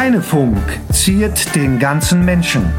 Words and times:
Heinefunk 0.00 0.56
ziert 0.90 1.54
den 1.54 1.78
ganzen 1.78 2.24
Menschen. 2.24 2.72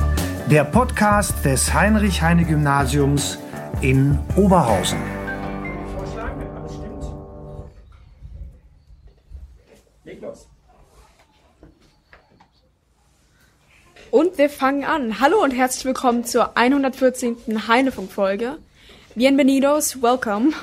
Der 0.49 0.63
Podcast 0.63 1.45
des 1.45 1.71
Heinrich-Heine-Gymnasiums 1.71 3.37
in 3.81 4.17
Oberhausen. 4.35 4.97
Und 14.09 14.39
wir 14.39 14.49
fangen 14.49 14.83
an. 14.83 15.19
Hallo 15.19 15.43
und 15.43 15.51
herzlich 15.51 15.85
willkommen 15.85 16.25
zur 16.25 16.57
114. 16.57 17.67
Heinefunk-Folge. 17.67 18.57
Bienvenidos, 19.13 20.01
welcome. 20.01 20.53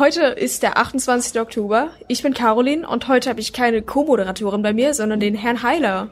Heute 0.00 0.22
ist 0.22 0.62
der 0.62 0.78
28. 0.78 1.38
Oktober. 1.38 1.90
Ich 2.08 2.22
bin 2.22 2.32
Caroline 2.32 2.88
und 2.88 3.06
heute 3.06 3.28
habe 3.28 3.38
ich 3.38 3.52
keine 3.52 3.82
Co-Moderatorin 3.82 4.62
bei 4.62 4.72
mir, 4.72 4.94
sondern 4.94 5.20
den 5.20 5.34
Herrn 5.34 5.62
Heiler. 5.62 6.08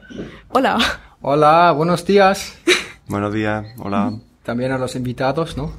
Hola. 0.53 0.77
Hola, 1.23 1.73
buenos 1.73 2.05
días. 2.05 2.53
Buenos 3.07 3.33
días, 3.33 3.65
hola. 3.79 4.13
También 4.43 4.71
a 4.71 4.77
los 4.77 4.93
invitados, 4.93 5.57
¿no? 5.57 5.71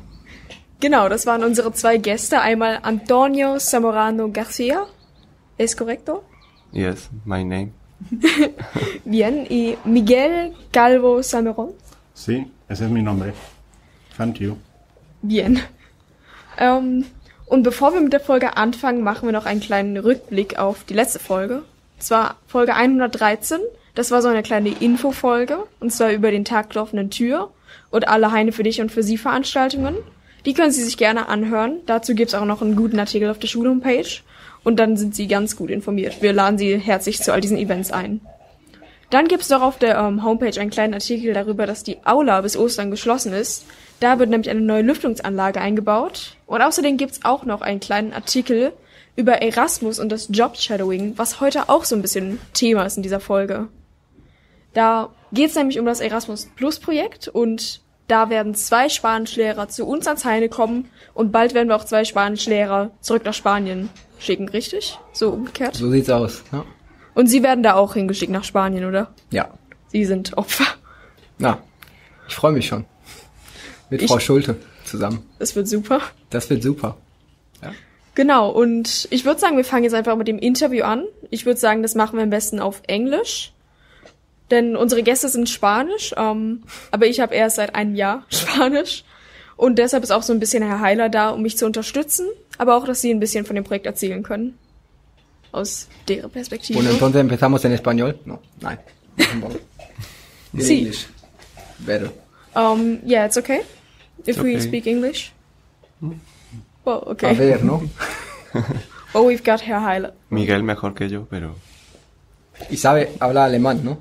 Genau, 0.80 1.08
das 1.08 1.24
waren 1.24 1.44
unsere 1.44 1.72
zwei 1.72 1.98
Gäste. 1.98 2.40
Einmal 2.40 2.80
Antonio 2.82 3.60
Zamorano 3.60 4.32
Garcia. 4.32 4.86
¿Es 5.56 5.76
correcto? 5.76 6.24
Yes, 6.72 7.08
my 7.24 7.44
name. 7.44 7.70
Bien. 9.04 9.46
Y 9.48 9.78
Miguel 9.84 10.56
Calvo 10.72 11.22
Sameron. 11.22 11.74
Sí, 12.14 12.44
ese 12.68 12.86
es 12.86 12.90
mi 12.90 13.02
nombre. 13.02 13.34
Thank 14.16 14.40
you. 14.40 14.56
Bien. 15.22 15.62
Ähm, 16.58 17.04
und 17.50 17.64
bevor 17.64 17.92
wir 17.92 18.00
mit 18.00 18.12
der 18.12 18.20
Folge 18.20 18.56
anfangen, 18.56 19.02
machen 19.02 19.26
wir 19.26 19.32
noch 19.32 19.44
einen 19.44 19.60
kleinen 19.60 19.96
Rückblick 19.96 20.56
auf 20.56 20.84
die 20.84 20.94
letzte 20.94 21.18
Folge. 21.18 21.62
zwar 21.98 22.36
Folge 22.46 22.74
113. 22.74 23.58
Das 23.96 24.12
war 24.12 24.22
so 24.22 24.28
eine 24.28 24.44
kleine 24.44 24.68
Infofolge. 24.68 25.58
Und 25.80 25.92
zwar 25.92 26.12
über 26.12 26.30
den 26.30 26.44
Tag 26.44 26.70
der 26.70 26.82
offenen 26.82 27.10
Tür 27.10 27.50
und 27.90 28.06
alle 28.06 28.30
Heine 28.30 28.52
für 28.52 28.62
dich 28.62 28.80
und 28.80 28.92
für 28.92 29.02
sie 29.02 29.18
Veranstaltungen. 29.18 29.96
Die 30.46 30.54
können 30.54 30.70
Sie 30.70 30.84
sich 30.84 30.96
gerne 30.96 31.28
anhören. 31.28 31.80
Dazu 31.86 32.14
gibt's 32.14 32.34
auch 32.34 32.44
noch 32.44 32.62
einen 32.62 32.76
guten 32.76 33.00
Artikel 33.00 33.28
auf 33.28 33.40
der 33.40 33.48
Schulhomepage. 33.48 34.22
Und 34.62 34.78
dann 34.78 34.96
sind 34.96 35.16
Sie 35.16 35.26
ganz 35.26 35.56
gut 35.56 35.70
informiert. 35.70 36.22
Wir 36.22 36.32
laden 36.32 36.56
Sie 36.56 36.78
herzlich 36.78 37.20
zu 37.20 37.32
all 37.32 37.40
diesen 37.40 37.58
Events 37.58 37.90
ein. 37.90 38.20
Dann 39.10 39.26
gibt's 39.26 39.48
doch 39.48 39.60
auf 39.60 39.78
der 39.78 39.98
ähm, 39.98 40.24
Homepage 40.24 40.58
einen 40.60 40.70
kleinen 40.70 40.94
Artikel 40.94 41.34
darüber, 41.34 41.66
dass 41.66 41.82
die 41.82 41.98
Aula 42.04 42.40
bis 42.40 42.56
Ostern 42.56 42.90
geschlossen 42.90 43.32
ist. 43.32 43.66
Da 43.98 44.18
wird 44.18 44.30
nämlich 44.30 44.48
eine 44.48 44.60
neue 44.60 44.82
Lüftungsanlage 44.82 45.60
eingebaut. 45.60 46.36
Und 46.46 46.62
außerdem 46.62 46.96
gibt's 46.96 47.20
auch 47.24 47.44
noch 47.44 47.60
einen 47.60 47.80
kleinen 47.80 48.12
Artikel 48.12 48.72
über 49.16 49.42
Erasmus 49.42 49.98
und 49.98 50.10
das 50.10 50.28
Job-Shadowing, 50.30 51.14
was 51.16 51.40
heute 51.40 51.68
auch 51.68 51.84
so 51.84 51.96
ein 51.96 52.02
bisschen 52.02 52.40
Thema 52.54 52.84
ist 52.84 52.96
in 52.96 53.02
dieser 53.02 53.20
Folge. 53.20 53.68
Da 54.72 55.10
geht's 55.32 55.56
nämlich 55.56 55.78
um 55.78 55.86
das 55.86 56.00
Erasmus 56.00 56.48
Plus 56.56 56.78
Projekt 56.78 57.26
und 57.26 57.80
da 58.06 58.30
werden 58.30 58.54
zwei 58.54 58.88
Spanischlehrer 58.88 59.68
zu 59.68 59.86
uns 59.86 60.06
ans 60.06 60.24
Heine 60.24 60.48
kommen 60.48 60.88
und 61.14 61.32
bald 61.32 61.54
werden 61.54 61.68
wir 61.68 61.76
auch 61.76 61.84
zwei 61.84 62.04
Spanischlehrer 62.04 62.90
zurück 63.00 63.24
nach 63.24 63.34
Spanien 63.34 63.90
schicken, 64.18 64.48
richtig? 64.48 64.98
So 65.12 65.30
umgekehrt. 65.30 65.76
So 65.76 65.90
sieht's 65.90 66.10
aus. 66.10 66.42
Ja. 66.52 66.64
Und 67.14 67.26
Sie 67.28 67.42
werden 67.42 67.62
da 67.62 67.74
auch 67.74 67.94
hingeschickt 67.94 68.32
nach 68.32 68.44
Spanien, 68.44 68.84
oder? 68.84 69.12
ja. 69.30 69.48
Sie 69.92 70.04
sind 70.04 70.38
Opfer. 70.38 70.66
Na, 71.38 71.58
ich 72.28 72.34
freue 72.36 72.52
mich 72.52 72.66
schon. 72.68 72.84
Mit 73.90 74.02
Ich- 74.02 74.08
Frau 74.08 74.20
Schulte 74.20 74.54
zusammen. 74.84 75.26
Das 75.40 75.56
wird 75.56 75.66
super. 75.66 76.00
Das 76.30 76.48
wird 76.48 76.62
super. 76.62 76.96
Genau, 78.14 78.50
und 78.50 79.08
ich 79.10 79.24
würde 79.24 79.40
sagen, 79.40 79.56
wir 79.56 79.64
fangen 79.64 79.84
jetzt 79.84 79.94
einfach 79.94 80.16
mit 80.16 80.28
dem 80.28 80.38
Interview 80.38 80.84
an. 80.84 81.04
Ich 81.30 81.46
würde 81.46 81.58
sagen, 81.58 81.82
das 81.82 81.94
machen 81.94 82.16
wir 82.18 82.22
am 82.22 82.30
besten 82.30 82.60
auf 82.60 82.82
Englisch. 82.86 83.52
Denn 84.50 84.76
unsere 84.76 85.02
Gäste 85.02 85.28
sind 85.28 85.48
Spanisch, 85.48 86.12
ähm, 86.16 86.62
aber 86.90 87.06
ich 87.06 87.20
habe 87.20 87.34
erst 87.34 87.56
seit 87.56 87.74
einem 87.74 87.94
Jahr 87.94 88.24
Spanisch. 88.30 89.04
Und 89.56 89.78
deshalb 89.78 90.02
ist 90.02 90.10
auch 90.10 90.22
so 90.22 90.32
ein 90.32 90.40
bisschen 90.40 90.62
Herr 90.62 90.80
Heiler 90.80 91.08
da, 91.08 91.30
um 91.30 91.42
mich 91.42 91.56
zu 91.56 91.66
unterstützen, 91.66 92.26
aber 92.58 92.76
auch, 92.76 92.84
dass 92.84 93.00
Sie 93.00 93.10
ein 93.12 93.20
bisschen 93.20 93.44
von 93.44 93.56
dem 93.56 93.64
Projekt 93.64 93.86
erzählen 93.86 94.22
können. 94.22 94.58
Aus 95.52 95.88
deren 96.06 96.30
Perspektive. 96.30 96.76
Bueno, 96.78 96.90
entonces 96.90 97.20
empezamos 97.20 97.64
en 97.64 97.72
español. 97.72 98.18
No, 98.24 98.40
nein. 98.60 98.78
In 100.52 100.62
Sí. 100.62 100.78
English. 100.78 101.06
Better. 101.80 102.10
Um, 102.54 102.98
yeah, 103.04 103.24
it's 103.26 103.36
okay. 103.36 103.62
If 104.26 104.38
we 104.38 104.56
okay. 104.56 104.60
speak 104.60 104.86
English. 104.86 105.32
Well, 106.84 107.02
A 107.06 107.10
okay. 107.12 107.34
ver, 107.34 107.62
¿no? 107.64 107.82
Well, 109.14 109.24
we've 109.26 109.42
got 109.44 109.60
Herr 109.60 109.80
Heiler. 109.80 110.12
Miguel 110.30 110.62
mejor 110.62 110.94
que 110.94 111.08
yo, 111.08 111.26
pero 111.28 111.56
Y 112.70 112.76
sabe, 112.76 113.10
habla 113.20 113.44
alemán, 113.44 113.80
¿no? 113.84 113.98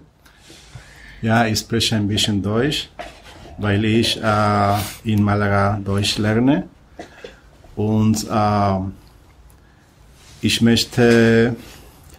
Ja, 1.21 1.47
ich 1.47 1.59
spreche 1.59 1.95
ein 1.95 2.07
bisschen 2.07 2.41
Deutsch, 2.41 2.89
weil 3.57 3.83
ich 3.85 4.17
äh, 4.21 4.77
in 5.05 5.23
Malaga 5.23 5.79
Deutsch 5.83 6.17
lerne. 6.19 6.67
Und 7.75 8.23
äh, 8.29 8.79
ich 10.41 10.61
möchte 10.61 11.55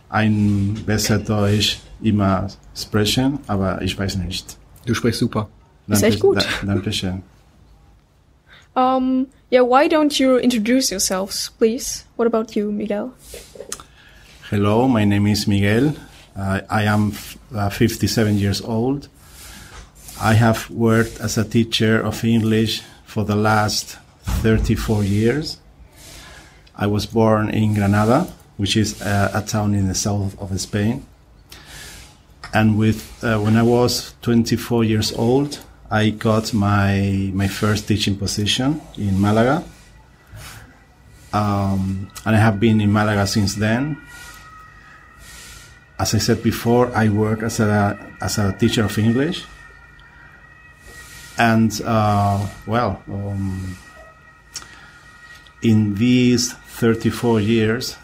ein 0.08 0.82
besser 0.86 1.18
Deutsch 1.18 1.78
immer 2.02 2.48
sprechen, 2.74 3.38
aber 3.46 3.82
ich 3.82 3.98
weiß 3.98 4.16
nicht. 4.16 4.56
Du 4.86 4.94
sprichst 4.94 5.20
super. 5.20 5.48
Ist 5.88 6.02
echt 6.02 6.20
gut. 6.20 6.36
Da, 6.38 6.66
Dankeschön. 6.66 7.22
Um, 8.74 9.26
yeah, 9.50 9.62
why 9.62 9.88
don't 9.88 10.18
you 10.20 10.36
introduce 10.36 10.90
yourselves, 10.90 11.50
please? 11.58 12.04
What 12.16 12.26
about 12.32 12.54
you, 12.54 12.70
Miguel? 12.70 13.10
Hello, 14.48 14.86
my 14.86 15.04
name 15.04 15.26
is 15.26 15.46
Miguel. 15.46 15.94
Uh, 16.36 16.60
I 16.70 16.84
am 16.86 17.10
f- 17.10 17.36
uh, 17.54 17.68
57 17.68 18.38
years 18.38 18.62
old. 18.62 19.08
I 20.20 20.34
have 20.34 20.70
worked 20.70 21.20
as 21.20 21.36
a 21.36 21.44
teacher 21.44 22.00
of 22.00 22.22
English 22.24 22.82
for 23.04 23.24
the 23.24 23.34
last 23.34 23.98
34 24.42 25.02
years. 25.04 25.58
I 26.80 26.88
was 26.88 27.06
born 27.06 27.50
in 27.50 27.74
Granada, 27.74 28.26
which 28.56 28.76
is 28.76 29.00
a 29.02 29.44
town 29.46 29.74
in 29.74 29.86
the 29.86 29.94
south 29.94 30.36
of 30.40 30.58
Spain. 30.60 31.06
And 32.52 32.76
with 32.76 33.22
uh, 33.22 33.38
when 33.38 33.56
I 33.56 33.62
was 33.62 34.14
24 34.22 34.82
years 34.82 35.12
old, 35.12 35.60
I 35.88 36.10
got 36.10 36.52
my 36.52 37.30
my 37.32 37.46
first 37.46 37.86
teaching 37.86 38.16
position 38.16 38.80
in 38.96 39.20
Malaga. 39.20 39.62
Um, 41.32 42.10
and 42.26 42.34
I 42.34 42.38
have 42.40 42.58
been 42.58 42.80
in 42.80 42.92
Malaga 42.92 43.24
since 43.28 43.54
then 43.54 43.96
as 46.00 46.14
I 46.14 46.18
said 46.18 46.42
before, 46.42 46.90
I 46.96 47.10
work 47.10 47.42
as 47.42 47.60
a 47.60 47.98
as 48.22 48.38
a 48.38 48.56
teacher 48.56 48.84
of 48.84 48.98
English, 48.98 49.44
and 51.36 51.70
uh, 51.84 52.40
well, 52.66 53.02
um, 53.06 53.76
in 55.60 55.94
these 55.94 56.54
34 56.78 57.40
years, 57.40 57.96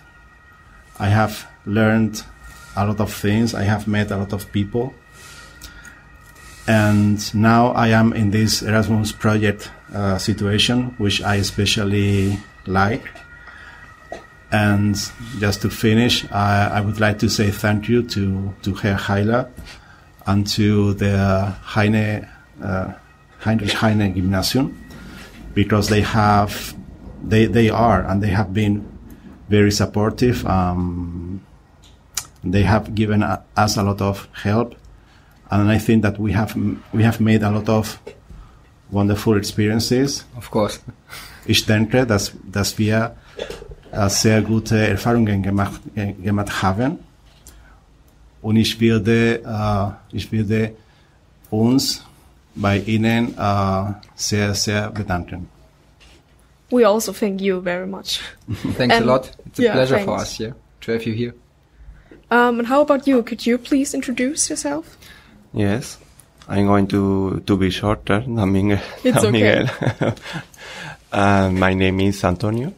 I 0.99 1.09
have 1.09 1.47
learned 1.65 2.23
a 2.77 2.87
lot 2.87 3.01
of 3.01 3.13
things. 3.13 3.55
I 3.55 3.63
have 3.63 3.87
met 3.89 4.11
a 4.11 4.17
lot 4.17 4.33
of 4.33 4.51
people, 4.53 4.95
and 6.67 7.35
now 7.35 7.69
I 7.69 7.89
am 7.89 8.13
in 8.13 8.31
this 8.31 8.63
Erasmus 8.63 9.13
project 9.13 9.71
uh, 9.95 10.19
situation, 10.19 10.95
which 10.99 11.23
I 11.23 11.37
especially 11.37 12.39
like. 12.67 13.05
And 14.53 14.97
just 15.39 15.63
to 15.63 15.71
finish, 15.71 16.25
I, 16.31 16.69
I 16.69 16.81
would 16.81 17.01
like 17.01 17.19
to 17.21 17.29
say 17.29 17.51
thank 17.51 17.89
you 17.89 18.03
to, 18.03 18.55
to 18.63 18.75
Herr 18.75 18.97
Heiler 18.97 19.51
and 20.27 20.47
to 20.49 20.95
the 20.95 21.55
Heine, 21.63 22.29
uh, 22.63 22.93
Heinrich 23.39 23.73
Heine 23.73 24.15
Gymnasium 24.15 24.87
because 25.57 25.89
they 25.89 26.03
have, 26.03 26.76
they, 27.29 27.47
they 27.47 27.69
are 27.71 28.03
and 28.07 28.23
they 28.23 28.31
have 28.31 28.53
been 28.53 28.85
very 29.49 29.71
supportive. 29.71 30.45
Um, 30.47 31.41
they 32.45 32.63
have 32.63 32.95
given 32.95 33.23
a- 33.23 33.43
us 33.57 33.77
a 33.77 33.83
lot 33.83 34.01
of 34.01 34.29
help. 34.43 34.75
And 35.51 35.71
I 35.71 35.79
think 35.79 36.03
that 36.03 36.19
we 36.19 36.33
have, 36.33 36.57
we 36.93 37.03
have 37.05 37.21
made 37.21 37.43
a 37.43 37.51
lot 37.51 37.69
of 37.69 37.99
wonderful 38.91 39.37
experiences. 39.37 40.25
Of 40.37 40.51
course. 40.51 40.81
Ich 41.47 41.67
denke, 41.67 42.07
dass, 42.07 42.33
dass 42.51 42.77
wir 42.79 43.15
äh, 43.93 44.09
sehr 44.09 44.43
gute 44.43 44.77
Erfahrungen 44.89 45.43
gemacht, 45.43 45.81
gemacht 45.95 46.63
haben. 46.63 46.99
Und 48.43 48.57
ich 48.57 48.81
würde, 48.81 49.43
äh, 49.45 50.17
ich 50.17 50.31
würde 50.33 50.73
uns 51.51 52.05
bei 52.55 52.79
Ihnen 52.79 53.37
äh, 53.39 53.85
sehr, 54.15 54.55
sehr 54.55 54.91
bedanken. 54.91 55.49
We 56.71 56.85
also 56.85 57.13
thank 57.13 57.41
you 57.41 57.61
very 57.61 57.87
much. 57.87 58.21
Thanks 58.77 58.97
Um, 58.97 59.03
a 59.03 59.07
lot. 59.07 59.31
It's 59.47 59.59
a 59.59 59.63
yeah, 59.63 59.73
pleasure 59.75 59.99
for 60.05 60.17
us, 60.19 60.41
yeah, 60.41 60.53
to 60.83 60.93
have 60.93 61.05
you 61.07 61.15
here. 61.15 61.35
Um, 62.31 62.59
and 62.59 62.67
how 62.67 62.81
about 62.81 63.07
you? 63.07 63.23
Could 63.23 63.47
you 63.47 63.59
please 63.59 63.95
introduce 63.95 64.51
yourself? 64.51 64.97
yes, 65.55 65.99
I'm 66.49 66.67
going 66.67 66.87
to 66.89 67.41
to 67.47 67.57
be 67.57 67.71
shorter 67.71 68.21
than 68.21 68.53
Miguel. 68.53 68.81
It's 69.05 69.23
than 69.23 69.35
okay. 69.37 69.63
Miguel. 69.63 70.15
uh, 71.13 71.51
my 71.51 71.75
name 71.75 72.01
is 72.01 72.23
Antonio. 72.25 72.73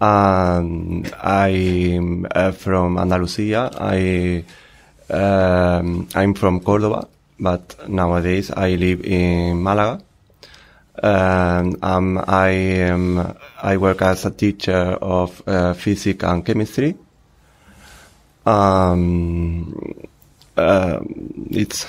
Um, 0.00 1.04
I'm 1.22 2.26
uh, 2.30 2.52
from 2.52 2.98
Andalusia. 2.98 3.70
I 3.78 4.44
um, 5.10 6.08
I'm 6.14 6.34
from 6.34 6.60
Cordoba, 6.60 7.06
but 7.38 7.88
nowadays 7.88 8.50
I 8.50 8.74
live 8.74 9.04
in 9.04 9.62
Malaga. 9.62 10.02
And 11.02 11.82
um, 11.84 12.22
I 12.26 13.34
I 13.62 13.76
work 13.76 14.02
as 14.02 14.24
a 14.26 14.30
teacher 14.30 14.98
of 15.00 15.42
uh, 15.46 15.74
physics 15.74 16.24
and 16.24 16.44
chemistry. 16.44 16.96
Um, 18.44 20.08
uh, 20.56 21.00
it's 21.50 21.86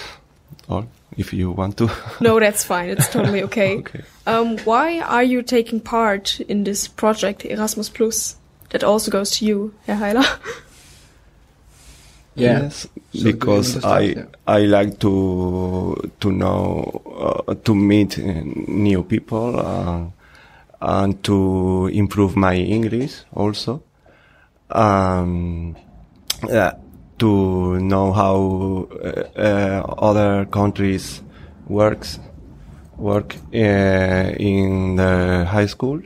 all 0.68 0.86
if 1.18 1.34
you 1.34 1.52
want 1.52 1.78
to. 1.78 1.90
No, 2.22 2.40
that's 2.40 2.64
fine. 2.64 2.90
It's 2.90 3.10
totally 3.10 3.44
okay. 3.44 3.78
Okay. 3.80 4.02
Um, 4.26 4.58
why 4.60 5.00
are 5.00 5.24
you 5.24 5.42
taking 5.42 5.80
part 5.80 6.40
in 6.42 6.64
this 6.64 6.88
project 6.88 7.46
Erasmus 7.46 7.90
Plus? 7.90 8.36
That 8.70 8.84
also 8.84 9.10
goes 9.10 9.32
to 9.38 9.46
you, 9.46 9.74
Herr 9.88 9.96
Heiler. 9.96 10.26
Yeah. 12.40 12.62
Yes, 12.64 12.88
So 13.14 13.24
because 13.24 13.78
I 13.84 14.12
start? 14.12 14.36
I 14.48 14.60
like 14.66 15.00
to 15.00 16.12
to 16.20 16.32
know 16.32 17.02
uh, 17.48 17.56
to 17.64 17.76
meet 17.76 18.18
uh, 18.20 18.42
new 18.68 19.04
people 19.04 19.60
uh, 19.60 20.06
and 20.82 21.24
to 21.24 21.90
improve 21.92 22.36
my 22.36 22.56
English 22.56 23.24
also. 23.34 23.84
Um, 24.72 25.76
uh, 26.50 26.72
to 27.18 27.80
know 27.80 28.14
how 28.14 28.88
uh, 29.04 29.24
uh, 29.38 29.84
other 29.98 30.46
countries 30.46 31.22
works 31.68 32.20
work 32.98 33.36
uh, 33.54 34.34
in 34.38 34.96
the 34.96 35.46
high 35.46 35.66
school. 35.68 36.02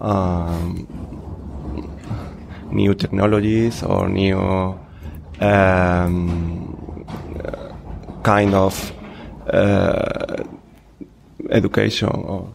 Um, 0.00 0.86
new 2.70 2.94
technologies 2.94 3.82
or 3.82 4.08
new 4.08 4.78
um, 5.40 7.04
kind 8.22 8.54
of 8.54 8.92
uh, 9.52 10.44
education 11.50 12.08
or 12.08 12.52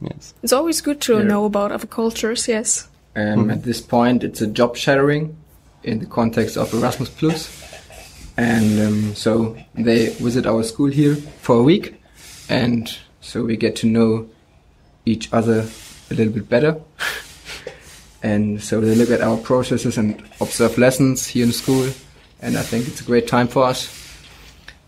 yes 0.00 0.34
It's 0.42 0.52
always 0.52 0.80
good 0.82 1.00
to 1.02 1.14
Yeah. 1.18 1.22
know 1.28 1.44
about 1.44 1.72
other 1.72 1.86
cultures, 1.86 2.48
yes. 2.48 2.88
Um, 3.14 3.50
At 3.50 3.62
this 3.62 3.80
point, 3.80 4.22
it's 4.24 4.42
a 4.42 4.46
job 4.46 4.76
sharing 4.76 5.36
in 5.82 6.00
the 6.00 6.06
context 6.06 6.56
of 6.56 6.72
Erasmus 6.74 7.08
Plus, 7.10 7.48
and 8.36 8.80
um, 8.86 9.14
so 9.14 9.56
they 9.74 10.08
visit 10.20 10.46
our 10.46 10.62
school 10.62 10.90
here 10.90 11.16
for 11.40 11.56
a 11.56 11.62
week, 11.62 11.94
and 12.50 12.94
so 13.20 13.42
we 13.44 13.56
get 13.56 13.74
to 13.76 13.86
know 13.86 14.26
each 15.06 15.32
other 15.32 15.64
a 16.10 16.14
little 16.14 16.32
bit 16.34 16.48
better. 16.50 16.76
and 18.22 18.62
so 18.62 18.80
they 18.80 18.94
look 18.94 19.10
at 19.10 19.22
our 19.22 19.38
processes 19.38 19.96
and 19.96 20.22
observe 20.40 20.76
lessons 20.76 21.26
here 21.28 21.46
in 21.46 21.52
school, 21.52 21.88
and 22.40 22.56
I 22.56 22.62
think 22.62 22.86
it's 22.88 23.00
a 23.00 23.04
great 23.04 23.26
time 23.26 23.48
for 23.48 23.64
us, 23.64 23.88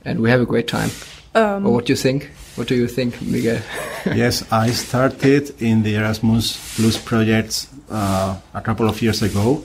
and 0.05 0.21
we 0.21 0.31
have 0.31 0.41
a 0.41 0.47
great 0.47 0.69
time. 0.69 0.91
Um, 1.35 1.67
Or 1.67 1.73
what 1.75 1.87
do 1.87 1.93
you 1.93 1.97
think? 1.97 2.31
What 2.57 2.69
do 2.69 2.75
you 2.75 2.89
think, 2.89 3.21
Miguel? 3.23 3.61
yes, 4.07 4.43
I 4.51 4.71
started 4.71 5.55
in 5.63 5.83
the 5.83 5.95
Erasmus 5.97 6.57
Plus 6.77 6.97
projects 6.99 7.69
uh, 7.91 8.37
a 8.55 8.61
couple 8.61 8.89
of 8.89 9.01
years 9.01 9.23
ago. 9.23 9.65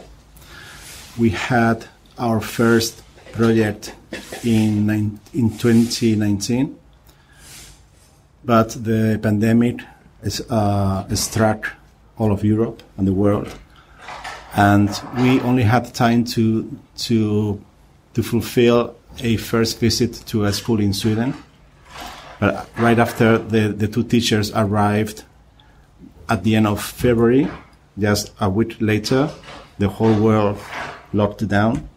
We 1.18 1.30
had 1.30 1.86
our 2.18 2.40
first 2.42 3.02
project 3.32 3.96
in 4.44 4.86
nine, 4.86 5.20
in 5.34 5.50
2019, 5.58 6.78
but 8.46 8.70
the 8.72 9.20
pandemic 9.22 9.78
is, 10.24 10.42
uh, 10.50 11.08
struck 11.16 11.74
all 12.18 12.32
of 12.32 12.44
Europe 12.44 12.84
and 12.98 13.08
the 13.08 13.14
world, 13.14 13.48
and 14.56 14.90
we 15.18 15.40
only 15.42 15.64
had 15.64 15.94
time 15.94 16.24
to 16.26 16.70
to 16.98 17.60
to 18.14 18.24
fulfill 18.24 18.96
a 19.20 19.38
first 19.38 19.80
visit 19.80 20.24
to 20.28 20.46
a 20.46 20.54
school 20.54 20.80
in 20.80 20.94
Sweden. 20.94 21.34
But 22.40 22.70
right 22.78 23.00
after 23.00 23.38
the, 23.38 23.70
the 23.70 23.88
two 23.88 24.04
teachers 24.04 24.52
arrived 24.52 25.24
at 26.30 26.44
the 26.44 26.56
end 26.56 26.68
of 26.68 26.84
February, 26.84 27.48
just 27.98 28.34
a 28.40 28.50
week 28.50 28.78
later, 28.80 29.30
the 29.78 29.88
whole 29.88 30.14
world 30.20 30.58
locked 31.14 31.48
down. 31.48 31.90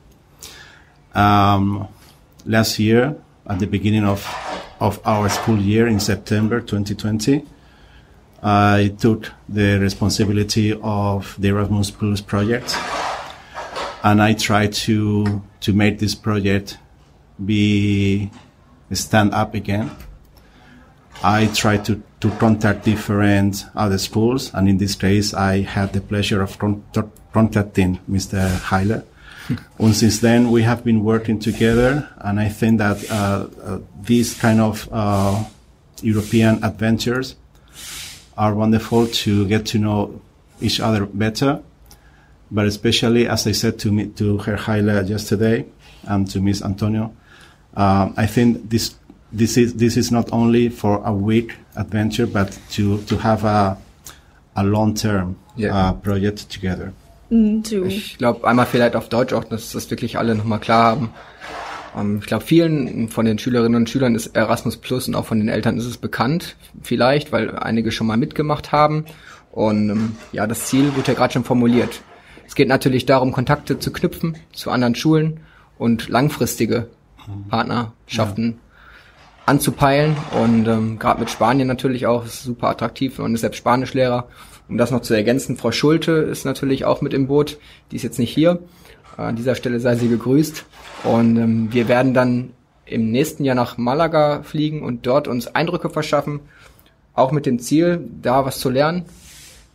Um, 1.15 1.89
last 2.45 2.79
year, 2.79 3.17
at 3.47 3.59
the 3.59 3.67
beginning 3.67 4.05
of, 4.05 4.27
of 4.81 5.01
our 5.05 5.29
school 5.29 5.59
year 5.59 5.87
in 5.87 6.01
September 6.01 6.61
2020, 6.61 7.45
I 8.43 8.95
took 8.99 9.33
the 9.49 9.79
responsibility 9.79 10.79
of 10.83 11.35
the 11.39 11.49
Erasmus 11.49 11.91
Plus 11.91 12.21
project, 12.21 12.77
and 14.07 14.23
I 14.23 14.35
try 14.35 14.69
to 14.87 15.43
to 15.61 15.73
make 15.73 15.99
this 15.99 16.15
project 16.15 16.79
be 17.45 18.31
stand 18.93 19.35
up 19.35 19.55
again. 19.55 19.91
I 21.25 21.47
try 21.47 21.79
to, 21.79 22.03
to 22.21 22.31
contact 22.39 22.85
different 22.85 23.65
other 23.75 23.99
schools, 23.99 24.53
and 24.55 24.69
in 24.69 24.79
this 24.79 24.95
case, 24.95 25.35
I 25.35 25.63
had 25.63 25.93
the 25.93 26.01
pleasure 26.01 26.41
of 26.43 26.59
con- 26.59 26.85
contacting 27.33 27.99
Mr. 28.09 28.39
Heiler. 28.69 29.03
and 29.79 29.97
since 29.97 30.21
then, 30.21 30.51
we 30.51 30.63
have 30.63 30.85
been 30.85 31.03
working 31.03 31.41
together, 31.41 32.09
and 32.19 32.39
I 32.39 32.49
think 32.49 32.79
that 32.79 33.11
uh, 33.11 33.49
uh, 33.61 33.79
these 34.03 34.39
kind 34.39 34.61
of 34.61 34.89
uh, 34.93 35.43
European 36.03 36.63
adventures 36.63 37.35
are 38.37 38.55
wonderful 38.55 39.09
to 39.25 39.49
get 39.49 39.67
to 39.67 39.79
know 39.79 40.21
each 40.61 40.79
other 40.79 41.07
better. 41.07 41.63
But 42.51 42.67
especially, 42.67 43.27
as 43.29 43.47
I 43.47 43.53
said 43.53 43.79
to 43.81 43.91
me, 43.93 44.07
to 44.17 44.39
Herr 44.39 44.57
Heiler 44.57 45.09
yesterday, 45.09 45.65
and 46.09 46.31
to 46.33 46.41
Miss 46.41 46.63
Antonio, 46.63 47.11
um, 47.77 48.15
I 48.17 48.27
think 48.27 48.71
this 48.71 48.95
this 49.33 49.57
is 49.57 49.75
this 49.75 49.97
is 49.97 50.11
not 50.13 50.33
only 50.33 50.71
for 50.71 51.03
a 51.05 51.13
week 51.13 51.55
adventure, 51.75 52.27
but 52.27 52.57
to 52.77 52.99
to 53.09 53.17
have 53.19 53.45
a 53.45 53.77
a 54.55 54.63
long 54.63 54.95
term 54.95 55.37
Yeah. 55.59 55.75
uh, 55.89 55.93
project 55.95 56.51
together. 56.53 56.93
mm, 57.31 57.63
Ich 57.87 58.19
glaube, 58.19 58.47
einmal 58.47 58.67
vielleicht 58.67 58.95
auf 58.95 59.09
Deutsch 59.09 59.33
auch, 59.33 59.45
dass 59.45 59.73
das 59.73 59.91
wirklich 59.91 60.19
alle 60.19 60.35
nochmal 60.35 60.61
klar 60.61 60.85
haben. 60.93 61.11
Ähm, 61.97 62.19
ich 62.21 62.27
glaube, 62.27 62.45
vielen 62.45 63.09
von 63.09 63.25
den 63.25 63.39
Schülerinnen 63.39 63.75
und 63.75 63.89
Schülern 63.91 64.15
ist 64.15 64.37
Erasmus 64.37 64.77
Plus 64.77 65.09
und 65.09 65.15
auch 65.15 65.25
von 65.25 65.39
den 65.41 65.49
Eltern 65.49 65.79
ist 65.79 65.87
es 65.87 65.97
bekannt, 65.97 66.57
vielleicht, 66.83 67.33
weil 67.33 67.57
einige 67.59 67.91
schon 67.91 68.07
mal 68.07 68.17
mitgemacht 68.19 68.71
haben. 68.71 69.07
Und 69.51 69.89
ähm, 69.91 70.17
ja, 70.33 70.47
das 70.47 70.67
Ziel 70.67 70.95
wurde 70.95 71.09
ja 71.09 71.15
gerade 71.15 71.33
schon 71.33 71.45
formuliert. 71.45 72.01
Es 72.57 72.59
geht 72.59 72.69
natürlich 72.69 73.05
darum, 73.05 73.33
Kontakte 73.33 73.79
zu 73.79 73.93
knüpfen 73.93 74.39
zu 74.51 74.71
anderen 74.71 74.95
Schulen 74.95 75.41
und 75.77 76.09
langfristige 76.09 76.89
Partnerschaften 77.51 78.61
anzupeilen. 79.45 80.17
Und 80.43 80.67
ähm, 80.67 80.99
gerade 80.99 81.21
mit 81.21 81.29
Spanien 81.29 81.69
natürlich 81.69 82.07
auch, 82.07 82.25
ist 82.25 82.45
super 82.45 82.69
attraktiv. 82.69 83.19
Man 83.19 83.35
ist 83.35 83.43
selbst 83.43 83.59
Spanischlehrer. 83.59 84.29
Um 84.71 84.79
das 84.79 84.91
noch 84.91 85.03
zu 85.03 85.13
ergänzen, 85.13 85.59
Frau 85.59 85.71
Schulte 85.71 86.13
ist 86.13 86.47
natürlich 86.47 86.87
auch 86.87 87.03
mit 87.03 87.13
im 87.13 87.27
Boot. 87.27 87.59
Die 87.91 87.97
ist 87.97 88.05
jetzt 88.05 88.19
nicht 88.19 88.33
hier. 88.33 88.61
An 89.19 89.37
dieser 89.37 89.55
Stelle 89.55 89.79
sei 89.79 89.97
sie 89.97 90.09
gegrüßt. 90.09 90.65
Und 91.05 91.37
ähm, 91.37 91.75
wir 91.75 91.89
werden 91.89 92.15
dann 92.15 92.53
im 92.87 93.11
nächsten 93.11 93.45
Jahr 93.45 93.55
nach 93.55 93.77
Malaga 93.77 94.43
fliegen 94.45 94.81
und 94.83 95.07
dort 95.07 95.29
uns 95.29 95.47
Eindrücke 95.47 95.91
verschaffen. 95.91 96.41
Auch 97.13 97.33
mit 97.33 97.45
dem 97.45 97.59
Ziel, 97.59 98.09
da 98.23 98.47
was 98.47 98.61
zu 98.61 98.71
lernen. 98.71 99.05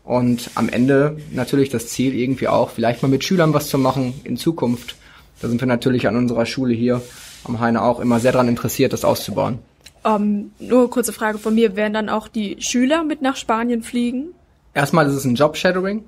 Und 0.04 0.50
am 0.56 0.70
Ende 0.70 1.18
natürlich 1.32 1.70
das 1.70 1.88
Ziel 1.88 2.16
irgendwie 2.16 2.48
auch, 2.48 2.72
vielleicht 2.72 3.02
mal 3.02 3.08
mit 3.08 3.24
Schülern 3.24 3.54
was 3.54 3.70
zu 3.70 3.78
machen 3.78 4.14
in 4.24 4.38
Zukunft. 4.38 4.96
Da 5.42 5.48
sind 5.48 5.62
wir 5.62 5.68
natürlich 5.68 6.08
an 6.08 6.16
unserer 6.16 6.46
Schule 6.46 6.74
hier 6.74 7.02
am 7.44 7.60
Heine 7.60 7.82
auch 7.84 8.00
immer 8.00 8.20
sehr 8.20 8.32
daran 8.32 8.48
interessiert, 8.48 8.94
das 8.94 9.06
auszubauen. 9.06 9.60
ähm, 10.06 10.52
nur 10.60 10.90
kurze 10.90 11.14
Frage 11.14 11.38
von 11.38 11.56
mir, 11.56 11.76
werden 11.76 11.94
dann 11.94 12.10
auch 12.10 12.28
die 12.28 12.58
Schüler 12.60 13.04
mit 13.04 13.22
nach 13.22 13.36
Spanien 13.36 13.84
fliegen? 13.84 14.30
Erstmal 14.74 15.08
ist 15.08 15.14
es 15.14 15.26
ein 15.26 15.36
Job-Shadowing. 15.36 16.04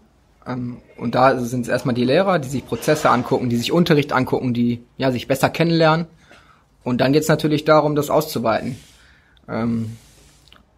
Ähm, 0.45 0.77
und 0.97 1.15
da 1.15 1.39
sind 1.39 1.61
es 1.61 1.67
erstmal 1.67 1.95
die 1.95 2.05
Lehrer, 2.05 2.39
die 2.39 2.49
sich 2.49 2.65
Prozesse 2.65 3.09
angucken, 3.09 3.49
die 3.49 3.57
sich 3.57 3.71
Unterricht 3.71 4.13
angucken, 4.13 4.53
die 4.53 4.83
ja 4.97 5.11
sich 5.11 5.27
besser 5.27 5.49
kennenlernen. 5.49 6.07
Und 6.83 6.99
dann 6.99 7.13
geht 7.13 7.23
es 7.23 7.29
natürlich 7.29 7.65
darum, 7.65 7.95
das 7.95 8.09
auszuweiten. 8.09 8.77
Ähm, 9.47 9.97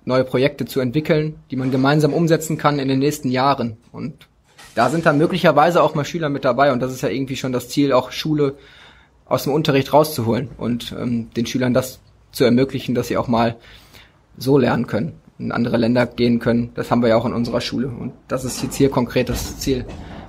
neue 0.06 0.24
Projekte 0.24 0.66
zu 0.66 0.80
entwickeln, 0.80 1.36
die 1.52 1.56
man 1.56 1.72
gemeinsam 1.72 2.14
umsetzen 2.14 2.58
kann 2.58 2.80
in 2.80 2.88
den 2.88 3.00
nächsten 3.00 3.30
Jahren. 3.30 3.78
Und 3.92 4.28
da 4.76 4.90
sind 4.90 5.06
dann 5.06 5.18
möglicherweise 5.18 5.82
auch 5.82 5.96
mal 5.96 6.06
Schüler 6.06 6.30
mit 6.30 6.46
dabei. 6.46 6.72
Und 6.72 6.80
das 6.82 6.94
ist 6.94 7.02
ja 7.02 7.10
irgendwie 7.10 7.36
schon 7.36 7.52
das 7.52 7.70
Ziel, 7.70 7.92
auch 7.92 8.12
Schule 8.12 8.56
aus 9.26 9.44
dem 9.44 9.54
Unterricht 9.54 9.92
rauszuholen 9.92 10.50
und 10.58 10.96
ähm, 11.00 11.30
den 11.34 11.46
Schülern 11.48 11.74
das 11.74 12.00
zu 12.32 12.44
ermöglichen, 12.44 12.94
dass 12.94 13.08
sie 13.08 13.18
auch 13.18 13.28
mal 13.28 13.56
so 14.38 14.58
lernen 14.58 14.86
können, 14.86 15.14
in 15.40 15.52
andere 15.52 15.78
Länder 15.78 16.06
gehen 16.06 16.40
können. 16.40 16.72
Das 16.76 16.92
haben 16.92 17.02
wir 17.02 17.10
ja 17.10 17.16
auch 17.16 17.26
in 17.26 17.34
unserer 17.34 17.62
Schule. 17.62 17.88
Und 17.88 18.14
das 18.28 18.46
ist 18.46 18.62
jetzt 18.62 18.76
hier 18.76 18.90
konkret 18.90 19.30
das 19.30 19.58
Ziel 19.60 19.86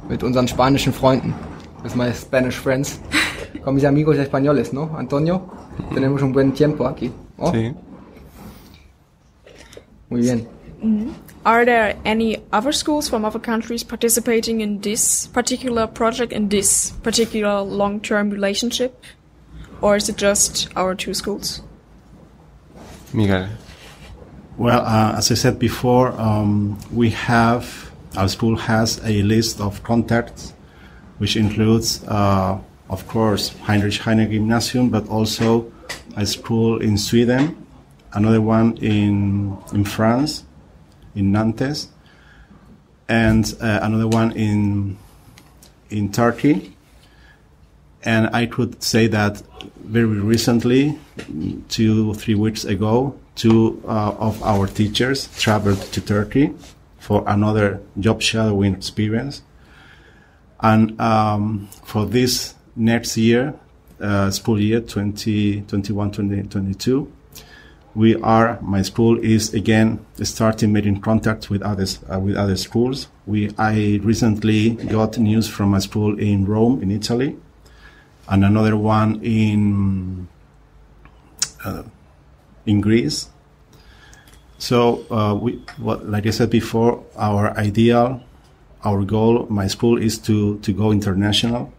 mit 0.08 0.22
unseren 0.22 0.48
spanischen 0.48 0.92
Freunden. 0.92 1.34
With 1.82 1.94
my 1.94 2.12
Spanish 2.14 2.56
friends. 2.56 3.00
Con 3.62 3.74
mis 3.74 3.84
amigos 3.84 4.16
españoles, 4.16 4.72
¿no? 4.72 4.96
Antonio, 4.96 5.42
tenemos 5.92 6.22
un 6.22 6.32
buen 6.32 6.52
tiempo 6.54 6.86
aquí. 6.86 7.10
¿oh? 7.36 7.52
Sí. 7.52 7.74
Muy 10.10 10.22
bien. 10.22 10.46
Are 11.44 11.64
there 11.64 11.96
any 12.04 12.38
other 12.52 12.72
schools 12.72 13.08
from 13.08 13.24
other 13.24 13.38
countries 13.38 13.82
participating 13.82 14.60
in 14.60 14.80
this 14.80 15.26
particular 15.28 15.86
project, 15.86 16.32
in 16.32 16.48
this 16.48 16.90
particular 17.02 17.62
long-term 17.62 18.30
relationship? 18.30 19.04
or 19.80 19.96
is 19.96 20.08
it 20.08 20.16
just 20.16 20.68
our 20.76 20.94
two 20.94 21.14
schools? 21.14 21.62
Miguel. 23.12 23.48
Well, 24.56 24.80
uh, 24.80 25.14
as 25.16 25.30
I 25.30 25.34
said 25.34 25.58
before, 25.58 26.12
um, 26.20 26.78
we 26.92 27.10
have 27.10 27.90
our 28.16 28.28
school 28.28 28.56
has 28.56 29.00
a 29.04 29.22
list 29.22 29.60
of 29.60 29.82
contacts, 29.82 30.54
which 31.18 31.36
includes, 31.36 32.02
uh, 32.08 32.58
of 32.88 33.06
course, 33.08 33.54
Heinrich 33.64 33.98
Heine 33.98 34.30
Gymnasium, 34.30 34.88
but 34.88 35.06
also 35.08 35.70
a 36.16 36.24
school 36.24 36.80
in 36.80 36.96
Sweden, 36.96 37.65
another 38.16 38.40
one 38.40 38.76
in 38.78 39.56
in 39.72 39.84
France, 39.84 40.42
in 41.14 41.30
Nantes, 41.30 41.88
and 43.08 43.44
uh, 43.60 43.80
another 43.82 44.08
one 44.08 44.32
in 44.32 44.96
in 45.90 46.10
Turkey. 46.10 46.72
And 48.02 48.28
I 48.34 48.46
could 48.46 48.82
say 48.82 49.08
that 49.08 49.42
very 49.84 50.06
recently, 50.06 50.98
two 51.68 52.14
three 52.14 52.34
weeks 52.34 52.64
ago, 52.64 53.14
two 53.34 53.82
uh, 53.86 54.14
of 54.18 54.42
our 54.42 54.66
teachers 54.66 55.28
traveled 55.38 55.80
to 55.92 56.00
Turkey 56.00 56.54
for 56.98 57.22
another 57.26 57.80
job 58.00 58.22
shadowing 58.22 58.74
experience. 58.74 59.42
And 60.60 60.98
um, 61.00 61.68
for 61.84 62.06
this 62.06 62.54
next 62.74 63.16
year, 63.16 63.54
uh, 64.00 64.30
school 64.30 64.60
year 64.60 64.80
2021 64.80 66.10
2022, 66.10 67.12
we 67.96 68.14
are 68.16 68.58
my 68.60 68.82
school 68.82 69.18
is 69.24 69.54
again 69.54 70.04
starting 70.22 70.70
making 70.70 71.00
contact 71.00 71.48
with 71.48 71.62
others 71.62 71.98
uh, 72.12 72.20
with 72.20 72.36
other 72.36 72.56
schools. 72.56 73.08
We 73.24 73.50
I 73.56 74.00
recently 74.02 74.70
got 74.70 75.16
news 75.16 75.48
from 75.48 75.72
a 75.72 75.80
school 75.80 76.18
in 76.18 76.44
Rome 76.44 76.82
in 76.82 76.90
Italy, 76.90 77.36
and 78.28 78.44
another 78.44 78.76
one 78.76 79.24
in 79.24 80.28
uh, 81.64 81.84
in 82.66 82.82
Greece. 82.82 83.30
So 84.58 85.06
uh, 85.10 85.34
we, 85.34 85.62
what, 85.78 86.06
like 86.06 86.26
I 86.26 86.30
said 86.30 86.50
before, 86.50 87.02
our 87.16 87.56
ideal, 87.56 88.22
our 88.84 89.04
goal, 89.04 89.46
my 89.48 89.68
school 89.68 89.96
is 89.96 90.18
to 90.28 90.58
to 90.58 90.72
go 90.72 90.92
international. 90.92 91.72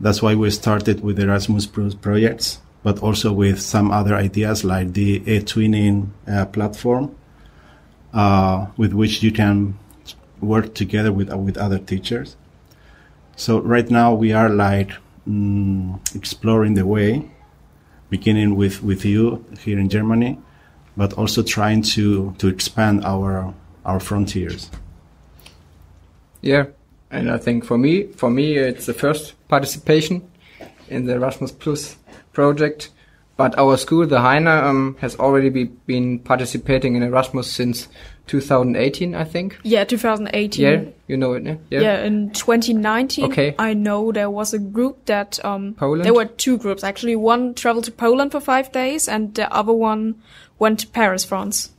That's 0.00 0.22
why 0.22 0.34
we 0.34 0.50
started 0.50 1.02
with 1.02 1.18
Erasmus 1.18 1.66
projects, 1.66 2.60
but 2.88 3.02
also 3.02 3.30
with 3.30 3.60
some 3.60 3.90
other 3.90 4.14
ideas 4.14 4.64
like 4.64 4.94
the 4.94 5.22
e-twinning 5.30 6.08
uh, 6.26 6.46
platform, 6.46 7.14
uh, 8.14 8.64
with 8.78 8.94
which 8.94 9.22
you 9.22 9.30
can 9.30 9.78
work 10.40 10.72
together 10.72 11.12
with 11.12 11.28
with 11.34 11.58
other 11.58 11.78
teachers. 11.78 12.34
So 13.36 13.60
right 13.60 13.90
now 13.90 14.14
we 14.14 14.32
are 14.32 14.48
like 14.48 14.90
mm, 15.28 16.00
exploring 16.16 16.72
the 16.80 16.86
way, 16.86 17.30
beginning 18.08 18.56
with 18.56 18.82
with 18.82 19.04
you 19.04 19.44
here 19.60 19.78
in 19.78 19.90
Germany, 19.90 20.38
but 20.96 21.12
also 21.12 21.42
trying 21.42 21.82
to 21.94 22.32
to 22.38 22.48
expand 22.48 23.04
our 23.04 23.52
our 23.84 24.00
frontiers. 24.00 24.70
Yeah, 26.40 26.64
and 27.10 27.30
I 27.30 27.36
think 27.36 27.66
for 27.66 27.76
me, 27.76 28.04
for 28.16 28.30
me, 28.30 28.56
it's 28.56 28.86
the 28.86 28.94
first 28.94 29.34
participation 29.46 30.22
in 30.88 31.04
the 31.04 31.16
Erasmus 31.16 31.52
Plus 31.52 31.98
project. 32.38 32.90
But 33.36 33.56
our 33.58 33.76
school, 33.76 34.06
the 34.06 34.20
Heine, 34.20 34.48
um, 34.48 34.96
has 35.00 35.14
already 35.16 35.48
be, 35.48 35.64
been 35.86 36.18
participating 36.18 36.96
in 36.96 37.02
Erasmus 37.04 37.50
since 37.52 37.88
2018, 38.26 39.14
I 39.14 39.24
think. 39.24 39.58
Yeah, 39.62 39.84
2018. 39.84 40.64
Yeah, 40.64 40.90
you 41.06 41.16
know 41.16 41.34
it, 41.34 41.44
yeah? 41.44 41.80
Yeah, 41.80 42.04
in 42.04 42.30
2019, 42.30 43.24
Okay. 43.26 43.54
I 43.58 43.74
know 43.74 44.12
there 44.12 44.28
was 44.30 44.54
a 44.54 44.58
group 44.58 45.04
that 45.06 45.38
um 45.44 45.74
Poland? 45.74 46.04
there 46.04 46.14
were 46.14 46.26
two 46.26 46.58
groups 46.58 46.82
actually. 46.84 47.16
One 47.16 47.54
traveled 47.54 47.84
to 47.84 47.92
Poland 47.92 48.32
for 48.32 48.40
5 48.40 48.72
days 48.72 49.08
and 49.08 49.34
the 49.34 49.46
other 49.52 49.72
one 49.72 50.14
went 50.58 50.80
to 50.80 50.86
Paris, 50.88 51.24
France. 51.24 51.70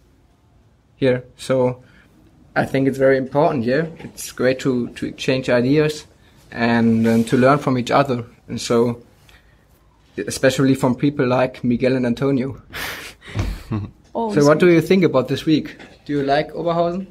Yeah, 0.97 1.19
so 1.37 1.83
I 2.55 2.65
think 2.65 2.87
it's 2.87 2.97
very 2.97 3.17
important. 3.17 3.65
Yeah, 3.65 3.85
it's 4.03 4.31
great 4.31 4.59
to 4.59 4.87
to 4.95 5.05
exchange 5.05 5.49
ideas 5.49 6.07
and 6.51 7.07
um, 7.07 7.23
to 7.25 7.37
learn 7.37 7.59
from 7.59 7.77
each 7.77 7.91
other, 7.91 8.23
and 8.47 8.59
so 8.59 9.01
especially 10.27 10.75
from 10.75 10.95
people 10.95 11.25
like 11.27 11.63
Miguel 11.63 11.95
and 11.95 12.05
Antonio. 12.05 12.61
Oh, 14.15 14.33
So, 14.33 14.43
what 14.43 14.57
do 14.59 14.67
you 14.71 14.81
think 14.81 15.03
about 15.03 15.27
this 15.27 15.45
week? 15.45 15.75
Do 16.05 16.13
you 16.13 16.23
like 16.23 16.51
Oberhausen? 16.53 17.05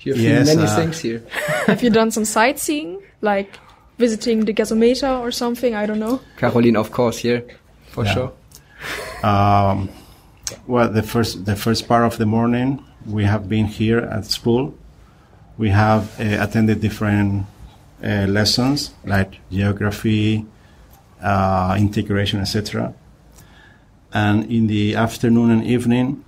You've 0.00 0.16
Yes, 0.16 0.46
seen 0.48 0.56
many 0.56 0.68
uh, 0.68 0.76
things 0.76 1.00
here. 1.00 1.22
have 1.66 1.82
you 1.82 1.90
done 1.90 2.10
some 2.12 2.24
sightseeing 2.24 3.02
like 3.20 3.58
visiting 3.98 4.44
the 4.44 4.52
gasometer 4.54 5.20
or 5.20 5.30
something? 5.32 5.74
I 5.74 5.86
don't 5.86 5.98
know. 5.98 6.20
Caroline, 6.36 6.76
of 6.76 6.90
course, 6.92 7.18
here 7.18 7.42
for 7.90 8.04
Yeah. 8.04 8.14
sure. 8.14 8.32
Um, 9.22 9.88
well, 10.66 10.88
the 10.88 11.02
first 11.02 11.44
the 11.44 11.56
first 11.56 11.86
part 11.88 12.04
of 12.04 12.16
the 12.18 12.26
morning 12.26 12.82
we 13.06 13.24
have 13.24 13.48
been 13.48 13.66
here 13.66 13.98
at 13.98 14.24
school. 14.26 14.72
We 15.58 15.70
have 15.70 16.02
uh, 16.20 16.42
attended 16.42 16.80
different 16.80 17.46
uh, 18.02 18.26
lessons 18.28 18.92
like 19.04 19.38
geography, 19.50 20.46
uh, 21.22 21.76
integration, 21.78 22.40
etc. 22.40 22.94
And 24.12 24.50
in 24.50 24.66
the 24.66 24.94
afternoon 24.96 25.50
and 25.50 25.64
evening, 25.64 26.24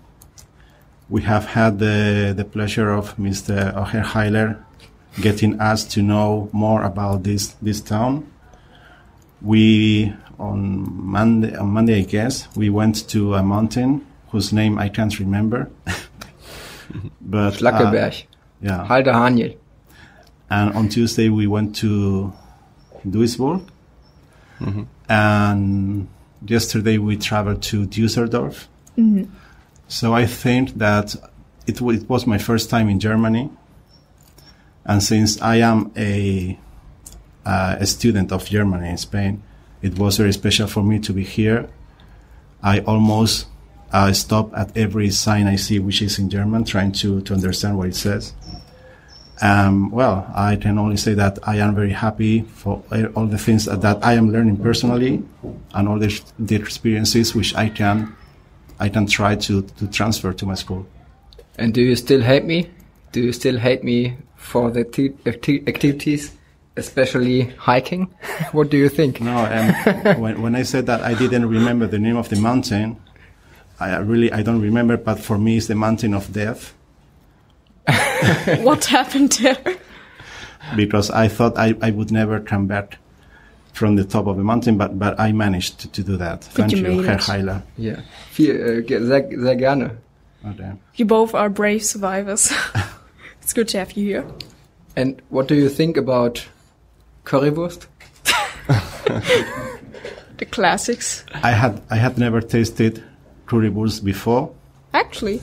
we 1.08 1.22
have 1.22 1.46
had 1.46 1.78
the 1.78 2.32
the 2.36 2.44
pleasure 2.44 2.90
of 2.90 3.16
Mr. 3.16 3.74
Oher 3.74 4.04
Heiler 4.04 4.64
getting 5.20 5.60
us 5.60 5.84
to 5.84 6.02
know 6.02 6.48
more 6.52 6.82
about 6.82 7.22
this 7.22 7.54
this 7.60 7.80
town. 7.80 8.30
We 9.42 10.14
on 10.38 10.86
Monday, 10.88 11.54
on 11.54 11.68
Monday, 11.68 11.98
I 12.00 12.04
guess, 12.04 12.48
we 12.56 12.70
went 12.70 13.08
to 13.10 13.34
a 13.34 13.42
mountain 13.42 14.06
whose 14.30 14.52
name 14.52 14.78
I 14.78 14.88
can't 14.88 15.18
remember. 15.20 15.70
but 17.20 17.54
uh, 17.54 17.56
Schlackeberg, 17.56 18.24
yeah. 18.60 18.86
Halde 18.86 19.12
Haniel. 19.12 19.56
And 20.50 20.72
on 20.74 20.88
Tuesday 20.88 21.28
we 21.28 21.46
went 21.46 21.76
to 21.76 22.32
Duisburg. 23.06 23.68
And 25.08 26.08
yesterday 26.46 26.98
we 26.98 27.16
traveled 27.16 27.62
to 27.62 27.86
Düsseldorf. 27.86 28.66
So 29.88 30.14
I 30.14 30.26
think 30.26 30.74
that 30.78 31.14
it, 31.66 31.80
wa- 31.80 31.92
it 31.92 32.08
was 32.08 32.26
my 32.26 32.38
first 32.38 32.70
time 32.70 32.88
in 32.88 32.98
Germany. 33.00 33.50
And 34.84 35.02
since 35.02 35.40
I 35.40 35.56
am 35.56 35.90
a, 35.96 36.58
uh, 37.44 37.76
a 37.80 37.86
student 37.86 38.32
of 38.32 38.44
Germany 38.46 38.88
in 38.90 38.96
Spain, 38.98 39.42
it 39.82 39.98
was 39.98 40.16
very 40.16 40.32
special 40.32 40.66
for 40.66 40.82
me 40.82 40.98
to 41.00 41.12
be 41.12 41.24
here. 41.24 41.68
I 42.62 42.80
almost 42.80 43.46
uh, 43.92 44.12
stop 44.12 44.52
at 44.56 44.76
every 44.76 45.10
sign 45.10 45.46
I 45.46 45.56
see 45.56 45.78
which 45.78 46.00
is 46.02 46.18
in 46.18 46.30
German, 46.30 46.64
trying 46.64 46.92
to, 46.92 47.20
to 47.22 47.34
understand 47.34 47.76
what 47.78 47.88
it 47.88 47.94
says. 47.96 48.32
Um, 49.42 49.90
well, 49.90 50.30
I 50.34 50.56
can 50.56 50.78
only 50.78 50.96
say 50.96 51.14
that 51.14 51.38
I 51.42 51.56
am 51.56 51.74
very 51.74 51.90
happy 51.90 52.42
for 52.42 52.82
all 53.16 53.26
the 53.26 53.38
things 53.38 53.64
that 53.64 54.04
I 54.04 54.14
am 54.14 54.30
learning 54.30 54.58
personally 54.58 55.22
and 55.74 55.88
all 55.88 55.98
the, 55.98 56.20
the 56.38 56.54
experiences 56.56 57.34
which 57.34 57.54
I 57.54 57.68
can 57.68 58.14
I 58.80 58.88
can 58.88 59.06
try 59.06 59.36
to, 59.36 59.62
to 59.62 59.86
transfer 59.86 60.32
to 60.32 60.46
my 60.46 60.54
school. 60.54 60.86
And 61.56 61.72
do 61.72 61.80
you 61.80 61.94
still 61.94 62.20
hate 62.20 62.44
me? 62.44 62.70
Do 63.12 63.20
you 63.20 63.32
still 63.32 63.56
hate 63.56 63.84
me 63.84 64.16
for 64.36 64.70
the 64.70 64.80
acti- 64.80 65.14
acti- 65.26 65.62
activities, 65.68 66.32
especially 66.76 67.42
hiking? 67.42 68.12
what 68.52 68.70
do 68.70 68.76
you 68.76 68.88
think? 68.88 69.20
No, 69.20 69.36
um, 69.36 70.20
when, 70.20 70.42
when 70.42 70.54
I 70.56 70.64
said 70.64 70.86
that 70.86 71.02
I 71.02 71.14
didn't 71.14 71.48
remember 71.48 71.86
the 71.86 72.00
name 72.00 72.16
of 72.16 72.28
the 72.28 72.36
mountain, 72.36 73.00
I 73.78 73.96
really 73.98 74.32
I 74.32 74.42
don't 74.42 74.60
remember, 74.60 74.96
but 74.96 75.20
for 75.20 75.38
me 75.38 75.56
it's 75.58 75.66
the 75.68 75.74
mountain 75.74 76.14
of 76.14 76.32
death 76.32 76.74
what 78.62 78.84
happened 78.86 79.32
there? 79.32 79.76
because 80.76 81.10
I 81.10 81.28
thought 81.28 81.58
I, 81.58 81.74
I 81.82 81.90
would 81.90 82.10
never 82.10 82.40
come 82.40 82.66
back 82.66 82.98
from 83.72 83.96
the 83.96 84.04
top 84.04 84.26
of 84.26 84.38
a 84.38 84.44
mountain, 84.44 84.78
but 84.78 84.98
but 84.98 85.18
I 85.18 85.32
managed 85.32 85.80
to, 85.80 85.88
to 85.88 86.02
do 86.02 86.16
that. 86.16 86.44
Thank 86.44 86.72
you 86.72 86.78
you, 86.78 87.02
Herr 87.02 87.16
it. 87.16 87.20
Heiler. 87.20 87.62
Yeah, 87.76 88.00
Viel, 88.32 88.54
äh, 88.56 88.84
uh, 88.84 89.06
sehr, 89.06 89.28
sehr 89.30 89.56
gerne. 89.56 89.90
Oh, 90.44 90.50
okay. 90.50 90.72
You 90.94 91.06
both 91.06 91.34
are 91.34 91.48
brave 91.50 91.84
survivors. 91.84 92.52
it's 93.42 93.52
good 93.52 93.68
to 93.68 93.78
have 93.78 93.92
you 93.92 94.06
here. 94.06 94.24
And 94.96 95.20
what 95.28 95.48
do 95.48 95.54
you 95.54 95.68
think 95.68 95.96
about 95.96 96.46
Currywurst? 97.24 97.86
The 100.36 100.46
classics. 100.46 101.24
I 101.42 101.52
had 101.52 101.80
I 101.90 101.96
had 101.96 102.18
never 102.18 102.40
tasted 102.40 103.02
currywurst 103.46 104.04
before. 104.04 104.50
Actually, 104.92 105.40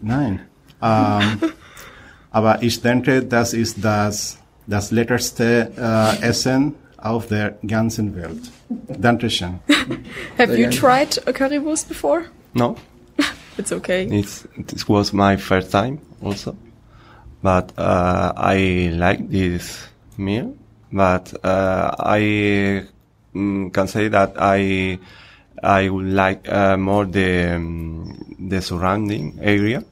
Nein. 0.00 0.40
Ähm, 0.82 1.51
aber 2.32 2.62
ich 2.62 2.80
denke, 2.80 3.22
das 3.22 3.52
ist 3.52 3.84
das, 3.84 4.38
das 4.66 4.90
leckerste 4.90 5.70
äh, 5.76 6.22
Essen 6.22 6.74
auf 6.96 7.26
der 7.26 7.56
ganzen 7.66 8.16
Welt. 8.16 8.50
Dankeschön. 8.98 9.60
have 10.38 10.56
you 10.56 10.70
tried 10.70 11.20
a 11.26 11.32
currywurst 11.32 11.88
before? 11.88 12.22
No, 12.54 12.76
It's 13.58 13.72
okay. 13.72 14.08
it's, 14.10 14.46
this 14.56 14.88
was 14.88 15.12
my 15.12 15.36
first 15.36 15.70
time 15.70 16.00
also, 16.22 16.56
but 17.42 17.72
uh, 17.78 18.32
I 18.36 18.90
like 18.94 19.28
this 19.28 19.88
meal. 20.16 20.56
But 20.90 21.32
uh, 21.44 21.94
I 21.98 22.86
mm, 23.34 23.72
can 23.72 23.88
say 23.88 24.08
that 24.08 24.34
I 24.38 24.98
I 25.62 25.88
would 25.88 26.06
like 26.06 26.48
uh, 26.48 26.76
more 26.76 27.04
the 27.06 27.56
um, 27.56 28.36
the 28.38 28.60
surrounding 28.60 29.38
area 29.40 29.84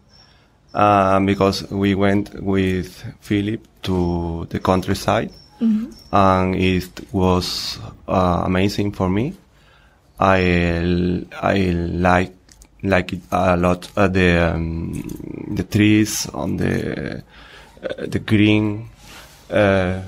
um, 0.75 1.27
because 1.27 1.71
we 1.71 1.95
went 1.95 2.43
with 2.43 3.05
Philip 3.21 3.67
to 3.83 4.47
the 4.51 4.61
countryside 4.61 5.33
and 6.13 6.57
it 6.57 6.89
was 7.13 7.79
uh, 8.09 8.43
amazing 8.45 8.93
for 8.93 9.09
me. 9.09 9.35
I 10.19 11.25
I 11.33 11.57
like 11.73 12.35
like 12.83 13.13
it 13.13 13.23
a 13.31 13.57
lot 13.57 13.91
uh, 13.97 14.09
the 14.09 14.53
um, 14.55 15.03
the 15.55 15.65
trees 15.65 16.27
on 16.33 16.57
the 16.57 17.23
uh, 17.83 18.07
the 18.07 18.19
green 18.19 18.89
uh, 19.51 20.03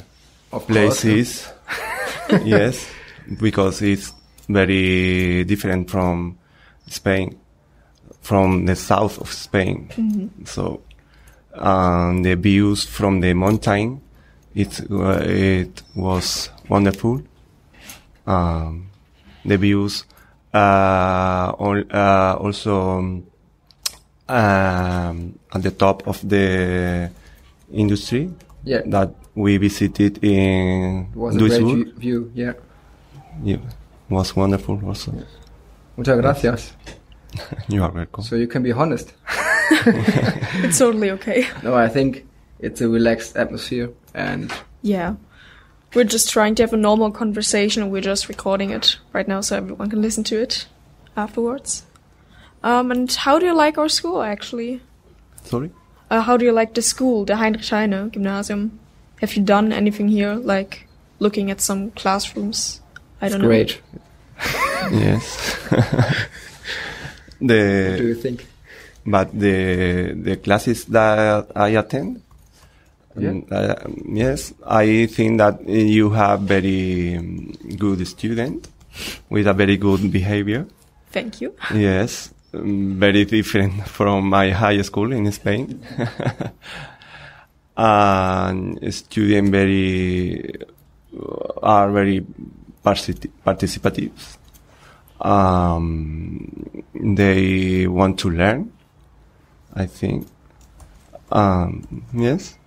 Of 0.53 0.67
places. 0.67 1.49
yes, 2.45 2.87
because 3.41 3.81
it's 3.83 4.13
very 4.49 5.45
different 5.45 5.91
from 5.91 6.39
Spain, 6.89 7.39
from 8.23 8.65
the 8.67 8.75
south 8.77 9.21
of 9.21 9.31
Spain. 9.33 9.89
So 10.45 10.81
um, 11.55 12.23
the 12.23 12.35
views 12.37 12.85
from 12.85 13.21
the 13.21 13.35
mountain, 13.35 14.01
it 14.55 14.81
uh, 14.91 15.21
it 15.27 15.83
was 15.95 16.49
wonderful. 16.69 17.21
Um, 18.27 18.87
the 19.45 19.57
views 19.59 20.05
uh, 20.55 21.53
al- 21.59 21.85
uh, 21.91 22.37
also 22.41 22.99
um, 22.99 23.27
um, 24.29 25.39
at 25.53 25.63
the 25.63 25.71
top 25.73 26.07
of 26.07 26.21
the 26.29 27.11
industry 27.73 28.31
Yeah. 28.65 28.83
that 28.87 29.11
we 29.35 29.57
visited 29.59 30.23
in 30.23 31.09
It 31.13 31.17
was 31.17 31.35
a 31.37 31.39
great 31.39 31.59
view, 31.61 31.93
view, 31.99 32.31
yeah. 32.35 32.53
Yeah, 33.43 33.57
was 34.09 34.37
wonderful 34.37 34.79
also. 34.87 35.13
Muchas 35.97 36.17
gracias. 36.21 36.73
You 37.69 37.83
are 37.83 37.91
welcome. 37.91 38.25
So 38.25 38.37
you 38.37 38.47
can 38.47 38.63
be 38.63 38.73
honest. 38.73 39.13
It's 40.65 40.79
totally 40.79 41.11
okay. 41.13 41.47
No, 41.63 41.75
I 41.75 41.89
think 41.89 42.27
it's 42.59 42.81
a 42.81 42.89
relaxed 42.89 43.37
atmosphere 43.37 43.91
and 44.15 44.53
Yeah. 44.83 45.15
We're 45.95 46.05
just 46.05 46.31
trying 46.31 46.55
to 46.57 46.63
have 46.63 46.73
a 46.73 46.77
normal 46.79 47.11
conversation. 47.11 47.91
We're 47.91 48.01
just 48.03 48.29
recording 48.29 48.71
it 48.71 48.99
right 49.13 49.29
now 49.29 49.41
so 49.43 49.57
everyone 49.57 49.91
can 49.91 50.01
listen 50.03 50.25
to 50.25 50.41
it 50.41 50.67
afterwards. 51.17 51.85
Um, 52.63 52.91
and 52.91 53.13
how 53.13 53.39
do 53.39 53.47
you 53.47 53.55
like 53.55 53.77
our 53.77 53.89
school, 53.89 54.23
actually? 54.23 54.81
Sorry? 55.45 55.71
Uh, 56.11 56.21
how 56.23 56.37
do 56.37 56.45
you 56.45 56.53
like 56.53 56.75
the 56.75 56.83
school, 56.83 57.25
the 57.25 57.37
Heinrich 57.37 57.69
Heine 57.69 58.11
Gymnasium? 58.11 58.79
Have 59.21 59.35
you 59.35 59.43
done 59.43 59.73
anything 59.73 60.09
here, 60.09 60.35
like 60.35 60.87
looking 61.19 61.51
at 61.51 61.61
some 61.61 61.91
classrooms? 61.91 62.81
I 63.21 63.29
don't 63.29 63.41
know. 63.41 63.49
great. 63.49 63.81
Yes. 64.91 65.57
What 67.91 67.99
do 67.99 68.07
you 68.09 68.15
think? 68.15 68.47
but 69.07 69.33
the 69.39 70.15
the 70.15 70.37
classes 70.37 70.85
that 70.87 71.51
I 71.55 71.69
attend. 71.71 72.23
Yeah. 73.19 73.31
um, 73.31 73.47
uh, 73.51 73.75
yes, 74.09 74.55
I 74.67 75.05
think 75.07 75.39
that 75.39 75.69
you 75.69 76.11
have 76.11 76.41
very 76.43 77.17
um, 77.17 77.53
good 77.77 78.07
student 78.07 78.69
with 79.29 79.47
a 79.47 79.53
very 79.53 79.77
good 79.77 80.11
behavior. 80.11 80.67
Thank 81.11 81.43
you. 81.43 81.53
Yes, 81.75 82.33
um, 82.55 82.99
very 82.99 83.27
different 83.27 83.87
from 83.97 84.29
my 84.31 84.51
high 84.51 84.81
school 84.81 85.13
in 85.13 85.31
Spain. 85.31 85.83
and 87.77 88.95
students 88.95 89.51
very 89.51 90.55
are 91.63 91.91
very 91.93 92.25
particip- 92.83 93.31
participative. 93.45 94.11
Um, 95.23 96.85
they 96.95 97.87
want 97.87 98.19
to 98.21 98.31
learn. 98.31 98.73
I 99.75 99.87
think. 99.87 100.27
Um, 101.31 102.05
yes, 102.13 102.59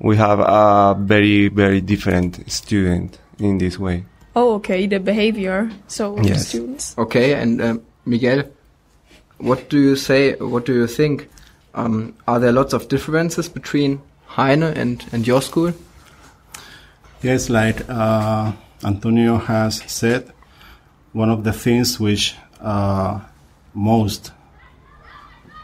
we 0.00 0.16
have 0.16 0.40
a 0.40 0.96
very 0.98 1.48
very 1.48 1.80
different 1.80 2.50
student 2.50 3.18
in 3.38 3.58
this 3.58 3.78
way. 3.78 4.04
Oh, 4.34 4.54
okay, 4.54 4.86
the 4.86 4.98
behavior. 4.98 5.70
So 5.86 6.16
the 6.16 6.28
Yes. 6.28 6.48
students. 6.48 6.94
Okay, 6.98 7.34
and 7.34 7.60
um, 7.62 7.82
Miguel, 8.04 8.44
what 9.38 9.68
do 9.68 9.78
you 9.78 9.94
say? 9.94 10.34
What 10.34 10.64
do 10.66 10.72
you 10.74 10.86
think? 10.86 11.28
Um, 11.74 12.14
are 12.26 12.40
there 12.40 12.52
lots 12.52 12.72
of 12.72 12.88
differences 12.88 13.48
between 13.48 14.00
Heine 14.26 14.62
and, 14.62 15.04
and 15.12 15.26
your 15.26 15.40
school? 15.42 15.72
Yes, 17.22 17.48
like 17.48 17.82
uh, 17.88 18.52
Antonio 18.84 19.36
has 19.36 19.82
said, 19.86 20.32
one 21.12 21.30
of 21.30 21.44
the 21.44 21.52
things 21.52 22.00
which 22.00 22.34
uh, 22.60 23.20
most, 23.74 24.32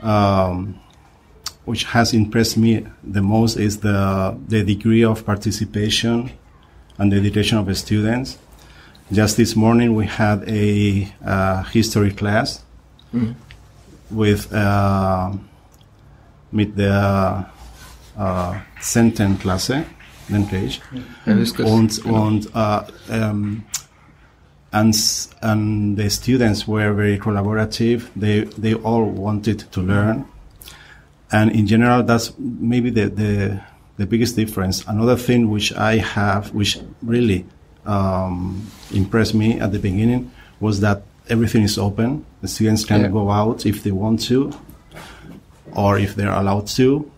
um, 0.02 0.78
which 1.64 1.84
has 1.84 2.12
impressed 2.12 2.56
me 2.56 2.86
the 3.02 3.22
most 3.22 3.56
is 3.56 3.80
the 3.80 4.36
the 4.48 4.62
degree 4.64 5.04
of 5.04 5.24
participation 5.24 6.30
and 6.98 7.10
dedication 7.10 7.58
of 7.58 7.66
the 7.66 7.74
students. 7.74 8.38
Just 9.10 9.36
this 9.36 9.56
morning, 9.56 9.94
we 9.94 10.06
had 10.06 10.44
a 10.48 11.10
uh, 11.24 11.62
history 11.64 12.12
class 12.12 12.62
with 14.10 14.52
uh, 14.52 15.32
mit 16.52 16.76
der 16.76 17.46
uh, 18.18 18.54
Sentenklasse, 18.80 19.84
denke 20.28 20.58
ich. 20.58 20.82
Ja, 21.24 21.32
Hüskes, 21.32 21.70
Und, 21.70 22.02
genau. 22.02 22.26
und 22.26 22.54
uh, 22.54 22.82
um, 23.10 23.62
and, 24.72 24.94
and 25.42 25.96
the 25.96 26.10
students 26.10 26.66
were 26.68 26.92
very 26.92 27.18
collaborative. 27.18 28.08
They, 28.14 28.44
they 28.44 28.74
all 28.74 29.04
wanted 29.04 29.60
to 29.72 29.80
learn. 29.80 30.26
And 31.30 31.52
in 31.52 31.66
general, 31.66 32.02
that's 32.02 32.32
maybe 32.38 32.90
the, 32.90 33.08
the, 33.08 33.62
the 33.96 34.06
biggest 34.06 34.36
difference. 34.36 34.84
Another 34.86 35.16
thing 35.16 35.50
which 35.50 35.72
I 35.74 35.96
have, 35.98 36.54
which 36.54 36.78
really 37.02 37.46
um, 37.86 38.66
impressed 38.92 39.34
me 39.34 39.58
at 39.60 39.72
the 39.72 39.78
beginning, 39.78 40.30
was 40.60 40.80
that 40.80 41.02
everything 41.28 41.62
is 41.62 41.78
open. 41.78 42.24
The 42.40 42.48
students 42.48 42.84
can 42.84 43.02
Yeah. 43.02 43.08
go 43.08 43.30
out 43.30 43.66
if 43.66 43.82
they 43.82 43.90
want 43.90 44.22
to, 44.24 44.52
or 45.72 45.98
if 45.98 46.14
they're 46.14 46.32
allowed 46.32 46.66
to. 46.78 47.10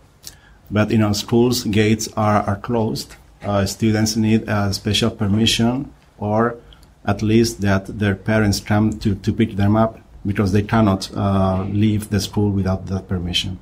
But 0.70 0.92
in 0.92 1.02
our 1.02 1.14
schools, 1.14 1.64
gates 1.64 2.08
are, 2.16 2.42
are 2.42 2.56
closed. 2.56 3.16
Uh, 3.42 3.66
students 3.66 4.16
need 4.16 4.48
a 4.48 4.72
special 4.72 5.10
permission 5.10 5.92
or 6.18 6.56
at 7.04 7.22
least 7.22 7.60
that 7.62 7.86
their 7.98 8.14
parents 8.14 8.60
come 8.60 8.98
to, 8.98 9.14
to 9.14 9.32
pick 9.32 9.56
them 9.56 9.76
up 9.76 10.00
because 10.24 10.52
they 10.52 10.62
cannot 10.62 11.10
uh, 11.16 11.64
leave 11.70 12.10
the 12.10 12.20
school 12.20 12.50
without 12.50 12.86
that 12.86 13.08
permission. 13.08 13.58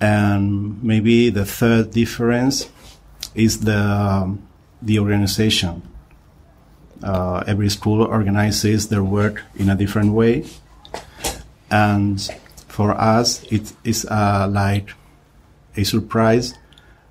And 0.00 0.82
maybe 0.82 1.30
the 1.30 1.44
third 1.44 1.90
difference 1.92 2.70
is 3.34 3.60
the, 3.60 3.78
um, 3.78 4.46
the 4.80 4.98
organization. 4.98 5.82
Uh, 7.02 7.42
every 7.46 7.70
school 7.70 8.02
organizes 8.02 8.88
their 8.88 9.04
work 9.04 9.42
in 9.56 9.70
a 9.70 9.74
different 9.74 10.12
way. 10.12 10.44
And 11.70 12.20
for 12.68 12.92
us, 12.92 13.42
it 13.44 13.72
is 13.84 14.04
uh, 14.06 14.48
like 14.50 14.92
a 15.76 15.84
surprise 15.84 16.54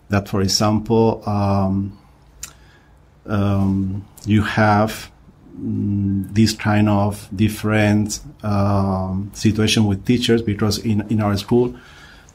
that, 0.09 0.27
for 0.27 0.41
example, 0.41 1.23
um, 1.27 1.98
um, 3.29 4.05
you 4.25 4.41
have 4.41 5.11
mm, 5.57 6.33
this 6.33 6.53
kind 6.53 6.89
of 6.89 7.29
different 7.35 8.19
um, 8.43 9.31
situation 9.33 9.85
with 9.85 10.05
teachers 10.05 10.41
because 10.41 10.79
in, 10.79 11.01
in 11.09 11.21
our 11.21 11.37
school, 11.37 11.75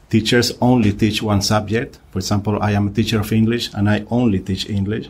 teachers 0.09 0.53
only 0.61 0.93
teach 0.93 1.21
one 1.21 1.41
subject. 1.41 1.99
For 2.11 2.19
example, 2.19 2.61
I 2.61 2.71
am 2.71 2.87
a 2.87 2.91
teacher 2.91 3.19
of 3.19 3.31
English 3.31 3.73
and 3.73 3.89
I 3.89 4.05
only 4.09 4.39
teach 4.39 4.69
English. 4.69 5.09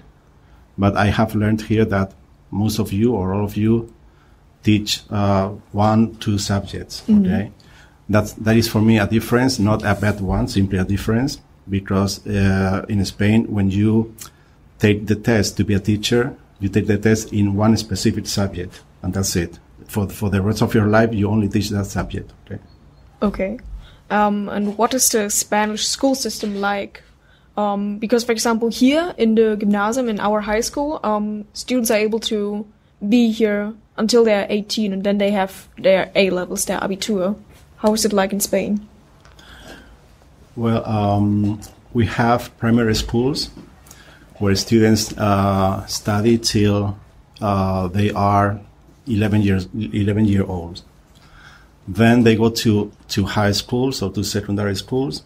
But 0.78 0.98
I 0.98 1.08
have 1.08 1.36
learned 1.36 1.62
here 1.62 1.86
that 1.86 2.13
most 2.52 2.80
of 2.80 2.91
you 2.91 3.13
or 3.13 3.34
all 3.34 3.45
of 3.45 3.56
you 3.56 3.93
teach 4.63 5.04
uh, 5.10 5.50
one, 5.71 6.15
two 6.17 6.38
subjects. 6.38 7.04
Okay, 7.10 7.52
that's 8.10 8.34
that 8.34 8.58
is 8.58 8.67
for 8.67 8.82
me 8.82 9.00
a 9.00 9.08
difference, 9.08 9.58
not 9.60 9.84
a 9.84 9.95
bad 9.95 10.19
one, 10.19 10.48
simply 10.48 10.80
a 10.80 10.84
difference. 10.84 11.39
Because 11.67 12.26
uh, 12.28 12.86
in 12.89 13.04
Spain, 13.06 13.45
when 13.52 13.71
you 13.71 14.15
take 14.79 15.07
the 15.07 15.15
test 15.15 15.57
to 15.57 15.63
be 15.63 15.73
a 15.73 15.79
teacher, 15.79 16.35
you 16.59 16.69
take 16.69 16.88
the 16.88 16.97
test 16.97 17.33
in 17.33 17.55
one 17.55 17.75
specific 17.77 18.27
subject, 18.27 18.81
and 19.01 19.13
that's 19.13 19.35
it. 19.35 19.59
For 19.88 20.09
for 20.09 20.29
the 20.29 20.41
rest 20.41 20.61
of 20.61 20.73
your 20.73 20.88
life, 20.88 21.13
you 21.13 21.29
only 21.29 21.49
teach 21.49 21.69
that 21.69 21.85
subject. 21.85 22.31
Okay. 22.45 22.61
Okay. 23.21 23.59
Um, 24.09 24.49
and 24.49 24.77
what 24.77 24.93
is 24.93 25.09
the 25.09 25.29
Spanish 25.29 25.88
school 25.88 26.15
system 26.15 26.61
like? 26.61 27.01
Um, 27.57 27.97
because, 27.99 28.23
for 28.23 28.33
example, 28.33 28.69
here 28.69 29.13
in 29.17 29.35
the 29.35 29.55
gymnasium, 29.55 30.09
in 30.09 30.19
our 30.19 30.41
high 30.41 30.59
school, 30.59 30.99
um, 31.03 31.45
students 31.53 31.89
are 31.89 31.97
able 31.97 32.19
to 32.31 32.67
be 33.07 33.31
here 33.31 33.73
until 33.97 34.25
they're 34.25 34.45
18 34.49 34.91
and 34.91 35.03
then 35.03 35.17
they 35.17 35.31
have 35.31 35.69
their 35.77 36.11
A 36.15 36.29
levels, 36.29 36.65
their 36.65 36.79
Abitur. 36.79 37.35
How 37.77 37.93
is 37.93 38.03
it 38.03 38.11
like 38.11 38.33
in 38.33 38.39
Spain? 38.41 38.88
Well, 40.55 40.85
um, 40.85 41.61
we 41.93 42.05
have 42.07 42.55
primary 42.57 42.95
schools 42.95 43.49
where 44.39 44.56
students 44.56 45.17
uh, 45.17 45.86
study 45.86 46.38
till 46.38 46.98
uh, 47.41 47.88
they 47.88 48.12
are 48.12 48.60
11 49.08 49.41
years 49.41 49.67
11 49.74 50.26
year 50.26 50.43
olds. 50.43 50.84
Then 51.88 52.24
they 52.24 52.36
go 52.36 52.50
to 52.50 52.91
to 53.10 53.26
high 53.26 53.52
schools 53.52 54.02
or 54.02 54.12
to 54.12 54.24
secondary 54.24 54.76
schools, 54.76 55.24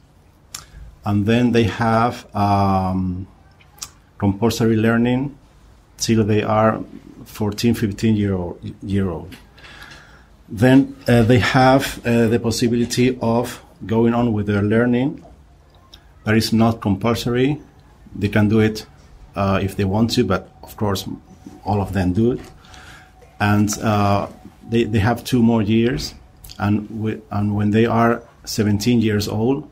and 1.05 1.25
then 1.25 1.53
they 1.53 1.63
have 1.63 2.27
um, 2.35 3.27
compulsory 4.17 4.75
learning 4.75 5.37
till 5.97 6.23
they 6.25 6.43
are 6.43 6.83
14, 7.25 7.73
15 7.73 8.15
year 8.15 8.33
old. 8.33 8.59
Year 8.83 9.09
old. 9.09 9.35
Then 10.49 10.95
uh, 11.07 11.23
they 11.23 11.39
have 11.39 12.05
uh, 12.05 12.27
the 12.27 12.39
possibility 12.39 13.17
of 13.21 13.63
going 13.85 14.13
on 14.13 14.33
with 14.33 14.47
their 14.47 14.63
learning. 14.63 15.23
That 16.25 16.35
is 16.35 16.51
not 16.51 16.81
compulsory. 16.81 17.61
They 18.13 18.27
can 18.27 18.49
do 18.49 18.59
it 18.59 18.85
uh, 19.35 19.59
if 19.61 19.75
they 19.75 19.85
want 19.85 20.11
to, 20.11 20.23
but 20.23 20.49
of 20.63 20.75
course, 20.77 21.07
all 21.65 21.81
of 21.81 21.93
them 21.93 22.13
do 22.13 22.33
it. 22.33 22.41
And 23.39 23.69
uh, 23.79 24.27
they, 24.69 24.83
they 24.83 24.99
have 24.99 25.23
two 25.23 25.41
more 25.41 25.61
years. 25.61 26.13
And, 26.57 26.89
we, 27.01 27.21
and 27.31 27.55
when 27.55 27.71
they 27.71 27.85
are 27.85 28.23
17 28.45 29.01
years 29.01 29.27
old, 29.27 29.69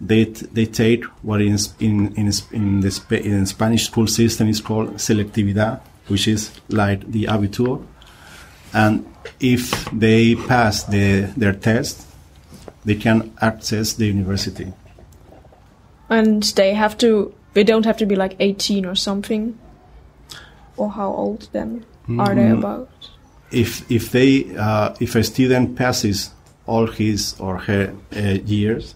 they, 0.00 0.26
t- 0.26 0.46
they 0.52 0.66
take 0.66 1.04
what 1.22 1.40
is 1.40 1.72
in, 1.80 2.14
in, 2.14 2.30
in 2.52 2.80
the 2.80 2.90
Sp- 2.92 3.24
in 3.24 3.46
Spanish 3.46 3.86
school 3.86 4.06
system 4.06 4.48
is 4.48 4.60
called 4.60 4.94
selectividad, 4.94 5.80
which 6.08 6.28
is 6.28 6.50
like 6.68 7.10
the 7.10 7.24
abitur. 7.24 7.84
And 8.72 9.10
if 9.40 9.90
they 9.90 10.34
pass 10.34 10.84
the, 10.84 11.32
their 11.36 11.52
test, 11.52 12.06
they 12.84 12.94
can 12.94 13.32
access 13.40 13.94
the 13.94 14.06
university. 14.06 14.72
And 16.08 16.42
they 16.42 16.72
have 16.74 16.96
to, 16.98 17.34
they 17.56 17.64
don't 17.64 17.86
have 17.86 17.96
to 17.96 18.04
be 18.04 18.14
like 18.14 18.36
18 18.38 18.84
or 18.84 18.94
something. 18.94 19.58
Or 20.76 20.90
how 20.90 21.08
old 21.08 21.48
then 21.52 21.86
are 22.18 22.34
they 22.34 22.50
about? 22.50 22.90
If 23.50 23.90
if 23.90 24.10
they 24.10 24.54
uh, 24.58 24.94
if 25.00 25.14
a 25.14 25.22
student 25.24 25.74
passes 25.74 26.34
all 26.66 26.86
his 26.86 27.34
or 27.40 27.56
her 27.56 27.94
uh, 28.14 28.20
years, 28.44 28.94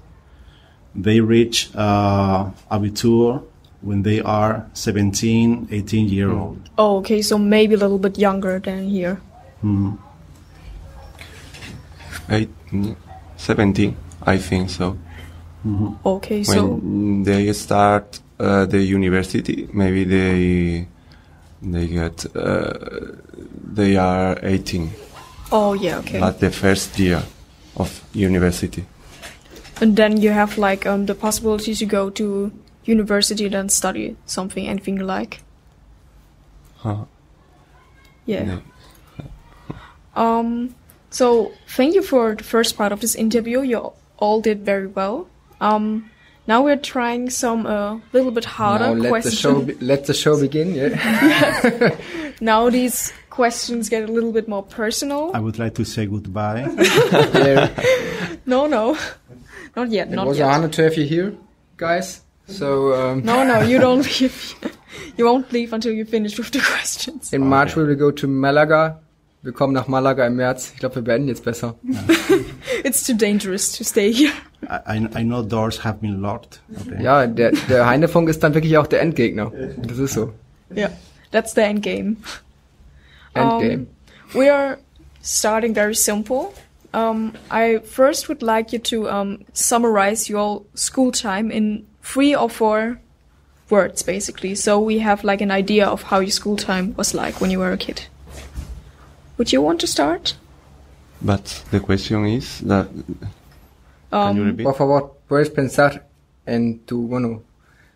they 0.94 1.20
reach 1.20 1.70
uh, 1.74 2.50
abitur 2.70 3.42
when 3.80 4.02
they 4.02 4.20
are 4.20 4.68
17, 4.74 5.68
18 5.70 6.08
year 6.08 6.30
old. 6.30 6.68
Oh, 6.76 6.98
okay, 6.98 7.22
so 7.22 7.38
maybe 7.38 7.74
a 7.74 7.78
little 7.78 7.98
bit 7.98 8.18
younger 8.18 8.58
than 8.58 8.90
here. 8.90 9.22
Eight, 12.28 12.50
mm, 12.70 12.94
17, 13.38 13.96
I 14.22 14.36
think 14.36 14.68
so. 14.68 14.98
Okay, 16.04 16.44
so 16.44 16.66
when 16.66 17.22
they 17.22 17.52
start 17.54 18.20
uh, 18.40 18.64
the 18.66 18.80
university, 18.80 19.68
maybe 19.72 20.04
they 20.04 20.86
they 21.62 21.86
get 21.86 22.24
uh, 22.34 22.72
they 23.72 23.96
are 23.96 24.38
18 24.42 24.90
oh 25.52 25.74
yeah, 25.74 25.98
okay. 25.98 26.20
at 26.20 26.40
the 26.40 26.50
first 26.50 26.98
year 26.98 27.22
of 27.76 28.02
university. 28.14 28.86
And 29.80 29.96
then 29.96 30.20
you 30.20 30.30
have 30.30 30.58
like 30.58 30.86
um 30.86 31.06
the 31.06 31.14
possibility 31.14 31.74
to 31.74 31.86
go 31.86 32.10
to 32.10 32.50
university 32.84 33.44
and 33.44 33.54
then 33.54 33.68
study 33.68 34.16
something, 34.26 34.66
anything 34.66 34.96
you 34.96 35.04
like. 35.04 35.42
Huh. 36.76 37.04
Yeah. 38.26 38.44
Yeah. 38.44 39.26
Um. 40.16 40.74
So 41.10 41.52
thank 41.68 41.94
you 41.94 42.02
for 42.02 42.34
the 42.34 42.44
first 42.44 42.76
part 42.76 42.92
of 42.92 43.00
this 43.00 43.14
interview. 43.14 43.60
You 43.62 43.92
all 44.18 44.40
did 44.40 44.64
very 44.64 44.86
well. 44.86 45.28
Um. 45.60 46.09
Now 46.50 46.62
we're 46.66 46.82
trying 46.94 47.30
some 47.30 47.64
uh, 47.66 48.00
little 48.12 48.32
bit 48.38 48.44
harder 48.44 48.86
now 48.86 48.92
let 48.94 49.02
the 49.02 49.08
questions. 49.08 49.38
show 49.38 49.62
be- 49.62 49.74
let 49.92 50.06
the 50.06 50.14
show 50.22 50.34
begin. 50.40 50.74
Yeah. 50.74 51.96
now 52.40 52.68
these 52.70 53.12
questions 53.38 53.88
get 53.88 54.02
a 54.08 54.12
little 54.16 54.32
bit 54.32 54.48
more 54.48 54.64
personal. 54.64 55.30
I 55.32 55.38
would 55.46 55.58
like 55.60 55.74
to 55.76 55.84
say 55.84 56.06
goodbye. 56.06 56.62
yeah. 57.46 57.68
No, 58.46 58.66
no, 58.66 58.98
not 59.76 59.90
yet. 59.90 60.08
It 60.08 60.16
not 60.16 60.26
was 60.26 60.38
yet. 60.38 60.48
an 60.48 60.54
honor 60.54 60.68
to 60.76 60.82
have 60.82 60.96
you 60.96 61.04
here, 61.06 61.36
guys. 61.76 62.22
So 62.46 62.94
um, 63.00 63.22
No, 63.24 63.44
no, 63.44 63.60
you 63.62 63.78
don't 63.78 64.04
leave. 64.20 64.54
you 65.16 65.24
won't 65.26 65.52
leave 65.52 65.72
until 65.72 65.92
you 65.92 66.04
finish 66.04 66.36
with 66.36 66.50
the 66.50 66.58
questions. 66.60 67.32
in 67.32 67.46
March 67.46 67.76
we 67.76 67.84
will 67.84 67.94
go 67.94 68.10
to 68.10 68.26
Malaga. 68.26 68.98
Wir 69.42 69.52
kommen 69.52 69.72
nach 69.72 69.88
Malaga 69.88 70.26
im 70.26 70.36
März. 70.36 70.72
Ich 70.74 70.80
glaube, 70.80 70.96
wir 70.96 71.02
beenden 71.02 71.28
jetzt 71.28 71.44
besser. 71.44 71.74
It's 72.84 73.02
too 73.04 73.14
dangerous 73.14 73.72
to 73.72 73.84
stay 73.84 74.12
here. 74.12 74.32
I, 74.62 75.08
I, 75.18 75.24
know 75.24 75.42
doors 75.42 75.82
have 75.82 76.00
been 76.00 76.20
locked. 76.20 76.60
Okay. 76.86 77.02
Ja, 77.02 77.26
der, 77.26 77.52
der 77.68 77.86
Heinefunk 77.86 78.28
ist 78.28 78.42
dann 78.42 78.52
wirklich 78.52 78.76
auch 78.76 78.86
der 78.86 79.00
Endgegner. 79.00 79.50
Das 79.78 79.98
ist 79.98 80.12
so. 80.12 80.34
Yeah, 80.76 80.90
that's 81.30 81.54
the 81.54 81.62
end 81.62 81.82
game. 81.82 82.18
Endgame. 83.34 83.86
We 84.34 84.52
are 84.52 84.76
starting 85.22 85.74
very 85.74 85.94
simple. 85.94 86.52
Um, 86.92 87.32
I 87.50 87.78
first 87.78 88.28
would 88.28 88.42
like 88.42 88.72
you 88.72 88.78
to 88.80 89.08
um, 89.08 89.38
summarize 89.54 90.30
your 90.30 90.62
school 90.74 91.12
time 91.12 91.50
in 91.50 91.86
three 92.02 92.36
or 92.36 92.50
four 92.50 92.98
words, 93.70 94.02
basically. 94.02 94.54
So 94.54 94.78
we 94.78 94.98
have 94.98 95.24
like 95.24 95.40
an 95.40 95.50
idea 95.50 95.86
of 95.86 96.02
how 96.02 96.20
your 96.20 96.30
school 96.30 96.56
time 96.56 96.94
was 96.96 97.14
like 97.14 97.40
when 97.40 97.50
you 97.50 97.60
were 97.60 97.72
a 97.72 97.78
kid. 97.78 98.02
Would 99.40 99.52
you 99.54 99.62
want 99.62 99.80
to 99.80 99.86
start? 99.86 100.34
But 101.22 101.44
the 101.70 101.80
question 101.80 102.26
is 102.26 102.60
that 102.68 102.88
can 104.10 104.36
you 104.36 104.42
Um, 104.42 104.48
repeat? 104.48 104.64
Por 104.64 104.74
favor, 104.74 105.16
puedes 105.26 105.48
pensar 105.48 106.06
en 106.44 106.80
tu, 106.80 107.08
bueno, 107.08 107.40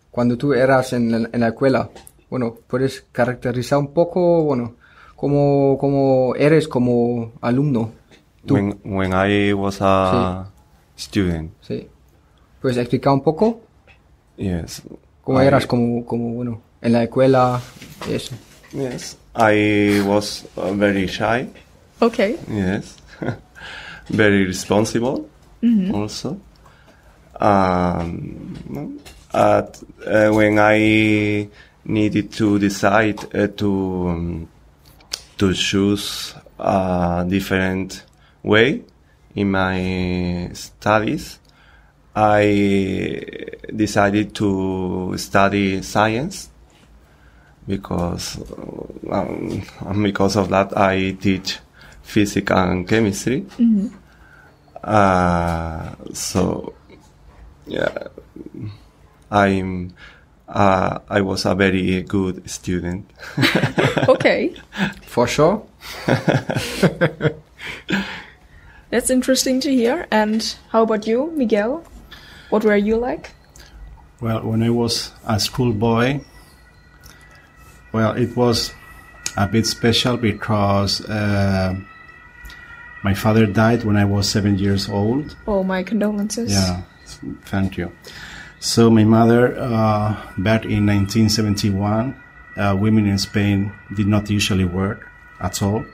cuando 0.09 0.37
tú 0.37 0.53
eras 0.53 0.91
en 0.93 1.11
la, 1.11 1.29
en 1.31 1.39
la 1.39 1.49
escuela. 1.49 1.89
Bueno, 2.31 2.55
puedes 2.67 3.05
caracterizar 3.11 3.77
un 3.77 3.93
poco, 3.93 4.43
bueno, 4.43 4.73
cómo, 5.15 5.77
cómo 5.79 6.33
eres 6.35 6.67
como 6.67 7.33
alumno. 7.41 7.91
Tú. 8.43 8.55
When 8.55 8.79
when 8.83 9.13
I 9.13 9.53
was 9.53 9.77
a 9.81 10.49
student, 10.97 11.51
Sí. 11.61 11.87
¿Puedes 12.59 12.77
explicar 12.77 13.13
un 13.13 13.21
poco 13.21 13.61
yes. 14.37 14.81
cómo 15.23 15.43
I- 15.43 15.45
eras 15.45 15.67
como, 15.67 16.03
como, 16.07 16.29
bueno, 16.33 16.59
en 16.81 16.93
la 16.93 17.03
escuela 17.03 17.61
eso? 18.09 18.33
Yes, 18.71 19.17
I 19.35 20.01
was 20.05 20.45
uh, 20.55 20.73
very 20.73 21.07
shy. 21.07 21.47
okay. 22.01 22.37
Yes, 22.49 22.97
very 24.07 24.45
responsible. 24.45 25.29
Also, 25.93 26.39
um, 27.39 28.99
at 29.33 29.81
uh, 30.05 30.29
when 30.29 30.59
I 30.59 31.49
needed 31.85 32.31
to 32.33 32.59
decide 32.59 33.35
uh, 33.35 33.47
to 33.47 34.07
um, 34.09 34.49
to 35.37 35.53
choose 35.53 36.35
a 36.59 37.25
different 37.27 38.03
way 38.43 38.83
in 39.33 39.51
my 39.51 40.51
studies, 40.53 41.39
I 42.15 43.25
decided 43.75 44.35
to 44.35 45.17
study 45.17 45.81
science 45.81 46.49
because 47.67 48.37
um, 49.09 49.63
and 49.79 50.03
because 50.03 50.35
of 50.35 50.49
that 50.49 50.77
I 50.77 51.11
teach 51.11 51.59
physics 52.01 52.51
and 52.51 52.87
chemistry. 52.87 53.45
Uh, 54.83 55.95
so 56.13 56.73
yeah, 57.65 58.07
I'm 59.31 59.93
uh, 60.47 60.99
I 61.09 61.21
was 61.21 61.45
a 61.45 61.55
very 61.55 62.01
good 62.03 62.49
student. 62.49 63.09
Okay. 64.07 64.53
For 65.01 65.25
sure. 65.27 65.65
That's 68.91 69.09
interesting 69.09 69.59
to 69.61 69.71
hear. 69.71 70.05
And 70.11 70.55
how 70.69 70.83
about 70.83 71.07
you, 71.07 71.31
Miguel? 71.35 71.83
What 72.49 72.63
were 72.63 72.75
you 72.75 72.97
like? 72.97 73.31
Well, 74.21 74.41
when 74.43 74.61
I 74.61 74.69
was 74.69 75.11
a 75.25 75.39
schoolboy, 75.39 76.21
well, 77.95 78.11
it 78.11 78.35
was 78.35 78.73
a 79.37 79.47
bit 79.47 79.65
special 79.65 80.17
because 80.17 80.99
uh, 81.05 81.73
my 83.03 83.13
father 83.13 83.45
died 83.45 83.85
when 83.85 83.95
I 83.95 84.03
was 84.03 84.27
seven 84.29 84.57
years 84.57 84.89
old. 84.89 85.37
Oh, 85.47 85.63
my 85.63 85.81
condolences. 85.81 86.51
Yeah, 86.51 86.81
thank 87.45 87.77
you. 87.77 87.93
So 88.59 88.89
my 88.89 89.05
mother, 89.05 89.57
uh, 89.57 90.11
back 90.37 90.65
in 90.65 90.85
1971, 90.85 92.21
uh, 92.57 92.75
women 92.77 93.07
in 93.07 93.17
Spain 93.17 93.71
did 93.95 94.07
not 94.07 94.29
usually 94.29 94.65
work 94.65 95.09
at 95.39 95.63
all. 95.63 95.85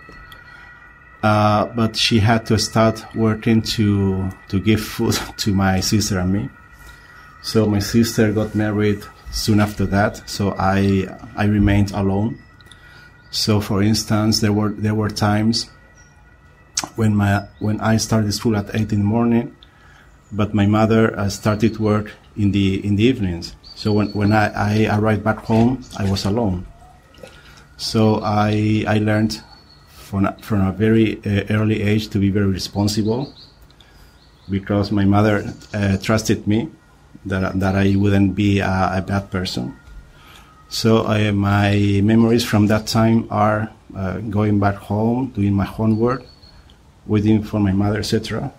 Uh, 1.22 1.68
but 1.68 1.96
she 1.96 2.18
had 2.18 2.48
to 2.48 2.58
start 2.58 3.06
working 3.14 3.62
to 3.62 4.28
to 4.48 4.60
give 4.60 4.82
food 4.82 5.14
to 5.38 5.54
my 5.54 5.80
sister 5.82 6.18
and 6.18 6.34
me. 6.34 6.50
So 7.44 7.68
my 7.68 7.78
sister 7.78 8.34
got 8.34 8.56
married 8.56 9.04
soon 9.32 9.60
after 9.60 9.86
that. 9.88 10.30
So 10.30 10.56
I 10.58 11.08
I 11.36 11.46
remained 11.46 11.92
alone. 11.92 12.40
So 13.32 13.62
for 13.62 13.82
instance, 13.82 14.42
there 14.42 14.54
were 14.54 14.72
there 14.72 14.96
were 14.96 15.10
times 15.10 15.70
when 16.96 17.16
my 17.16 17.48
when 17.60 17.80
I 17.82 17.98
started 17.98 18.32
school 18.34 18.56
at 18.56 18.74
eight 18.76 18.92
in 18.92 19.00
the 19.00 19.06
morning, 19.06 19.56
but 20.32 20.54
my 20.54 20.66
mother 20.66 21.18
uh, 21.18 21.30
started 21.30 21.80
work 21.80 22.12
in 22.36 22.52
the 22.52 22.86
in 22.86 22.96
the 22.96 23.04
evenings. 23.04 23.56
So 23.76 23.94
when 23.94 24.12
when 24.12 24.32
I, 24.34 24.88
I 24.88 24.98
arrived 24.98 25.24
back 25.24 25.40
home, 25.40 25.84
I 25.98 26.10
was 26.10 26.26
alone. 26.26 26.68
So 27.78 28.20
I 28.22 28.84
I 28.88 29.00
learned 29.00 29.42
from 29.88 30.28
from 30.42 30.62
a 30.68 30.72
very 30.72 31.18
uh, 31.26 31.46
early 31.50 31.82
age 31.82 32.10
to 32.10 32.20
be 32.20 32.30
very 32.30 32.48
responsible 32.48 33.34
because 34.50 34.92
my 34.92 35.06
mother 35.06 35.54
uh, 35.74 35.98
trusted 35.98 36.46
me 36.46 36.70
that 37.26 37.60
that 37.60 37.76
I 37.76 37.96
wouldn't 37.96 38.36
be 38.36 38.60
a, 38.60 38.92
a 38.98 39.02
bad 39.02 39.32
person. 39.32 39.76
So 40.70 41.06
uh, 41.06 41.32
my 41.34 42.00
memories 42.04 42.46
from 42.46 42.68
that 42.68 42.88
time 42.88 43.28
are 43.30 43.70
uh, 43.96 44.20
going 44.20 44.60
back 44.60 44.76
home, 44.76 45.32
doing 45.36 45.54
my 45.54 45.66
homework, 45.66 46.24
waiting 47.06 47.44
for 47.44 47.60
my 47.60 47.74
mother, 47.74 48.00
etc., 48.00 48.54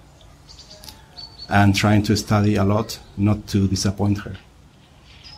and 1.48 1.74
trying 1.74 2.02
to 2.02 2.16
study 2.16 2.56
a 2.56 2.64
lot, 2.64 2.98
not 3.16 3.46
to 3.48 3.66
disappoint 3.66 4.18
her. 4.18 4.36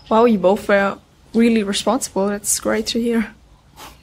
Wow, 0.08 0.26
you 0.26 0.38
both 0.38 0.68
were 0.68 0.98
really 1.32 1.62
responsible. 1.62 2.28
That's 2.28 2.58
great 2.60 2.86
to 2.88 3.00
hear. 3.00 3.34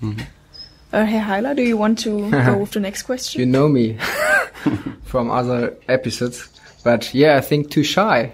Uh, 0.02 1.06
hey, 1.06 1.20
Heiler, 1.20 1.56
do 1.56 1.62
you 1.62 1.78
want 1.78 2.00
to 2.00 2.30
go 2.46 2.58
with 2.58 2.72
the 2.72 2.80
next 2.80 3.04
question? 3.04 3.40
You 3.40 3.46
know 3.46 3.68
me 3.68 3.98
from 5.04 5.30
other 5.30 5.78
episodes, 5.88 6.50
but 6.84 7.14
yeah, 7.14 7.38
I 7.38 7.42
think 7.42 7.70
too 7.70 7.84
shy, 7.84 8.34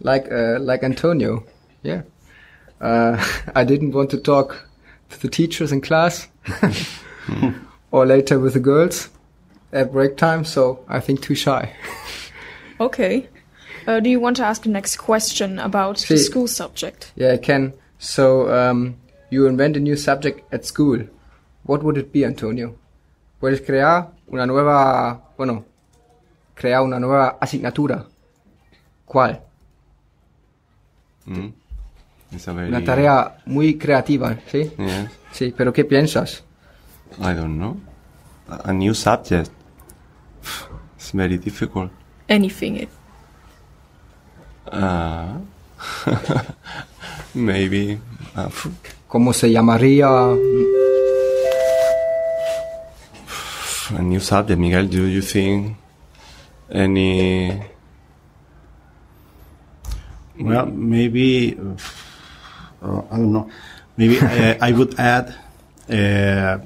like 0.00 0.30
uh, 0.30 0.58
like 0.60 0.82
Antonio. 0.82 1.44
Yeah, 1.82 2.02
uh, 2.80 3.22
I 3.54 3.64
didn't 3.64 3.92
want 3.92 4.10
to 4.10 4.18
talk 4.18 4.68
to 5.10 5.20
the 5.20 5.28
teachers 5.28 5.72
in 5.72 5.80
class 5.80 6.28
or 7.90 8.06
later 8.06 8.38
with 8.38 8.54
the 8.54 8.60
girls 8.60 9.08
at 9.72 9.92
break 9.92 10.16
time, 10.16 10.44
so 10.44 10.84
I 10.88 11.00
think 11.00 11.22
too 11.22 11.34
shy. 11.34 11.74
Okay. 12.80 13.28
Uh, 13.88 13.98
do 14.00 14.08
you 14.08 14.20
want 14.20 14.36
to 14.36 14.44
ask 14.44 14.62
the 14.62 14.68
next 14.68 14.98
question 14.98 15.58
about 15.58 15.98
the 16.08 16.16
school 16.16 16.46
subject? 16.46 17.12
Yeah, 17.16 17.32
I 17.32 17.38
can. 17.38 17.72
So 17.98 18.48
um, 18.54 18.96
you 19.30 19.46
invent 19.46 19.76
a 19.76 19.80
new 19.80 19.96
subject 19.96 20.42
at 20.52 20.64
school. 20.64 21.00
What 21.64 21.82
would 21.82 21.96
it 21.96 22.12
be, 22.12 22.24
Antonio? 22.24 22.76
Puedes 23.40 23.60
crear 23.66 24.08
una 24.32 24.46
nueva, 24.46 25.20
bueno, 25.36 25.64
crear 26.54 26.82
una 26.82 27.00
nueva 27.00 27.38
asignatura. 27.40 28.06
¿Cuál? 29.06 29.40
It's 32.30 32.48
a 32.48 32.52
very, 32.52 32.68
Una 32.68 32.84
tarea 32.84 33.38
muy 33.46 33.78
creativa, 33.78 34.36
¿sí? 34.50 34.70
Yes. 34.78 35.10
Sí, 35.32 35.54
pero 35.56 35.72
¿qué 35.72 35.84
piensas? 35.84 36.42
I 37.18 37.34
don't 37.34 37.56
know. 37.56 37.76
A 38.64 38.72
new 38.72 38.94
subject. 38.94 39.50
It's 40.96 41.12
very 41.12 41.38
difficult. 41.38 41.90
Anything. 42.28 42.76
It. 42.76 42.88
Uh, 44.70 45.38
maybe 47.34 47.98
uh, 48.36 48.50
¿Cómo 49.06 49.32
se 49.32 49.50
llamaría? 49.50 50.08
a 53.96 54.02
new 54.02 54.20
subject. 54.20 54.58
Miguel, 54.58 54.88
do 54.90 55.06
you 55.06 55.22
think 55.22 55.76
any? 56.70 57.77
Well, 60.40 60.66
maybe 60.66 61.58
uh, 62.82 63.02
I 63.10 63.16
don't 63.16 63.32
know. 63.32 63.50
Maybe 63.96 64.18
uh, 64.20 64.56
I 64.60 64.72
would 64.72 64.98
add 64.98 65.34
uh, 65.90 66.58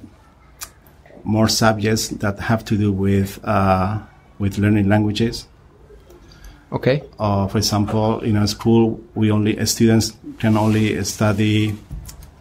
more 1.25 1.49
subjects 1.49 2.09
that 2.09 2.39
have 2.41 2.65
to 2.67 2.77
do 2.77 2.93
with 2.93 3.41
uh, 3.45 4.01
with 4.39 4.59
learning 4.59 4.89
languages. 4.89 5.47
Okay. 6.73 7.03
Uh, 7.19 7.47
for 7.49 7.59
example, 7.59 8.21
in 8.21 8.37
a 8.37 8.49
school, 8.49 9.01
we 9.15 9.31
only 9.31 9.65
students 9.67 10.17
can 10.39 10.57
only 10.57 11.03
study. 11.05 11.77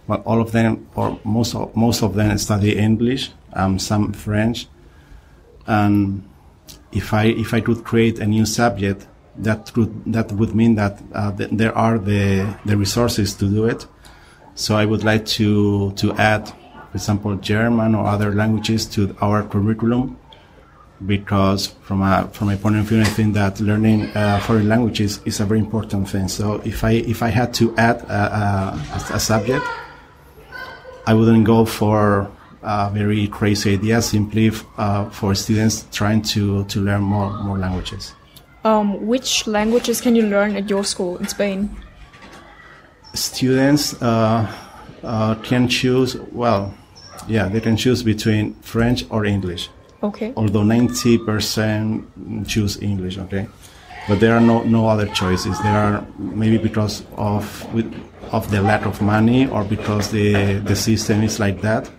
Well, 0.07 0.21
all 0.25 0.41
of 0.41 0.51
them, 0.51 0.87
or 0.95 1.19
most 1.23 1.55
of, 1.55 1.75
most 1.75 2.01
of 2.01 2.15
them, 2.15 2.37
study 2.37 2.77
English, 2.77 3.31
um, 3.53 3.77
some 3.77 4.13
French, 4.13 4.67
and 5.67 6.27
if 6.91 7.13
I 7.13 7.25
if 7.25 7.53
I 7.53 7.61
could 7.61 7.83
create 7.83 8.19
a 8.19 8.25
new 8.25 8.45
subject, 8.45 9.07
that 9.37 9.75
would 9.75 10.13
that 10.13 10.31
would 10.31 10.53
mean 10.55 10.75
that 10.75 11.01
uh, 11.13 11.31
th- 11.31 11.49
there 11.51 11.75
are 11.77 11.97
the 11.97 12.55
the 12.65 12.75
resources 12.77 13.33
to 13.35 13.49
do 13.49 13.65
it. 13.65 13.87
So 14.55 14.75
I 14.75 14.85
would 14.85 15.03
like 15.03 15.25
to 15.37 15.91
to 15.93 16.13
add, 16.13 16.49
for 16.49 16.95
example, 16.95 17.35
German 17.37 17.95
or 17.95 18.05
other 18.05 18.33
languages 18.33 18.85
to 18.87 19.15
our 19.21 19.43
curriculum, 19.43 20.17
because 21.05 21.67
from 21.83 22.01
a 22.01 22.29
from 22.33 22.49
a 22.49 22.57
point 22.57 22.75
of 22.75 22.85
view, 22.85 23.01
I 23.01 23.05
think 23.05 23.33
that 23.35 23.59
learning 23.59 24.11
uh, 24.15 24.39
foreign 24.41 24.67
languages 24.67 25.21
is 25.25 25.39
a 25.39 25.45
very 25.45 25.59
important 25.59 26.09
thing. 26.09 26.27
So 26.27 26.61
if 26.65 26.83
I 26.83 26.91
if 26.91 27.23
I 27.23 27.29
had 27.29 27.53
to 27.55 27.75
add 27.77 28.01
a, 28.03 28.79
a, 28.93 29.15
a 29.15 29.19
subject, 29.19 29.65
I 31.07 31.13
wouldn't 31.13 31.45
go 31.45 31.65
for 31.65 32.29
a 32.61 32.91
very 32.91 33.27
crazy 33.27 33.73
idea. 33.73 34.01
Simply 34.01 34.51
uh, 34.77 35.09
for 35.09 35.33
students 35.35 35.87
trying 35.91 36.21
to 36.33 36.65
to 36.65 36.81
learn 36.81 37.01
more 37.01 37.31
more 37.43 37.57
languages. 37.57 38.13
Um, 38.63 39.07
which 39.07 39.47
languages 39.47 40.01
can 40.01 40.15
you 40.15 40.27
learn 40.27 40.55
at 40.55 40.69
your 40.69 40.83
school 40.83 41.17
in 41.17 41.27
Spain? 41.27 41.69
students 43.13 44.01
uh, 44.01 44.49
uh, 45.03 45.35
can 45.43 45.67
choose 45.67 46.15
well 46.31 46.73
yeah 47.27 47.47
they 47.47 47.59
can 47.59 47.75
choose 47.75 48.03
between 48.03 48.53
french 48.61 49.03
or 49.09 49.25
english 49.25 49.69
Okay. 50.03 50.33
although 50.35 50.63
90% 50.63 52.47
choose 52.47 52.81
english 52.81 53.17
okay 53.17 53.47
but 54.07 54.19
there 54.19 54.33
are 54.33 54.39
no, 54.41 54.63
no 54.63 54.87
other 54.87 55.07
choices 55.07 55.59
there 55.61 55.77
are 55.77 56.05
maybe 56.17 56.57
because 56.57 57.03
of 57.17 57.71
with, 57.73 57.93
of 58.31 58.49
the 58.49 58.61
lack 58.61 58.85
of 58.85 59.01
money 59.01 59.47
or 59.47 59.63
because 59.63 60.09
the, 60.09 60.59
the 60.59 60.75
system 60.75 61.21
is 61.21 61.39
like 61.39 61.61
that 61.61 61.89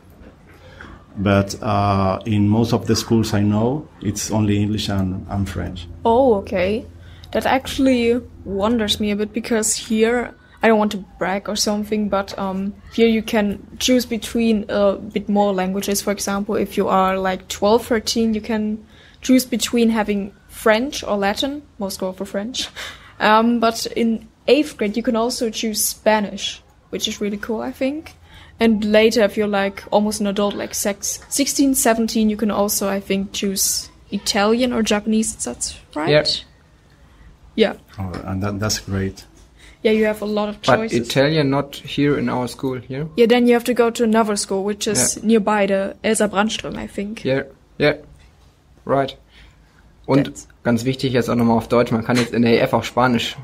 but 1.16 1.60
uh, 1.62 2.18
in 2.26 2.48
most 2.48 2.72
of 2.72 2.86
the 2.86 2.96
schools 2.96 3.34
i 3.34 3.40
know 3.40 3.86
it's 4.00 4.30
only 4.30 4.56
english 4.58 4.88
and, 4.88 5.26
and 5.28 5.48
french 5.48 5.86
Oh, 6.04 6.34
okay. 6.34 6.84
That 7.32 7.46
actually 7.46 8.20
wonders 8.44 9.00
me 9.00 9.10
a 9.10 9.16
bit 9.16 9.32
because 9.32 9.74
here 9.76 10.34
I 10.62 10.68
don't 10.68 10.78
want 10.78 10.92
to 10.92 11.04
brag 11.18 11.48
or 11.48 11.56
something, 11.56 12.08
but 12.08 12.38
um, 12.38 12.74
here 12.92 13.08
you 13.08 13.22
can 13.22 13.66
choose 13.78 14.04
between 14.04 14.66
a 14.68 14.94
bit 14.94 15.28
more 15.28 15.52
languages. 15.52 16.02
For 16.02 16.10
example, 16.12 16.56
if 16.56 16.76
you 16.76 16.88
are 16.88 17.16
like 17.16 17.48
12, 17.48 17.86
13, 17.86 18.34
you 18.34 18.40
can 18.40 18.84
choose 19.22 19.44
between 19.44 19.88
having 19.88 20.32
French 20.48 21.02
or 21.02 21.16
Latin. 21.16 21.62
Most 21.78 22.00
go 22.00 22.12
for 22.12 22.24
French. 22.24 22.68
Um, 23.20 23.60
but 23.60 23.86
in 23.94 24.26
eighth 24.48 24.76
grade, 24.76 24.96
you 24.96 25.02
can 25.04 25.14
also 25.14 25.48
choose 25.48 25.84
Spanish, 25.84 26.60
which 26.90 27.06
is 27.06 27.20
really 27.20 27.36
cool, 27.36 27.60
I 27.60 27.70
think. 27.70 28.16
And 28.62 28.84
later, 28.84 29.22
if 29.22 29.36
you're 29.36 29.48
like 29.48 29.82
almost 29.90 30.20
an 30.20 30.28
adult, 30.28 30.54
like 30.54 30.72
sex, 30.74 31.18
16, 31.30 31.74
17, 31.74 32.30
you 32.30 32.36
can 32.36 32.50
also, 32.50 32.88
I 32.88 33.00
think, 33.00 33.32
choose 33.32 33.90
Italian 34.12 34.72
or 34.72 34.82
Japanese. 34.82 35.34
That's 35.44 35.76
right. 35.96 36.08
Yeah. 36.08 36.24
Yeah. 37.56 37.74
oh, 37.98 38.12
and 38.24 38.42
that, 38.42 38.60
that's 38.60 38.78
great 38.78 39.24
Yeah, 39.82 39.92
you 39.92 40.06
have 40.06 40.22
a 40.22 40.26
lot 40.26 40.48
of 40.48 40.62
But 40.62 40.76
choices. 40.76 41.08
Italian 41.08 41.50
not 41.50 41.74
here 41.74 42.16
in 42.16 42.28
our 42.28 42.46
school 42.48 42.78
here. 42.78 43.08
yeah, 43.16 43.26
then 43.26 43.46
you 43.46 43.54
have 43.54 43.64
to 43.64 43.74
go 43.74 43.90
to 43.90 44.04
another 44.04 44.36
school, 44.36 44.62
which 44.64 44.86
is 44.86 45.22
nearby 45.24 45.66
the 45.66 45.96
Elsa 46.04 46.28
Brandström, 46.28 46.76
I 46.76 46.86
think. 46.86 47.24
Yeah, 47.24 47.42
yeah, 47.78 47.96
right. 48.84 49.16
Und 50.06 50.28
That's- 50.28 50.46
ganz 50.62 50.84
wichtig 50.84 51.12
jetzt 51.12 51.28
auch 51.28 51.34
nochmal 51.34 51.56
auf 51.58 51.68
Deutsch, 51.68 51.90
man 51.90 52.04
kann 52.04 52.16
jetzt 52.16 52.32
in 52.32 52.42
der 52.42 52.62
EF 52.62 52.72
auch 52.72 52.84
Spanisch 52.84 53.36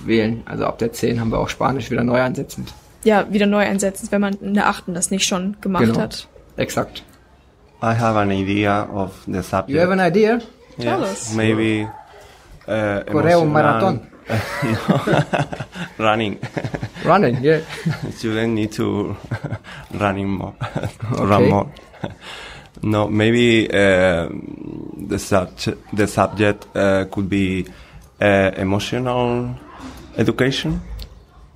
wählen. 0.00 0.42
Also 0.46 0.66
ab 0.66 0.78
der 0.78 0.92
10 0.92 1.18
haben 1.18 1.30
wir 1.30 1.38
auch 1.38 1.48
Spanisch 1.48 1.90
wieder 1.90 2.04
neu 2.04 2.20
ansetzend. 2.20 2.74
Ja, 3.04 3.26
wieder 3.32 3.46
neu 3.46 3.60
einsetzen, 3.64 4.08
wenn 4.10 4.20
man 4.20 4.34
in 4.34 4.54
der 4.54 4.68
achten 4.68 4.94
das 4.94 5.10
nicht 5.10 5.26
schon 5.26 5.56
gemacht 5.60 5.84
Genau. 5.84 6.00
hat. 6.00 6.26
Exakt. 6.56 7.02
I 7.82 7.94
have 7.94 8.18
an 8.18 8.30
idea 8.30 8.88
of 8.92 9.10
the 9.26 9.42
subject. 9.42 9.68
You 9.70 9.80
have 9.80 9.92
an 9.92 10.00
idea? 10.00 10.40
Tell 10.80 11.02
us. 11.02 11.34
Maybe. 11.34 11.86
Uh, 12.66 13.00
Correo 13.10 13.44
Marathon. 13.44 14.00
running. 15.98 16.38
Running, 17.04 17.42
yeah. 17.42 17.60
Students 18.16 18.54
need 18.54 18.72
to 18.72 19.14
running 19.92 20.28
more, 20.30 20.54
Okay. 21.12 21.24
run 21.26 21.48
more. 21.50 21.66
No, 22.82 23.06
maybe 23.08 23.68
uh, 23.68 24.28
the 25.08 25.18
subject 25.18 25.76
the 25.92 26.06
subject 26.06 26.66
uh, 26.74 27.04
could 27.10 27.28
be 27.28 27.66
uh, 28.22 28.50
emotional 28.56 29.50
education. 30.16 30.80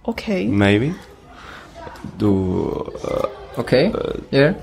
Okay. 0.04 0.46
Maybe 0.46 0.94
do 2.16 2.92
uh, 3.04 3.28
Okay, 3.58 3.92
yeah. 4.30 4.54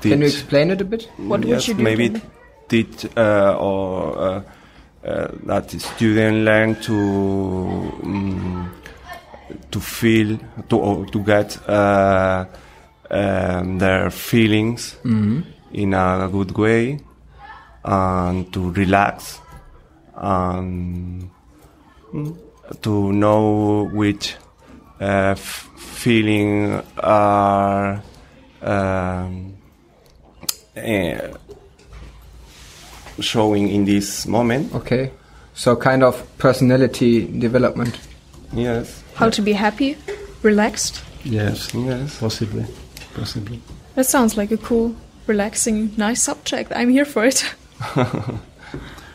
Can 0.00 0.20
you 0.20 0.26
explain 0.26 0.70
it 0.70 0.80
a 0.80 0.84
bit? 0.84 1.10
What 1.16 1.40
would 1.40 1.48
yes, 1.48 1.66
you 1.66 1.74
do 1.74 1.82
maybe 1.82 2.08
then? 2.08 2.22
teach 2.68 3.04
uh, 3.16 3.56
or 3.58 4.16
uh, 4.16 4.42
uh, 5.04 5.28
that 5.42 5.68
the 5.70 5.80
student 5.80 6.44
learn 6.44 6.76
to 6.82 6.94
um, 6.94 8.72
to 9.72 9.80
feel 9.80 10.38
to 10.68 10.78
or 10.78 11.06
to 11.06 11.18
get 11.24 11.58
uh, 11.68 12.44
um, 13.10 13.78
their 13.78 14.10
feelings 14.10 14.96
in 15.72 15.94
a 15.94 16.28
good 16.30 16.52
way 16.56 17.00
and 17.84 18.52
to 18.52 18.70
relax 18.70 19.40
and 20.14 21.28
mm, 22.12 22.38
to 22.82 23.12
know 23.12 23.90
which 23.92 24.36
uh, 25.00 25.34
f- 25.36 25.68
feeling 25.76 26.82
are 26.98 28.02
um, 28.62 29.54
uh, 30.76 31.28
showing 33.20 33.68
in 33.68 33.84
this 33.84 34.26
moment. 34.26 34.74
Okay. 34.74 35.10
So 35.54 35.76
kind 35.76 36.02
of 36.02 36.22
personality 36.38 37.26
development. 37.38 37.98
Yes, 38.52 39.02
How 39.14 39.30
to 39.30 39.42
be 39.42 39.52
happy, 39.52 39.96
relaxed. 40.42 41.02
Yes, 41.24 41.74
yes. 41.74 42.18
possibly, 42.20 42.64
possibly. 43.14 43.60
That 43.96 44.06
sounds 44.06 44.36
like 44.36 44.52
a 44.52 44.56
cool, 44.56 44.94
relaxing, 45.26 45.92
nice 45.96 46.22
subject. 46.22 46.72
I'm 46.74 46.88
here 46.90 47.04
for 47.04 47.24
it. 47.24 47.52
well, 47.96 48.40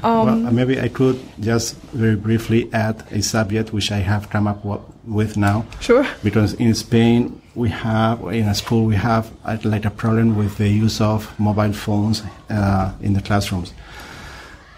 uh, 0.04 0.52
maybe 0.52 0.80
I 0.80 0.90
could 0.90 1.20
just 1.40 1.76
very 1.94 2.16
briefly 2.16 2.70
add 2.74 3.04
a 3.12 3.22
subject 3.22 3.72
which 3.74 3.92
I 3.92 4.00
have 4.00 4.30
come 4.30 4.48
up 4.48 4.64
wa- 4.66 4.82
with 5.10 5.38
now. 5.38 5.66
Sure. 5.80 6.08
Because 6.24 6.54
in 6.54 6.74
Spain, 6.76 7.42
we 7.56 7.70
have, 7.70 8.22
in 8.28 8.48
a 8.48 8.56
school, 8.56 8.86
we 8.86 8.96
have 8.96 9.32
uh, 9.44 9.58
like 9.64 9.86
a 9.86 9.90
problem 9.90 10.38
with 10.38 10.58
the 10.58 10.70
use 10.70 11.02
of 11.02 11.38
mobile 11.40 11.74
phones 11.74 12.24
uh, 12.50 12.94
in 13.02 13.14
the 13.14 13.22
classrooms. 13.22 13.74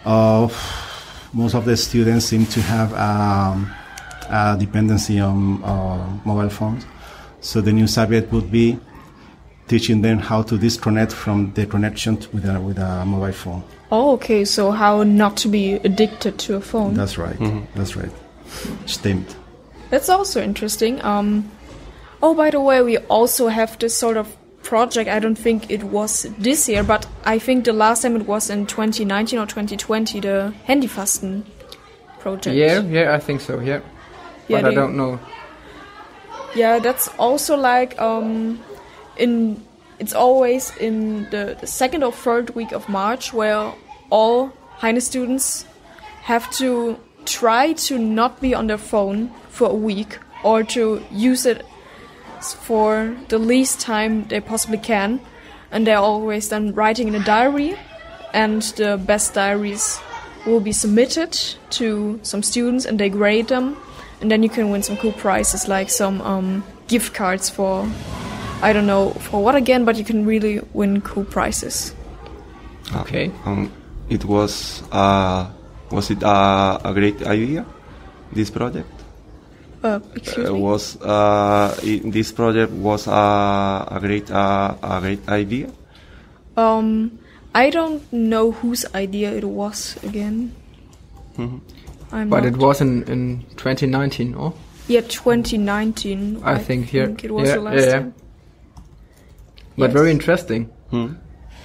Uh, 0.06 0.48
most 1.34 1.54
of 1.54 1.66
the 1.66 1.78
students 1.78 2.26
seem 2.26 2.46
to 2.46 2.62
have 2.62 2.94
um, 2.94 3.72
a 4.30 4.58
dependency 4.60 5.20
on 5.20 5.64
uh, 5.64 6.20
mobile 6.26 6.50
phones. 6.50 6.86
So 7.42 7.62
the 7.62 7.72
new 7.72 7.88
subject 7.88 8.32
would 8.32 8.52
be 8.52 8.80
teaching 9.68 10.02
them 10.02 10.20
how 10.20 10.42
to 10.44 10.58
disconnect 10.58 11.14
from 11.14 11.54
the 11.54 11.66
connection 11.66 12.16
with 12.34 12.46
a, 12.46 12.60
with 12.60 12.78
a 12.78 13.06
mobile 13.06 13.32
phone. 13.32 13.64
Oh, 13.92 14.14
okay. 14.14 14.46
So 14.46 14.72
how 14.72 15.04
not 15.04 15.38
to 15.38 15.48
be 15.48 15.74
addicted 15.74 16.38
to 16.40 16.56
a 16.56 16.62
phone? 16.62 16.94
That's 16.94 17.18
right. 17.18 17.38
That's 17.76 17.96
right. 17.96 18.12
Stimmt. 18.86 19.36
That's 19.92 20.10
also 20.10 20.42
interesting. 20.42 21.04
Um, 21.04 21.52
oh, 22.24 22.34
by 22.34 22.50
the 22.50 22.62
way, 22.62 22.82
we 22.82 22.98
also 22.98 23.50
have 23.50 23.78
this 23.78 23.96
sort 23.96 24.18
of 24.18 24.36
project. 24.64 25.10
I 25.10 25.20
don't 25.20 25.36
think 25.36 25.70
it 25.70 25.84
was 25.84 26.24
this 26.40 26.68
year, 26.70 26.82
but 26.82 27.06
I 27.26 27.38
think 27.38 27.66
the 27.66 27.74
last 27.74 28.02
time 28.02 28.16
it 28.16 28.26
was 28.26 28.50
in 28.50 28.66
2019 28.66 29.38
or 29.38 29.46
2020, 29.46 30.20
the 30.22 30.54
Handyfasten 30.68 31.44
project. 32.20 32.56
Yeah, 32.56 32.82
yeah, 32.82 33.14
I 33.14 33.20
think 33.20 33.42
so. 33.42 33.60
Yeah. 33.60 33.82
Yeah, 34.48 34.62
but 34.62 34.72
I 34.72 34.74
don't 34.74 34.96
know. 34.96 35.20
Yeah, 36.56 36.80
that's 36.80 37.08
also 37.20 37.56
like 37.56 38.00
um, 38.00 38.60
in. 39.18 39.62
It's 40.00 40.14
always 40.14 40.76
in 40.78 41.30
the, 41.30 41.56
the 41.60 41.68
second 41.68 42.04
or 42.04 42.12
third 42.12 42.56
week 42.56 42.72
of 42.72 42.90
March 42.90 43.34
where 43.34 43.72
all 44.10 44.52
Heine 44.78 45.00
students 45.00 45.64
have 46.24 46.50
to 46.54 47.00
try 47.26 47.74
to 47.74 47.98
not 47.98 48.42
be 48.42 48.54
on 48.54 48.68
their 48.68 48.78
phone 48.78 49.32
for 49.50 49.70
a 49.70 49.74
week 49.74 50.18
or 50.44 50.64
to 50.64 51.04
use 51.12 51.46
it 51.46 51.66
for 52.42 53.16
the 53.30 53.38
least 53.38 53.80
time 53.80 54.28
they 54.28 54.40
possibly 54.40 54.78
can. 54.78 55.20
And 55.72 55.88
they're 55.88 55.98
always 55.98 56.50
then 56.50 56.74
writing 56.74 57.08
in 57.08 57.16
a 57.16 57.24
diary, 57.24 57.78
and 58.34 58.62
the 58.76 58.98
best 58.98 59.34
diaries 59.34 60.00
will 60.46 60.60
be 60.60 60.74
submitted 60.74 61.32
to 61.70 62.20
some 62.24 62.44
students 62.44 62.86
and 62.86 63.00
they 63.00 63.10
grade 63.10 63.48
them. 63.48 63.78
And 64.20 64.30
then 64.30 64.44
you 64.44 64.50
can 64.50 64.70
win 64.70 64.84
some 64.84 64.98
cool 64.98 65.14
prizes 65.14 65.68
like 65.68 65.90
some 65.90 66.22
um, 66.22 66.64
gift 66.88 67.14
cards 67.14 67.50
for, 67.50 67.88
I 68.62 68.74
don't 68.74 68.86
know 68.86 69.12
for 69.12 69.42
what 69.42 69.56
again, 69.56 69.86
but 69.86 69.96
you 69.96 70.04
can 70.04 70.26
really 70.26 70.60
win 70.74 71.02
cool 71.02 71.24
prizes. 71.24 71.96
Okay. 72.96 73.32
Um, 73.46 73.72
it 74.10 74.26
was 74.26 74.84
uh, 74.92 75.50
was 75.92 76.10
it 76.12 76.24
uh, 76.24 76.80
a 76.84 76.94
great 76.94 77.22
idea? 77.28 77.66
This 78.34 78.50
project 78.50 78.88
Uh, 79.84 80.00
excuse 80.16 80.48
uh, 80.50 80.54
me. 80.54 80.62
was 80.62 80.96
uh, 81.02 81.74
i 81.84 82.02
this 82.06 82.32
project 82.32 82.72
was 82.72 83.08
uh, 83.08 83.82
a 83.90 83.98
great 84.00 84.30
uh, 84.30 84.76
a 84.84 85.00
great 85.02 85.26
idea. 85.28 85.68
Um, 86.56 87.18
I 87.56 87.72
don't 87.72 88.02
know 88.14 88.52
whose 88.52 88.86
idea 88.94 89.32
it 89.34 89.44
was 89.44 89.98
again. 90.04 90.54
I'm 92.14 92.30
But 92.30 92.46
it 92.46 92.58
was 92.58 92.82
in, 92.82 93.04
in 93.10 93.46
2019, 93.58 94.36
or? 94.36 94.54
yeah 94.88 95.02
2019. 95.02 96.42
I 96.46 96.58
think 96.60 96.86
here- 96.94 97.16
it 97.24 97.32
was 97.32 97.48
yeah, 97.50 97.56
the 97.56 97.62
last 97.62 97.76
yeah, 97.80 97.86
yeah. 97.86 98.00
time. 98.00 98.14
But 99.78 99.90
Yes. 99.90 99.94
very 99.94 100.12
interesting. 100.12 100.70
Hmm. 100.92 101.16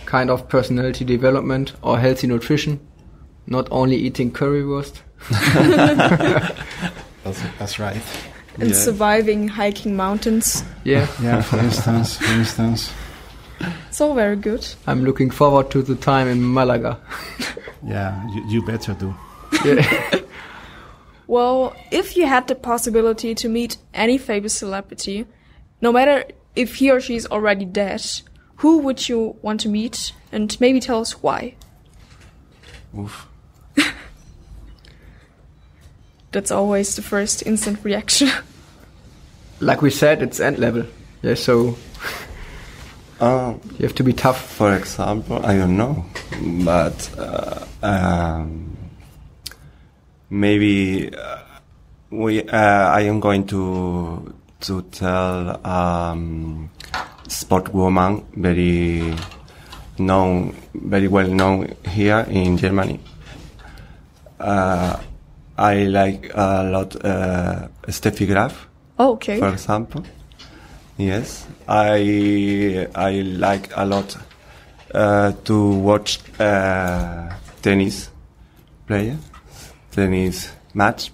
Kind 0.07 0.31
of 0.31 0.49
personality 0.49 1.05
development 1.05 1.75
or 1.83 1.99
healthy 1.99 2.27
nutrition. 2.29 2.81
Not 3.47 3.69
only 3.71 3.97
eating 3.97 4.31
currywurst. 4.33 5.01
That's, 7.25 7.43
that's 7.59 7.79
right. 7.81 8.01
And 8.61 8.69
Yeah. 8.71 8.75
surviving 8.77 9.49
hiking 9.49 9.97
mountains. 9.97 10.63
Yeah. 10.85 11.07
Yeah, 11.21 11.43
for 11.43 11.59
instance, 11.59 12.17
for 12.19 12.33
instance. 12.35 12.93
It's 13.89 14.01
all 14.01 14.15
very 14.15 14.37
good. 14.37 14.65
I'm 14.87 15.03
looking 15.05 15.31
forward 15.31 15.71
to 15.71 15.83
the 15.83 15.97
time 15.97 16.29
in 16.29 16.53
Malaga. 16.55 16.99
Yeah, 17.87 18.21
you, 18.35 18.45
you 18.49 18.63
better 18.67 18.95
do. 18.95 19.15
Well, 21.29 21.75
if 21.91 22.17
you 22.17 22.27
had 22.27 22.47
the 22.47 22.55
possibility 22.55 23.35
to 23.35 23.49
meet 23.49 23.77
any 23.93 24.17
famous 24.19 24.55
celebrity, 24.55 25.27
no 25.81 25.93
matter 25.93 26.25
if 26.55 26.77
he 26.77 26.91
or 26.91 27.01
she 27.01 27.17
is 27.17 27.27
already 27.27 27.65
dead, 27.65 28.03
who 28.57 28.79
would 28.79 29.09
you 29.09 29.37
want 29.43 29.61
to 29.63 29.69
meet? 29.69 30.13
And 30.33 30.57
maybe 30.61 30.79
tell 30.81 31.01
us 31.01 31.21
why. 31.23 31.55
Oof. 32.97 33.27
That's 36.37 36.51
always 36.51 36.97
the 36.97 37.01
first 37.03 37.47
instant 37.47 37.79
reaction. 37.83 38.29
Like 39.59 39.81
we 39.81 39.89
said, 39.89 40.21
it's 40.21 40.39
end 40.39 40.59
level. 40.59 40.85
Yeah, 41.23 41.33
so 41.33 41.79
Uh, 43.19 43.55
you 43.79 43.87
have 43.87 43.95
to 43.95 44.05
be 44.05 44.13
tough. 44.13 44.37
for 44.37 44.75
example, 44.77 45.41
I 45.43 45.57
don't 45.57 45.79
know, 45.79 46.05
but 46.63 47.09
uh, 47.17 47.65
um, 47.83 48.77
maybe 50.29 51.09
uh, 51.17 51.39
we. 52.11 52.43
Uh, 52.43 52.93
I 52.93 53.09
am 53.09 53.21
going 53.21 53.47
to 53.47 54.35
to 54.61 54.83
tell 54.93 55.67
um, 55.67 56.69
sport 57.29 57.73
woman 57.73 58.27
very 58.37 59.17
known, 59.97 60.53
very 60.75 61.09
well 61.09 61.29
known 61.29 61.73
here 61.89 62.27
in 62.29 62.59
Germany. 62.59 63.01
I 65.59 65.85
like 65.85 66.31
a 66.35 66.63
lot 66.65 66.97
uh, 67.05 67.69
Steffi 67.89 68.27
Graf 68.27 68.69
Oh, 68.99 69.13
okay. 69.13 69.39
for 69.39 69.49
example. 69.49 70.03
Yes, 70.99 71.47
I 71.69 72.87
I 72.95 73.21
like 73.21 73.71
a 73.77 73.85
lot 73.85 74.17
uh, 74.95 75.33
to 75.45 75.71
watch 75.75 76.21
uh, 76.41 77.29
tennis 77.61 78.11
player, 78.87 79.17
tennis 79.91 80.51
match, 80.73 81.13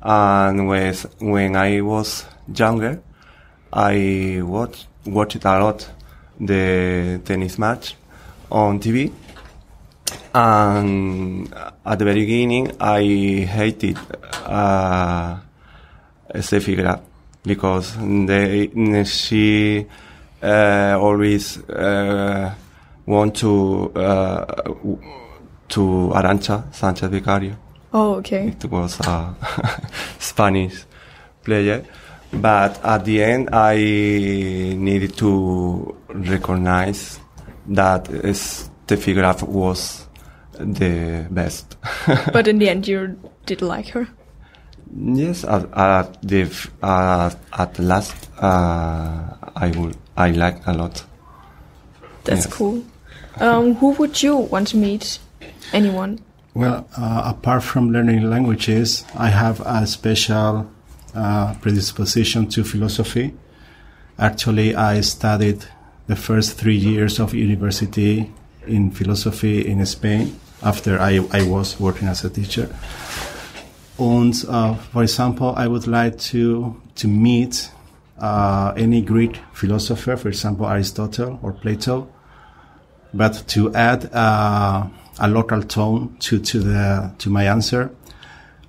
and 0.00 0.68
with, 0.68 1.04
when 1.20 1.56
I 1.56 1.82
was 1.82 2.24
younger, 2.54 3.02
I 3.72 4.40
watch, 4.42 4.86
watched 5.04 5.44
a 5.44 5.58
lot 5.60 5.86
the 6.40 7.20
tennis 7.24 7.58
match 7.58 7.96
on 8.50 8.80
TV. 8.80 9.12
And 10.34 11.52
at 11.84 11.98
the 11.98 12.04
very 12.04 12.20
beginning, 12.20 12.72
I 12.80 13.02
hated 13.48 13.98
uh, 14.44 15.38
Steffi 16.34 16.76
Graf 16.76 17.00
because 17.42 17.96
they, 17.98 19.04
she 19.04 19.86
uh, 20.42 20.96
always 21.00 21.58
uh, 21.68 22.54
want 23.06 23.36
to 23.36 23.92
uh, 23.94 24.44
to 25.68 26.12
Arantxa 26.14 26.74
Sanchez 26.74 27.08
Vicario. 27.10 27.56
Oh, 27.92 28.14
okay. 28.14 28.48
It 28.48 28.64
was 28.70 29.00
a 29.00 29.34
Spanish 30.18 30.84
player, 31.42 31.84
but 32.32 32.84
at 32.84 33.04
the 33.04 33.22
end 33.22 33.50
I 33.52 33.76
needed 33.76 35.16
to 35.18 35.96
recognize 36.08 37.20
that 37.68 38.04
Steffi 38.04 39.14
Graf 39.14 39.42
was 39.42 40.06
the 40.64 41.26
best. 41.30 41.76
But 42.32 42.48
in 42.48 42.58
the 42.58 42.68
end, 42.68 42.86
you 42.88 43.18
did 43.46 43.62
like 43.62 43.88
her. 43.88 44.08
Yes, 44.96 45.44
at, 45.44 45.68
at 45.76 46.20
the 46.22 46.50
uh, 46.82 47.30
at 47.52 47.78
last, 47.78 48.28
uh, 48.38 49.36
I 49.56 49.70
will 49.76 49.92
I 50.16 50.30
like 50.32 50.66
a 50.66 50.72
lot. 50.72 51.04
That's 52.24 52.44
Yes. 52.46 52.54
cool. 52.54 52.82
Um, 53.40 53.74
who 53.74 53.92
would 53.92 54.22
you 54.22 54.36
want 54.36 54.68
to 54.68 54.76
meet? 54.76 55.18
Anyone? 55.72 56.18
Well, 56.54 56.86
uh, 56.98 57.22
apart 57.24 57.62
from 57.62 57.92
learning 57.92 58.28
languages, 58.28 59.04
I 59.14 59.28
have 59.28 59.60
a 59.64 59.86
special 59.86 60.68
uh, 61.14 61.54
predisposition 61.60 62.48
to 62.48 62.64
philosophy. 62.64 63.32
Actually, 64.18 64.74
I 64.74 65.00
studied 65.02 65.64
the 66.08 66.16
first 66.16 66.58
three 66.58 66.76
years 66.76 67.20
of 67.20 67.32
university 67.34 68.32
in 68.66 68.90
philosophy 68.90 69.64
in 69.66 69.86
Spain 69.86 70.38
after 70.62 70.98
I, 71.00 71.20
I 71.32 71.42
was 71.42 71.78
working 71.80 72.08
as 72.08 72.24
a 72.24 72.30
teacher. 72.30 72.74
And 73.98 74.34
uh, 74.48 74.74
for 74.74 75.02
example, 75.02 75.54
I 75.56 75.66
would 75.66 75.86
like 75.86 76.18
to 76.32 76.80
to 76.96 77.08
meet 77.08 77.70
uh, 78.18 78.72
any 78.76 79.02
Greek 79.02 79.40
philosopher, 79.52 80.16
for 80.16 80.28
example, 80.28 80.66
Aristotle 80.66 81.38
or 81.42 81.52
Plato, 81.52 82.08
but 83.12 83.42
to 83.48 83.74
add 83.74 84.10
uh, 84.12 84.86
a 85.18 85.28
local 85.28 85.62
tone 85.62 86.16
to, 86.20 86.38
to 86.38 86.60
the 86.60 87.12
to 87.18 87.30
my 87.30 87.44
answer, 87.44 87.90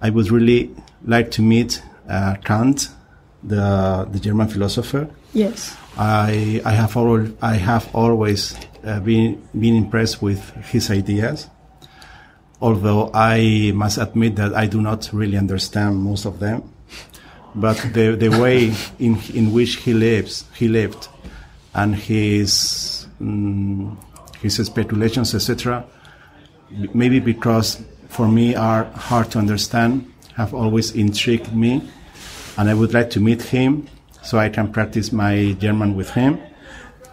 I 0.01 0.09
would 0.09 0.31
really 0.31 0.69
like 1.05 1.31
to 1.31 1.41
meet 1.41 1.81
uh, 2.09 2.35
Kant, 2.43 2.89
the 3.43 4.07
the 4.11 4.19
German 4.19 4.47
philosopher. 4.47 5.09
Yes. 5.33 5.75
I 5.97 6.61
I 6.65 6.71
have 6.71 6.95
al- 6.97 7.31
I 7.41 7.55
have 7.55 7.89
always 7.93 8.55
uh, 8.83 8.99
been 8.99 9.41
been 9.57 9.75
impressed 9.75 10.21
with 10.21 10.41
his 10.71 10.89
ideas. 10.91 11.49
Although 12.61 13.09
I 13.13 13.71
must 13.73 13.97
admit 13.97 14.35
that 14.35 14.53
I 14.53 14.67
do 14.67 14.81
not 14.81 15.09
really 15.11 15.37
understand 15.37 15.97
most 15.97 16.25
of 16.25 16.39
them, 16.39 16.63
but 17.55 17.77
the 17.93 18.15
the 18.15 18.29
way 18.39 18.73
in 18.99 19.17
in 19.33 19.51
which 19.51 19.77
he 19.77 19.93
lives 19.93 20.45
he 20.55 20.67
lived, 20.67 21.07
and 21.73 21.95
his 21.95 23.07
mm, 23.19 23.97
his 24.41 24.55
speculations 24.57 25.33
etc. 25.33 25.83
Maybe 26.93 27.19
because 27.19 27.83
for 28.09 28.27
me 28.27 28.55
are 28.55 28.85
hard 28.95 29.31
to 29.31 29.39
understand, 29.39 30.11
have 30.35 30.53
always 30.53 30.91
intrigued 30.91 31.53
me, 31.55 31.81
and 32.57 32.69
I 32.69 32.73
would 32.73 32.93
like 32.93 33.09
to 33.11 33.19
meet 33.19 33.41
him 33.41 33.87
so 34.21 34.37
I 34.37 34.49
can 34.49 34.71
practice 34.71 35.11
my 35.11 35.55
German 35.59 35.95
with 35.95 36.11
him 36.11 36.39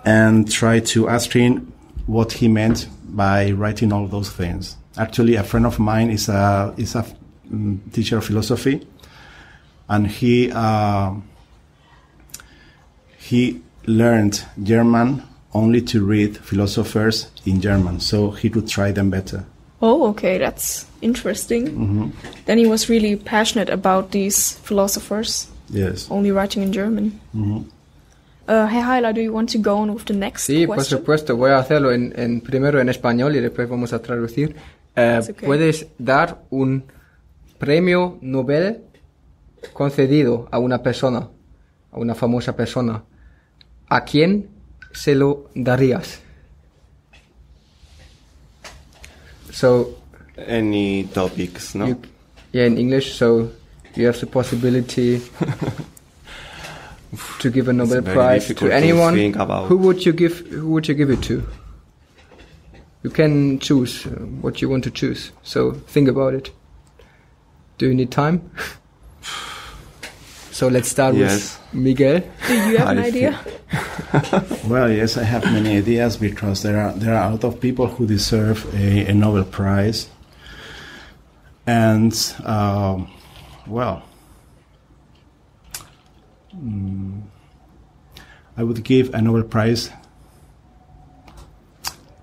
and 0.05 0.51
try 0.51 0.81
to 0.81 1.09
ask 1.09 1.33
him 1.33 1.73
what 2.07 2.33
he 2.33 2.49
meant 2.49 2.89
by 3.05 3.53
writing 3.53 3.93
all 3.93 4.07
those 4.07 4.31
things. 4.31 4.77
Actually, 4.99 5.37
a 5.37 5.43
friend 5.45 5.67
of 5.67 5.79
mine 5.79 6.11
is 6.11 6.29
a 6.29 6.75
is 6.77 6.95
a 6.97 7.05
mm, 7.53 7.79
teacher 7.93 8.19
of 8.19 8.25
philosophy, 8.25 8.87
and 9.89 10.07
he 10.07 10.51
uh, 10.53 11.13
he 13.19 13.61
learned 13.87 14.45
German 14.63 15.23
only 15.55 15.81
to 15.83 16.05
read 16.05 16.37
philosophers 16.37 17.29
in 17.47 17.61
German, 17.61 18.01
so 18.01 18.31
he 18.31 18.51
could 18.51 18.69
try 18.69 18.93
them 18.93 19.11
better. 19.11 19.45
Oh, 19.81 20.09
okay, 20.09 20.39
that's 20.39 20.87
interesting. 21.01 22.13
Then 22.47 22.59
he 22.59 22.67
was 22.67 22.89
really 22.91 23.17
passionate 23.17 23.71
about 23.71 24.11
these 24.11 24.53
philosophers, 24.65 25.47
Yes. 25.71 26.09
only 26.11 26.33
writing 26.33 26.63
in 26.65 26.73
German. 26.73 27.21
Uh, 28.49 28.67
hey, 28.67 28.81
Heiler, 28.81 29.15
do 29.15 29.21
you 29.21 29.33
want 29.33 29.51
to 29.51 29.59
go 29.59 29.77
on 29.79 29.93
with 29.95 30.07
the 30.07 30.15
next 30.15 30.49
Sí, 30.49 30.67
por 30.67 30.83
supuesto. 30.83 31.37
Voy 31.37 31.51
a 31.51 31.59
hacerlo 31.59 31.93
en, 31.93 32.13
en- 32.17 32.41
primero 32.41 32.81
en 32.81 32.89
español 32.89 33.37
y 33.37 33.41
después 33.41 33.69
vamos 33.69 33.93
a 33.93 34.01
traducir. 34.01 34.57
Eh, 34.99 35.21
okay. 35.31 35.47
Puedes 35.47 35.87
dar 35.99 36.43
un 36.51 36.85
premio 37.59 38.19
Nobel 38.21 38.83
concedido 39.73 40.49
a 40.51 40.59
una 40.59 40.83
persona, 40.83 41.29
a 41.93 41.99
una 41.99 42.17
famosa 42.17 42.57
persona. 42.57 43.05
¿A 43.89 44.05
quién 44.05 44.49
se 44.93 45.15
lo 45.15 45.51
darías? 45.55 46.21
So, 49.53 49.99
Any 50.37 51.09
topics, 51.13 51.75
no? 51.75 51.89
you, 51.89 51.97
yeah, 52.53 52.67
in 52.67 52.77
English, 52.77 53.15
so 53.15 53.51
you 53.95 54.07
have 54.07 54.19
the 54.19 54.27
possibility 54.27 55.19
to 57.41 57.51
give 57.51 57.69
a 57.69 57.73
Nobel 57.73 58.03
Prize 58.03 58.53
to 58.55 58.71
anyone. 58.71 59.17
Who 59.69 59.77
would 59.79 60.05
you 60.05 60.13
give? 60.13 60.47
Who 60.51 60.71
would 60.71 60.89
you 60.89 60.95
give 60.95 61.11
it 61.11 61.23
to? 61.23 61.43
You 63.03 63.11
can 63.11 63.59
choose 63.61 64.07
uh, 64.07 64.11
what 64.41 64.61
you 64.61 64.69
want 64.69 64.85
to 64.85 64.91
choose. 64.91 65.33
So 65.43 65.73
think 65.73 66.09
about 66.09 66.35
it. 66.35 66.51
Do 67.79 67.87
you 67.87 67.95
need 67.95 68.11
time? 68.11 68.51
so 70.51 70.67
let's 70.69 70.89
start 70.89 71.15
Yes. 71.15 71.59
with 71.73 71.75
Miguel. 71.83 72.21
Do 72.49 72.55
you 72.71 72.79
have 72.79 72.89
an 72.89 72.99
I 72.99 73.07
idea? 73.07 73.39
Well, 74.67 74.91
yes, 74.91 75.17
I 75.17 75.23
have 75.25 75.45
many 75.45 75.77
ideas 75.77 76.17
because 76.17 76.63
there 76.63 76.81
are 76.81 76.93
there 76.93 77.15
are 77.15 77.29
a 77.29 77.31
lot 77.31 77.45
of 77.45 77.61
people 77.61 77.87
who 77.87 78.07
deserve 78.07 78.65
a, 78.75 79.07
a 79.07 79.15
Nobel 79.15 79.45
Prize, 79.45 80.09
and 81.67 82.13
um, 82.45 83.09
well, 83.67 84.03
mm, 86.57 87.23
I 88.57 88.63
would 88.63 88.83
give 88.83 89.13
a 89.15 89.21
Nobel 89.21 89.43
Prize 89.45 89.91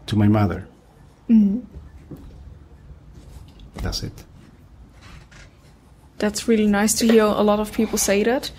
to 0.07 0.15
my 0.15 0.27
mother. 0.27 0.67
That's 3.81 4.03
it. 4.03 4.23
That's 6.17 6.47
really 6.47 6.67
nice 6.67 6.93
to 6.95 7.05
hear 7.05 7.25
a 7.25 7.41
lot 7.43 7.59
of 7.59 7.71
people 7.73 7.97
say 7.97 8.23
that. 8.23 8.51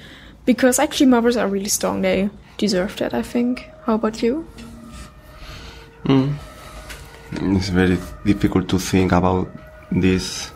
Because 0.45 0.79
actually, 0.79 1.07
mothers 1.07 1.37
are 1.37 1.49
really 1.49 1.69
strong. 1.69 2.03
They 2.03 2.31
deserve 2.59 2.97
that, 2.97 3.15
I 3.15 3.23
think. 3.23 3.69
How 3.85 3.95
about 3.95 4.23
you? 4.23 4.47
It's 7.33 7.69
very 7.71 7.99
difficult 8.25 8.69
to 8.69 8.79
think 8.79 9.13
about 9.13 9.49
this, 9.91 10.53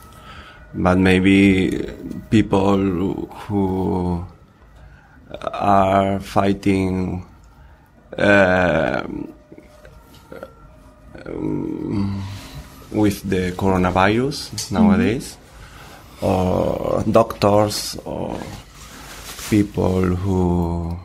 but 0.75 0.99
maybe 0.99 1.89
people 2.31 2.79
who 3.49 4.25
are 5.53 6.21
fighting 6.21 7.27
uh, 8.17 9.03
um, 11.33 12.23
with 12.93 13.23
the 13.29 13.53
coronavirus 13.53 14.71
nowadays, 14.73 15.37
or 16.21 17.03
doctors, 17.11 17.97
or 18.05 18.39
people 19.51 20.03
who 20.03 20.97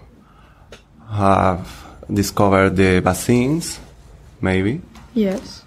have 1.11 1.67
discovered 2.11 2.75
the 2.75 2.99
vaccines, 3.01 3.79
maybe. 4.41 4.81
Yes. 5.13 5.63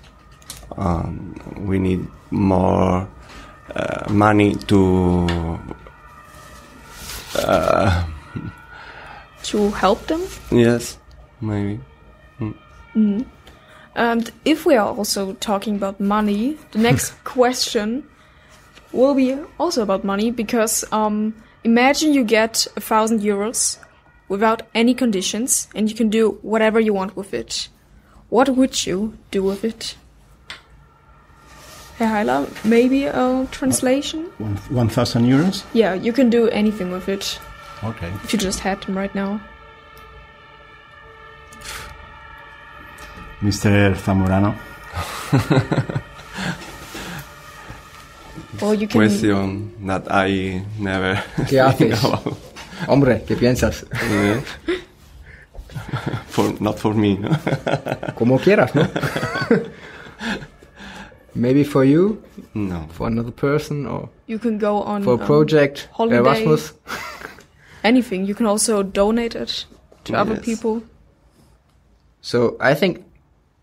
um, 0.76 1.34
we 1.66 1.78
need 1.78 2.06
more 2.30 3.08
uh, 3.74 4.04
money 4.12 4.54
to 4.66 5.58
uh, 7.36 8.04
To 9.42 9.70
help 9.70 10.06
them? 10.06 10.20
yes 10.50 10.98
maybe 11.40 11.80
And 13.98 14.30
if 14.44 14.64
we 14.64 14.76
are 14.76 14.94
also 14.94 15.32
talking 15.40 15.74
about 15.74 15.98
money, 15.98 16.56
the 16.70 16.78
next 16.78 17.10
question 17.24 18.04
will 18.92 19.12
be 19.14 19.36
also 19.58 19.82
about 19.82 20.04
money 20.04 20.30
because 20.30 20.84
um, 20.92 21.34
imagine 21.64 22.14
you 22.14 22.22
get 22.22 22.64
a 22.76 22.80
thousand 22.80 23.20
euros 23.22 23.76
without 24.28 24.62
any 24.72 24.94
conditions 24.94 25.66
and 25.74 25.90
you 25.90 25.96
can 25.96 26.10
do 26.10 26.38
whatever 26.42 26.78
you 26.78 26.94
want 26.94 27.16
with 27.16 27.34
it. 27.34 27.68
What 28.28 28.48
would 28.50 28.86
you 28.86 29.18
do 29.32 29.42
with 29.42 29.64
it? 29.64 29.96
Herr 31.98 32.08
Heiler, 32.24 32.46
maybe 32.64 33.06
a 33.06 33.48
translation? 33.50 34.30
One 34.38 34.56
one 34.70 34.88
thousand 34.88 35.26
euros. 35.26 35.64
Yeah, 35.74 35.94
you 35.94 36.12
can 36.12 36.30
do 36.30 36.48
anything 36.50 36.92
with 36.92 37.08
it 37.08 37.40
Okay. 37.82 38.12
if 38.22 38.32
you 38.32 38.38
just 38.38 38.60
had 38.60 38.80
them 38.82 38.96
right 38.96 39.12
now. 39.12 39.40
Mr. 43.42 43.94
Zamorano. 43.96 44.54
Or 48.60 48.74
you 48.74 48.88
can. 48.88 48.98
question 48.98 49.72
that 49.86 50.06
I 50.10 50.64
never 50.78 51.14
¿Qué 51.46 51.62
think 51.78 51.92
haces? 51.92 52.04
about. 52.04 52.36
Hombre, 52.88 53.22
¿qué 53.26 53.36
piensas? 53.36 53.84
For 56.28 56.60
not 56.60 56.78
for 56.78 56.94
me 56.94 57.16
no? 57.16 57.30
Como 58.16 58.38
quieras, 58.38 58.74
¿no? 58.74 58.88
Maybe 61.34 61.62
for 61.62 61.84
you, 61.84 62.20
no 62.54 62.88
for 62.90 63.06
another 63.06 63.30
person, 63.30 63.86
or 63.86 64.08
You 64.26 64.38
can 64.40 64.58
go 64.58 64.82
on 64.82 65.04
for 65.04 65.12
a 65.12 65.20
um, 65.20 65.26
project, 65.26 65.88
holiday. 65.92 66.16
Erasmus. 66.18 66.72
anything. 67.84 68.24
You 68.26 68.34
can 68.34 68.46
also 68.46 68.82
donate 68.82 69.36
it 69.36 69.66
to 70.04 70.14
other 70.16 70.36
people. 70.40 70.82
So 72.22 72.56
I 72.60 72.74
think 72.74 73.04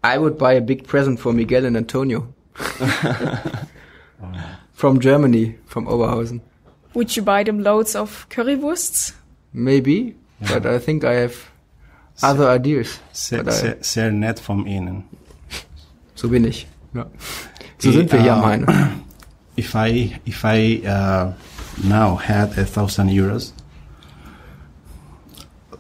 I 0.06 0.18
would 0.20 0.38
buy 0.38 0.54
a 0.54 0.62
big 0.62 0.86
present 0.88 1.20
for 1.20 1.34
Miguel 1.34 1.66
and 1.66 1.76
Antonio. 1.76 2.28
from 4.74 5.00
Germany, 5.00 5.56
from 5.66 5.88
Oberhausen. 5.88 6.42
Would 6.94 7.16
you 7.18 7.24
buy 7.24 7.44
them 7.44 7.64
loads 7.64 7.96
of 7.96 8.28
currywursts? 8.30 9.14
Maybe, 9.52 10.16
but 10.40 10.66
I 10.66 10.80
think 10.80 11.04
I 11.04 11.14
have 11.14 11.36
other 12.22 12.48
ideas. 12.50 13.00
Sehr, 13.14 13.48
I- 13.48 13.52
sehr, 13.52 13.78
sehr 13.82 14.12
nett 14.12 14.40
vom 14.40 14.66
Ihnen. 14.68 15.04
So 16.18 16.30
bin 16.30 16.46
ich. 16.46 16.66
Ja. 16.94 17.08
So 17.78 17.90
Die, 17.92 17.98
sind 17.98 18.10
wir 18.12 18.22
hier 18.22 18.32
äh, 18.32 18.36
am 18.36 18.42
Main. 18.42 18.66
If 19.58 19.76
I 19.76 20.16
if 20.26 20.46
I 20.46 20.82
uh, 20.88 21.34
now 21.84 22.16
had 22.18 22.58
a 22.58 22.64
thousand 22.64 23.10
euros, 23.10 23.54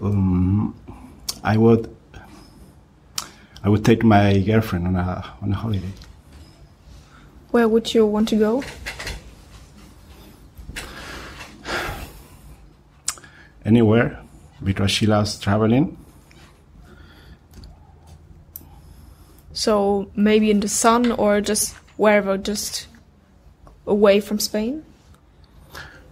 um, 0.01 0.73
I 1.41 1.57
would 1.57 1.87
I 3.65 3.69
would 3.69 3.83
take 3.83 4.03
my 4.03 4.37
girlfriend 4.37 4.85
on 4.85 4.95
a 4.95 5.25
on 5.41 5.51
a 5.51 5.55
holiday. 5.55 5.91
Where 7.49 7.67
would 7.67 7.95
you 7.95 8.05
want 8.05 8.29
to 8.29 8.35
go? 8.35 8.63
Anywhere, 13.65 14.19
because 14.63 14.91
she 14.91 15.07
loves 15.07 15.39
traveling. 15.39 15.97
So 19.53 20.11
maybe 20.15 20.51
in 20.51 20.59
the 20.59 20.69
sun 20.69 21.11
or 21.13 21.41
just 21.41 21.73
wherever, 21.97 22.37
just 22.37 22.85
away 23.87 24.19
from 24.19 24.37
Spain. 24.37 24.85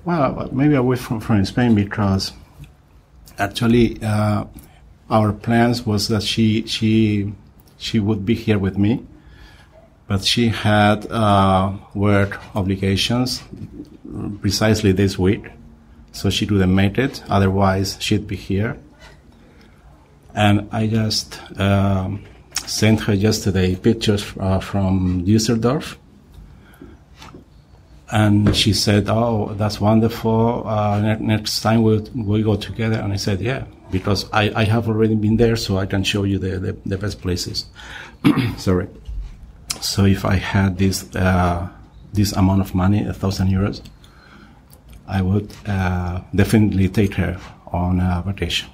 Well, 0.05 0.49
maybe 0.51 0.73
away 0.73 0.95
from, 0.95 1.19
from 1.19 1.45
Spain 1.45 1.75
because 1.75 2.31
actually 3.37 4.01
uh, 4.01 4.45
our 5.11 5.31
plans 5.33 5.85
was 5.85 6.07
that 6.07 6.23
she 6.23 6.65
she 6.65 7.31
she 7.83 7.99
would 7.99 8.25
be 8.25 8.33
here 8.33 8.57
with 8.57 8.77
me, 8.77 9.05
but 10.07 10.23
she 10.23 10.47
had 10.47 11.05
uh, 11.11 11.73
work 11.93 12.39
obligations 12.55 13.43
precisely 14.41 14.91
this 14.91 15.19
week, 15.19 15.45
so 16.11 16.29
she 16.29 16.45
couldn't 16.45 16.73
make 16.73 16.97
it. 16.97 17.23
Otherwise, 17.29 17.97
she'd 17.99 18.27
be 18.27 18.35
here. 18.35 18.77
And 20.33 20.67
I 20.71 20.87
just 20.87 21.39
um, 21.59 22.23
sent 22.65 23.01
her 23.01 23.13
yesterday 23.13 23.75
pictures 23.75 24.33
uh, 24.39 24.59
from 24.59 25.25
Düsseldorf 25.25 25.97
and 28.13 28.55
she 28.55 28.73
said, 28.73 29.09
"Oh, 29.09 29.55
that's 29.57 29.81
wonderful. 29.81 30.67
Uh, 30.67 31.01
ne- 31.01 31.25
next 31.35 31.61
time 31.61 31.81
we'll 31.81 32.05
we 32.13 32.43
go 32.43 32.55
together." 32.55 32.99
And 32.99 33.11
I 33.11 33.15
said, 33.17 33.41
"Yeah, 33.41 33.65
because 33.91 34.29
I, 34.31 34.51
I 34.55 34.63
have 34.65 34.87
already 34.87 35.15
been 35.15 35.37
there, 35.37 35.55
so 35.55 35.79
I 35.79 35.87
can 35.87 36.03
show 36.03 36.23
you 36.23 36.37
the 36.37 36.59
the, 36.59 36.77
the 36.85 36.97
best 36.97 37.21
places." 37.21 37.65
Sorry. 38.57 38.87
So 39.81 40.05
if 40.05 40.25
I 40.25 40.35
had 40.35 40.77
this 40.77 41.13
uh, 41.15 41.67
this 42.13 42.33
amount 42.33 42.61
of 42.61 42.75
money, 42.75 43.03
a 43.03 43.13
thousand 43.13 43.47
euros, 43.49 43.81
I 45.07 45.21
would 45.23 45.51
uh, 45.65 46.21
definitely 46.35 46.89
take 46.89 47.15
her 47.15 47.39
on 47.71 47.99
a 47.99 48.21
vacation. 48.23 48.69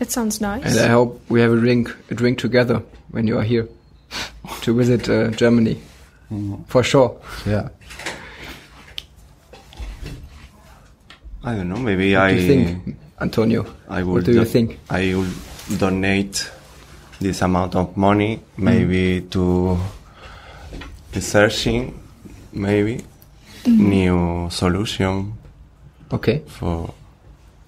It 0.00 0.10
sounds 0.10 0.40
nice. 0.40 0.64
And 0.64 0.80
I 0.80 0.88
hope 0.88 1.20
we 1.28 1.40
have 1.42 1.52
a 1.52 1.60
drink, 1.60 1.94
a 2.10 2.14
drink 2.14 2.38
together 2.38 2.82
when 3.10 3.26
you 3.26 3.38
are 3.38 3.44
here 3.44 3.68
to 4.62 4.74
visit 4.74 5.08
uh, 5.08 5.28
Germany. 5.30 5.80
Mm. 6.30 6.66
For 6.66 6.82
sure. 6.82 7.20
Yeah. 7.46 7.68
I 11.44 11.54
don't 11.54 11.68
know. 11.68 11.76
Maybe 11.76 12.14
What 12.14 12.22
I. 12.22 12.34
do 12.34 12.40
you 12.40 12.46
think, 12.46 12.96
Antonio? 13.20 13.66
I 13.88 14.02
would. 14.02 14.14
What 14.14 14.24
do 14.24 14.32
you 14.32 14.44
think? 14.44 14.78
I 14.90 15.14
will 15.14 15.30
donate 15.78 16.50
this 17.20 17.40
amount 17.42 17.74
of 17.76 17.96
money, 17.96 18.40
maybe 18.56 19.20
mm. 19.20 19.30
to 19.30 19.78
researching, 21.14 21.98
maybe 22.52 23.04
mm-hmm. 23.64 23.88
new 23.90 24.48
solution 24.50 25.32
Okay. 26.12 26.42
for 26.46 26.92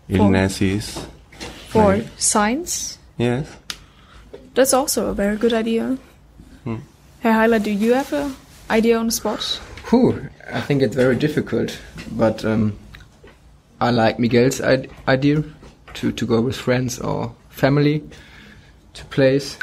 illnesses. 0.08 1.06
For 1.68 1.92
maybe. 1.96 2.08
science, 2.16 2.98
Yes. 3.16 3.46
that's 4.54 4.72
also 4.74 5.06
a 5.10 5.14
very 5.14 5.36
good 5.36 5.52
idea. 5.52 5.96
Hmm. 6.64 6.76
Herr 7.20 7.32
Heiler, 7.34 7.62
do 7.62 7.70
you 7.70 7.94
have 7.94 8.12
a 8.12 8.30
idea 8.70 8.98
on 8.98 9.06
the 9.06 9.12
spot? 9.12 9.42
Whew, 9.90 10.28
I 10.52 10.60
think 10.60 10.82
it's 10.82 10.94
very 10.96 11.16
difficult, 11.16 11.78
but 12.12 12.44
um, 12.44 12.78
I 13.80 13.90
like 13.90 14.18
Miguel's 14.18 14.60
idea 14.60 15.44
to, 15.94 16.12
to 16.12 16.26
go 16.26 16.40
with 16.40 16.56
friends 16.56 16.98
or 16.98 17.34
family 17.48 18.02
to 18.94 19.04
place. 19.06 19.58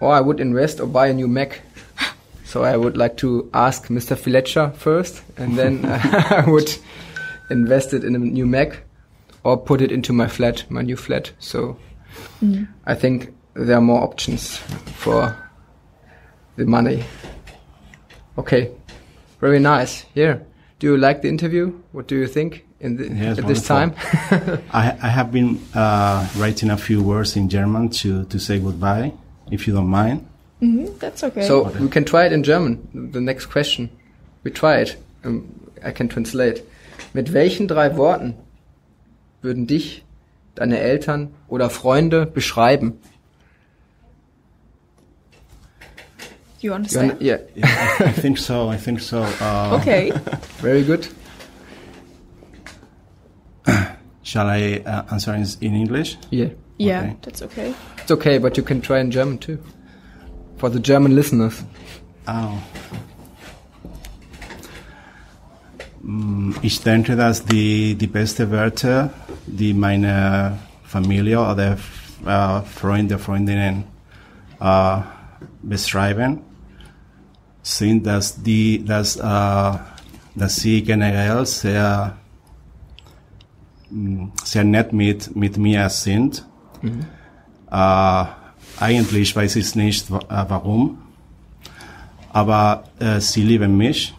Or 0.00 0.12
I 0.12 0.20
would 0.20 0.40
invest 0.40 0.80
or 0.80 0.86
buy 0.86 1.08
a 1.08 1.14
new 1.14 1.28
Mac. 1.28 1.62
So 2.46 2.62
I 2.62 2.76
would 2.76 2.96
like 2.96 3.16
to 3.16 3.50
ask 3.52 3.88
Mr. 3.88 4.16
Fletcher 4.16 4.70
first, 4.76 5.24
and 5.36 5.58
then 5.58 5.84
I 5.86 6.44
would 6.46 6.70
invest 7.50 7.92
it 7.92 8.04
in 8.04 8.14
a 8.14 8.18
new 8.18 8.46
Mac 8.46 8.84
or 9.42 9.56
put 9.56 9.80
it 9.80 9.90
into 9.90 10.12
my 10.12 10.28
flat, 10.28 10.64
my 10.70 10.82
new 10.82 10.96
flat. 10.96 11.32
So 11.40 11.76
I 12.86 12.94
think 12.94 13.34
there 13.54 13.76
are 13.76 13.80
more 13.80 14.02
options 14.02 14.58
for 14.96 15.36
the 16.56 16.64
money. 16.64 17.04
Okay, 18.38 18.70
very 19.40 19.58
nice. 19.60 20.06
Yeah. 20.14 20.38
Do 20.80 20.88
you 20.88 20.96
like 20.96 21.22
the 21.22 21.28
interview? 21.28 21.72
What 21.92 22.08
do 22.08 22.16
you 22.16 22.26
think 22.26 22.64
in 22.80 22.96
the, 22.96 23.04
Yes, 23.08 23.38
at 23.38 23.46
this 23.46 23.68
wonderful. 23.70 24.48
time? 24.48 24.62
I, 24.72 24.96
I 25.02 25.08
have 25.08 25.30
been 25.32 25.60
uh, 25.74 26.26
writing 26.36 26.70
a 26.70 26.76
few 26.76 27.02
words 27.02 27.36
in 27.36 27.48
German 27.48 27.88
to, 27.90 28.24
to 28.24 28.38
say 28.38 28.58
goodbye, 28.58 29.12
if 29.50 29.66
you 29.66 29.72
don't 29.74 29.88
mind. 29.88 30.26
hmm 30.60 30.86
that's 30.98 31.22
okay. 31.24 31.42
so 31.46 31.64
we 31.80 31.88
can 31.88 32.04
try 32.04 32.26
it 32.26 32.32
in 32.32 32.42
German. 32.42 32.78
The 33.12 33.20
next 33.20 33.46
question. 33.46 33.88
We 34.44 34.50
try 34.50 34.80
it. 34.82 34.96
Um, 35.24 35.46
I 35.84 35.90
can 35.92 36.08
translate. 36.08 36.62
Mit 37.14 37.32
welchen 37.32 37.66
drei 37.68 37.96
Worten 37.96 38.34
würden 39.42 39.66
dich 39.66 40.04
deine 40.54 40.78
Eltern 40.78 41.28
oder 41.48 41.70
Freunde 41.70 42.26
beschreiben? 42.26 42.98
You 46.64 46.70
You 46.70 46.74
understand? 46.76 47.10
un- 47.12 47.18
yeah, 47.20 47.38
I 48.00 48.12
think 48.12 48.38
so. 48.38 48.70
I 48.72 48.76
think 48.78 49.00
so. 49.00 49.22
Uh, 49.40 49.76
Okay. 49.80 50.12
very 50.62 50.82
good. 50.82 51.06
Shall 54.22 54.48
I 54.48 54.82
uh, 54.86 55.02
answer 55.12 55.34
in, 55.34 55.46
in 55.60 55.74
English? 55.74 56.16
Yeah. 56.30 56.48
yeah, 56.78 57.00
Okay. 57.02 57.16
that's 57.22 57.42
okay. 57.42 57.74
It's 58.02 58.10
okay, 58.10 58.38
but 58.38 58.56
you 58.56 58.62
can 58.64 58.80
try 58.80 58.98
in 59.00 59.10
German 59.10 59.38
too. 59.38 59.58
For 60.56 60.70
the 60.70 60.80
German 60.80 61.14
listeners. 61.14 61.62
Oh. 62.26 62.58
Mm, 66.02 66.54
Ich 66.62 66.80
denke, 66.82 67.16
dass 67.16 67.44
die, 67.44 67.94
die 67.96 68.06
beste 68.06 68.50
Wörter, 68.50 69.10
die 69.46 69.74
meine 69.74 70.58
Familie 70.84 71.40
oder 71.40 71.76
äh, 72.26 72.60
Freunde, 72.62 73.18
Freundinnen 73.18 73.84
äh, 74.60 74.96
beschreiben, 75.62 76.40
sind, 77.64 78.06
dass 78.06 78.42
die, 78.42 78.84
dass, 78.84 79.16
äh, 79.16 79.78
dass 80.34 80.56
sie 80.56 80.82
generell 80.82 81.44
sehr, 81.46 82.16
mm, 83.90 84.26
sehr 84.44 84.64
nett 84.64 84.92
mit, 84.92 85.34
mit 85.34 85.56
mir 85.56 85.88
sind. 85.88 86.46
Äh, 87.70 88.24
eigentlich 88.78 89.34
weiß 89.34 89.56
ich 89.56 89.74
nicht, 89.74 90.10
äh, 90.10 90.44
warum. 90.48 90.98
Aber 92.32 92.84
äh, 92.98 93.20
sie 93.20 93.42
lieben 93.42 93.76
mich. 93.76 94.14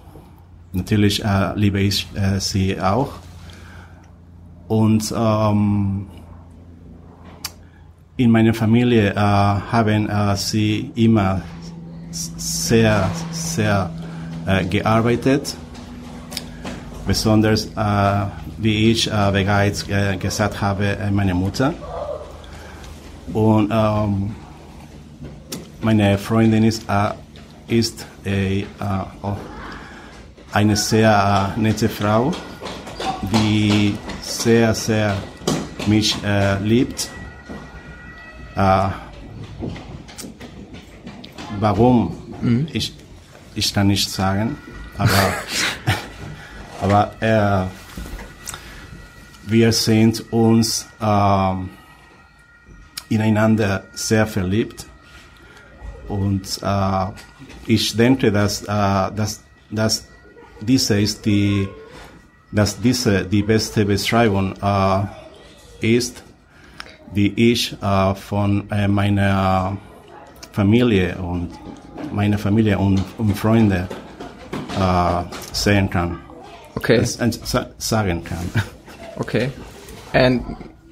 Natürlich 0.73 1.23
äh, 1.23 1.53
liebe 1.55 1.79
ich 1.79 2.07
äh, 2.15 2.39
sie 2.39 2.81
auch. 2.81 3.13
Und 4.67 5.13
ähm, 5.15 6.07
in 8.17 8.31
meiner 8.31 8.53
Familie 8.53 9.11
äh, 9.11 9.15
haben 9.15 10.09
äh, 10.09 10.35
sie 10.35 10.91
immer 10.95 11.41
sehr, 12.15 13.09
sehr 13.31 13.89
äh, 14.45 14.65
gearbeitet. 14.65 15.55
Besonders, 17.05 17.65
äh, 17.75 18.25
wie 18.57 18.91
ich 18.91 19.07
äh, 19.07 19.31
bereits 19.31 19.87
äh, 19.89 20.17
gesagt 20.17 20.61
habe, 20.61 20.97
äh, 20.97 21.11
meine 21.11 21.33
Mutter. 21.33 21.73
Und 23.33 23.71
ähm, 23.71 24.35
meine 25.81 26.17
Freundin 26.17 26.63
ist, 26.63 26.83
äh, 26.89 27.11
ist 27.67 28.05
oh, 29.21 29.33
eine 30.51 30.75
sehr 30.75 31.53
nette 31.57 31.89
Frau, 31.89 32.31
die 33.21 33.95
sehr, 34.21 34.73
sehr 34.73 35.15
mich 35.87 36.15
liebt. 36.63 37.09
Äh, 41.55 41.61
warum? 41.61 42.15
Ich, 42.73 42.93
ich 43.55 43.73
kann 43.73 43.87
nicht 43.87 44.09
sagen, 44.09 44.57
aber, 44.97 45.33
aber 46.81 47.11
äh, 47.19 47.65
wir 49.47 49.71
sind 49.71 50.31
uns 50.31 50.87
ähm, 51.01 51.69
ineinander 53.09 53.85
sehr 53.93 54.27
verliebt. 54.27 54.85
Und 56.07 56.59
äh, 56.61 57.05
ich 57.65 57.95
denke, 57.97 58.31
dass, 58.31 58.63
äh, 58.63 58.65
dass, 58.67 59.43
dass 59.71 60.07
diese 60.61 60.99
ist 60.99 61.25
die, 61.25 61.67
dass 62.51 62.79
diese 62.79 63.25
die 63.25 63.43
beste 63.43 63.85
Beschreibung 63.85 64.53
äh, 64.61 65.95
ist, 65.95 66.23
die 67.15 67.51
ich 67.51 67.75
äh, 67.81 68.15
von 68.15 68.69
äh, 68.69 68.87
meiner 68.87 69.77
Familie 70.55 71.15
und 71.17 71.49
meiner 72.13 72.37
Familie 72.37 72.77
und, 72.79 73.03
und 73.17 73.37
Freunde 73.37 73.87
äh, 74.79 75.23
sehen 75.51 75.89
kann, 75.89 76.19
Okay. 76.75 76.97
äh, 76.97 77.05
sa- 77.05 77.69
sagen 77.77 78.23
kann. 78.23 78.49
Okay. 79.17 79.49
And 80.13 80.43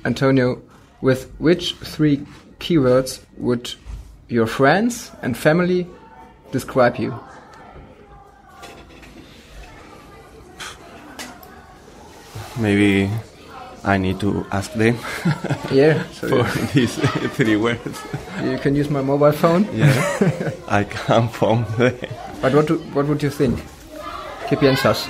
Antonio, 0.05 0.61
with 1.01 1.27
which 1.39 1.75
three 1.83 2.21
keywords 2.59 3.19
would 3.37 3.75
your 4.29 4.47
friends 4.47 5.11
and 5.21 5.35
family 5.35 5.85
describe 6.53 6.97
you? 6.97 7.13
Maybe 12.57 13.09
I 13.85 13.97
need 13.97 14.19
to 14.21 14.45
ask 14.51 14.71
them 14.73 14.97
Yeah. 15.71 16.03
for 16.19 16.29
So 16.29 16.43
these 16.73 16.95
three 17.35 17.57
words. 17.57 17.99
you 18.43 18.57
can 18.57 18.75
use 18.75 18.89
my 18.89 19.01
mobile 19.01 19.31
phone. 19.33 19.67
Yeah, 19.73 19.91
I 20.67 20.83
can't 20.85 21.29
find 21.31 21.65
them. 21.77 21.95
But 22.41 22.53
what 22.53 22.67
do, 22.67 22.77
what 22.93 23.07
would 23.07 23.21
you 23.23 23.29
think? 23.29 23.59
¿Qué 24.47 24.57
piensas? 24.57 25.07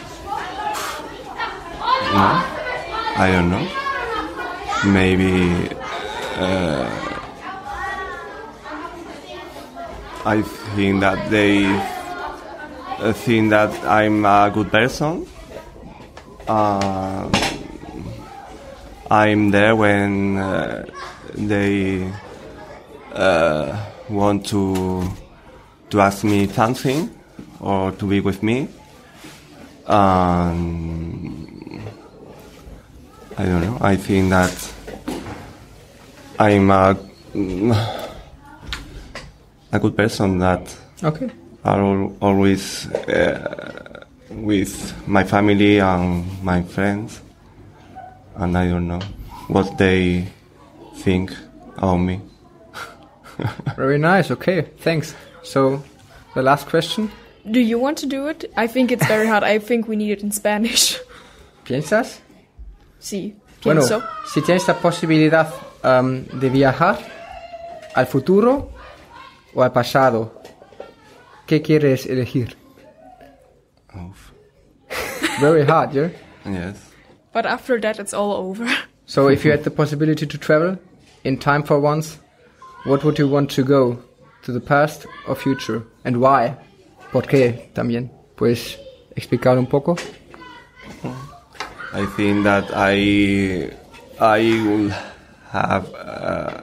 No, 2.13 2.43
I 3.17 3.29
don't 3.31 3.49
know. 3.49 3.67
Maybe 4.85 5.69
uh, 6.37 6.89
I 10.25 10.41
think 10.75 11.01
that 11.01 11.29
they 11.29 11.65
uh, 12.99 13.13
think 13.13 13.49
that 13.49 13.71
I'm 13.85 14.25
a 14.25 14.51
good 14.53 14.71
person. 14.71 15.25
Uh, 16.47 17.29
I'm 19.11 19.51
there 19.51 19.75
when 19.75 20.37
uh, 20.37 20.85
they 21.35 22.11
uh, 23.13 23.77
want 24.09 24.45
to 24.47 25.03
to 25.89 26.01
ask 26.01 26.23
me 26.23 26.47
something 26.47 27.09
or 27.59 27.91
to 27.91 28.05
be 28.07 28.19
with 28.19 28.41
me. 28.41 28.67
Um, 29.85 31.83
I 33.37 33.45
don't 33.45 33.61
know. 33.61 33.77
I 33.81 33.95
think 33.95 34.29
that 34.29 34.73
I'm 36.39 36.71
a, 36.71 36.97
a 39.71 39.79
good 39.79 39.95
person 39.95 40.39
that 40.39 40.75
Okay. 41.03 41.29
are 41.65 41.79
al- 41.81 42.15
always 42.21 42.87
uh, 42.91 44.05
with 44.31 44.93
my 45.07 45.23
family 45.23 45.79
and 45.79 46.25
my 46.43 46.61
friends, 46.63 47.21
and 48.35 48.57
I 48.57 48.67
don't 48.67 48.87
know 48.87 49.01
what 49.47 49.77
they 49.77 50.27
think 50.97 51.31
of 51.77 51.99
me. 51.99 52.21
Very 53.75 53.97
nice. 53.97 54.31
Okay. 54.31 54.61
Thanks. 54.79 55.15
So 55.43 55.83
the 56.35 56.41
last 56.41 56.67
question. 56.67 57.11
Do 57.49 57.59
you 57.59 57.77
want 57.79 57.97
to 57.99 58.05
do 58.05 58.27
it? 58.27 58.45
I 58.55 58.67
think 58.67 58.91
it's 58.91 59.05
very 59.05 59.27
hard. 59.27 59.43
I 59.43 59.59
think 59.59 59.87
we 59.89 59.97
need 59.97 60.11
it 60.11 60.23
in 60.23 60.31
Spanish. 60.31 60.97
¿Piensas? 61.65 62.21
Sí, 63.01 63.35
Bueno, 63.63 63.81
si 64.25 64.41
tienes 64.41 64.67
la 64.67 64.75
posibilidad 64.75 65.53
um, 65.83 66.25
de 66.39 66.49
viajar 66.49 66.99
al 67.95 68.07
futuro 68.07 68.71
o 69.53 69.63
al 69.63 69.71
pasado, 69.71 70.41
¿qué 71.45 71.61
quieres 71.61 72.05
elegir? 72.05 72.57
Oof. 73.95 74.31
Very 75.39 75.65
hard, 75.65 75.91
yeah? 75.93 76.09
Yes. 76.45 76.92
But 77.33 77.45
after 77.45 77.79
that, 77.81 77.99
it's 77.99 78.13
all 78.13 78.33
over. 78.33 78.67
So 79.05 79.27
if 79.27 79.43
you 79.43 79.51
had 79.51 79.65
the 79.65 79.69
possibility 79.69 80.25
to 80.25 80.37
travel 80.37 80.79
in 81.25 81.37
time 81.37 81.63
for 81.63 81.77
once, 81.77 82.19
what 82.85 83.03
would 83.03 83.19
you 83.19 83.27
want 83.27 83.51
to 83.51 83.63
go? 83.63 84.01
To 84.43 84.53
the 84.53 84.61
past 84.61 85.05
or 85.27 85.35
future? 85.35 85.83
And 86.05 86.21
why? 86.21 86.55
¿Por 87.11 87.23
qué 87.23 87.69
también? 87.73 88.09
¿Puedes 88.37 88.77
explicar 89.15 89.57
un 89.57 89.67
poco? 89.67 89.97
I 91.93 92.05
think 92.15 92.43
that 92.45 92.71
I 92.73 93.71
I 94.19 94.39
will 94.65 94.89
have 95.51 95.93
uh, 95.93 96.61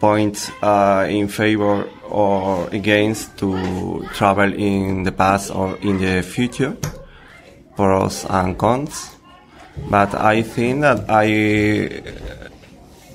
points 0.00 0.50
uh, 0.62 1.06
in 1.08 1.28
favor 1.28 1.88
or 2.08 2.66
against 2.72 3.36
to 3.38 4.06
travel 4.14 4.52
in 4.52 5.04
the 5.04 5.12
past 5.12 5.54
or 5.54 5.76
in 5.76 5.98
the 5.98 6.22
future, 6.22 6.76
pros 7.76 8.24
and 8.28 8.58
cons. 8.58 9.16
But 9.88 10.14
I 10.14 10.42
think 10.42 10.82
that 10.82 11.08
I 11.08 12.02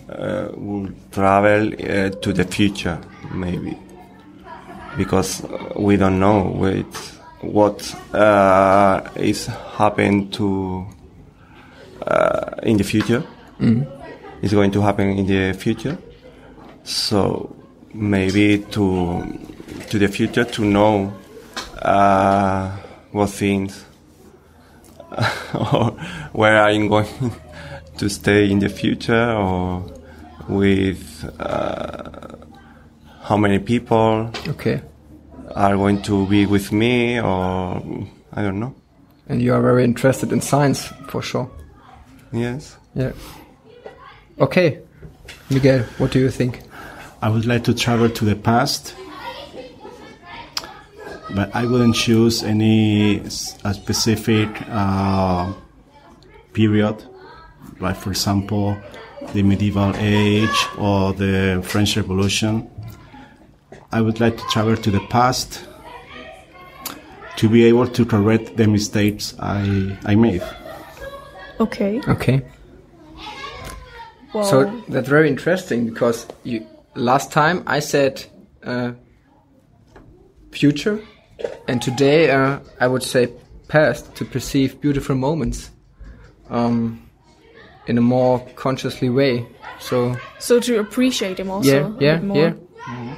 uh, 0.09 0.49
will 0.55 0.89
travel 1.11 1.73
uh, 1.73 2.09
to 2.09 2.33
the 2.33 2.45
future, 2.45 2.99
maybe. 3.31 3.77
Because 4.97 5.43
we 5.75 5.97
don't 5.97 6.19
know 6.19 6.43
with 6.43 7.19
what 7.41 7.95
uh, 8.13 9.01
is 9.15 9.45
happen 9.45 10.31
to 10.31 10.85
uh, 12.01 12.55
in 12.63 12.77
the 12.77 12.83
future. 12.83 13.23
Is 14.41 14.53
going 14.53 14.71
to 14.71 14.81
happen 14.81 15.09
in 15.17 15.25
the 15.27 15.53
future. 15.53 15.97
So 16.83 17.55
maybe 17.93 18.59
to 18.71 19.23
to 19.89 19.99
the 19.99 20.07
future 20.07 20.43
to 20.43 20.65
know 20.65 21.13
uh, 21.81 22.71
what 23.11 23.29
things 23.29 23.85
or 25.53 25.91
where 26.33 26.57
are 26.57 26.71
you 26.71 26.89
going 26.89 27.07
to 27.97 28.09
stay 28.09 28.49
in 28.51 28.59
the 28.59 28.69
future 28.69 29.31
or 29.31 29.83
with 30.47 31.23
uh, 31.39 32.35
how 33.23 33.37
many 33.37 33.59
people 33.59 34.29
Okay. 34.47 34.81
are 35.55 35.75
going 35.75 36.01
to 36.03 36.25
be 36.27 36.45
with 36.45 36.71
me 36.71 37.19
or 37.19 37.81
I 38.33 38.41
don't 38.41 38.59
know. 38.59 38.75
And 39.27 39.41
you 39.41 39.53
are 39.53 39.61
very 39.61 39.83
interested 39.83 40.31
in 40.31 40.41
science, 40.41 40.85
for 41.07 41.21
sure. 41.21 41.49
Yes. 42.31 42.77
Yeah. 42.93 43.13
Okay. 44.39 44.79
Miguel, 45.49 45.83
what 45.97 46.11
do 46.11 46.19
you 46.19 46.29
think? 46.29 46.61
I 47.21 47.29
would 47.29 47.45
like 47.47 47.63
to 47.63 47.73
travel 47.73 48.09
to 48.09 48.25
the 48.25 48.35
past, 48.35 48.93
but 51.33 51.53
I 51.55 51.65
wouldn't 51.65 51.95
choose 51.95 52.43
any 52.43 53.21
s- 53.21 53.57
a 53.63 53.73
specific 53.73 54.49
uh, 54.69 55.53
period, 56.53 57.03
like 57.79 57.95
for 57.97 58.11
example, 58.11 58.77
the 59.33 59.41
medieval 59.43 59.93
age 59.97 60.67
or 60.77 61.13
the 61.13 61.61
French 61.63 61.97
Revolution. 61.97 62.69
I 63.91 64.01
would 64.01 64.19
like 64.19 64.37
to 64.37 64.43
travel 64.51 64.75
to 64.77 64.91
the 64.91 64.99
past 65.09 65.65
to 67.37 67.49
be 67.49 67.65
able 67.65 67.87
to 67.87 68.05
correct 68.05 68.55
the 68.57 68.67
mistakes 68.67 69.33
I, 69.39 69.97
I 70.05 70.15
made. 70.15 70.41
Okay. 71.59 72.01
Okay. 72.07 72.41
Well, 74.33 74.43
So 74.43 74.81
that's 74.89 75.07
very 75.07 75.27
interesting 75.29 75.85
because 75.85 76.27
you 76.43 76.65
last 76.95 77.31
time 77.31 77.63
I 77.67 77.79
said 77.79 78.25
uh, 78.63 78.91
future, 80.51 80.99
and 81.67 81.81
today 81.81 82.29
uh, 82.31 82.59
I 82.79 82.87
would 82.87 83.03
say 83.03 83.29
past 83.67 84.13
to 84.15 84.25
perceive 84.25 84.79
beautiful 84.81 85.15
moments 85.15 85.71
um, 86.49 87.01
in 87.87 87.97
a 87.97 88.01
more 88.01 88.39
consciously 88.55 89.09
way. 89.09 89.45
So 89.79 90.15
so 90.39 90.59
to 90.59 90.79
appreciate 90.79 91.37
them 91.37 91.49
also. 91.49 91.69
yeah, 91.69 91.87
a 91.87 91.99
yeah, 91.99 92.15
bit 92.17 92.23
more. 92.23 92.37
yeah. 92.37 93.15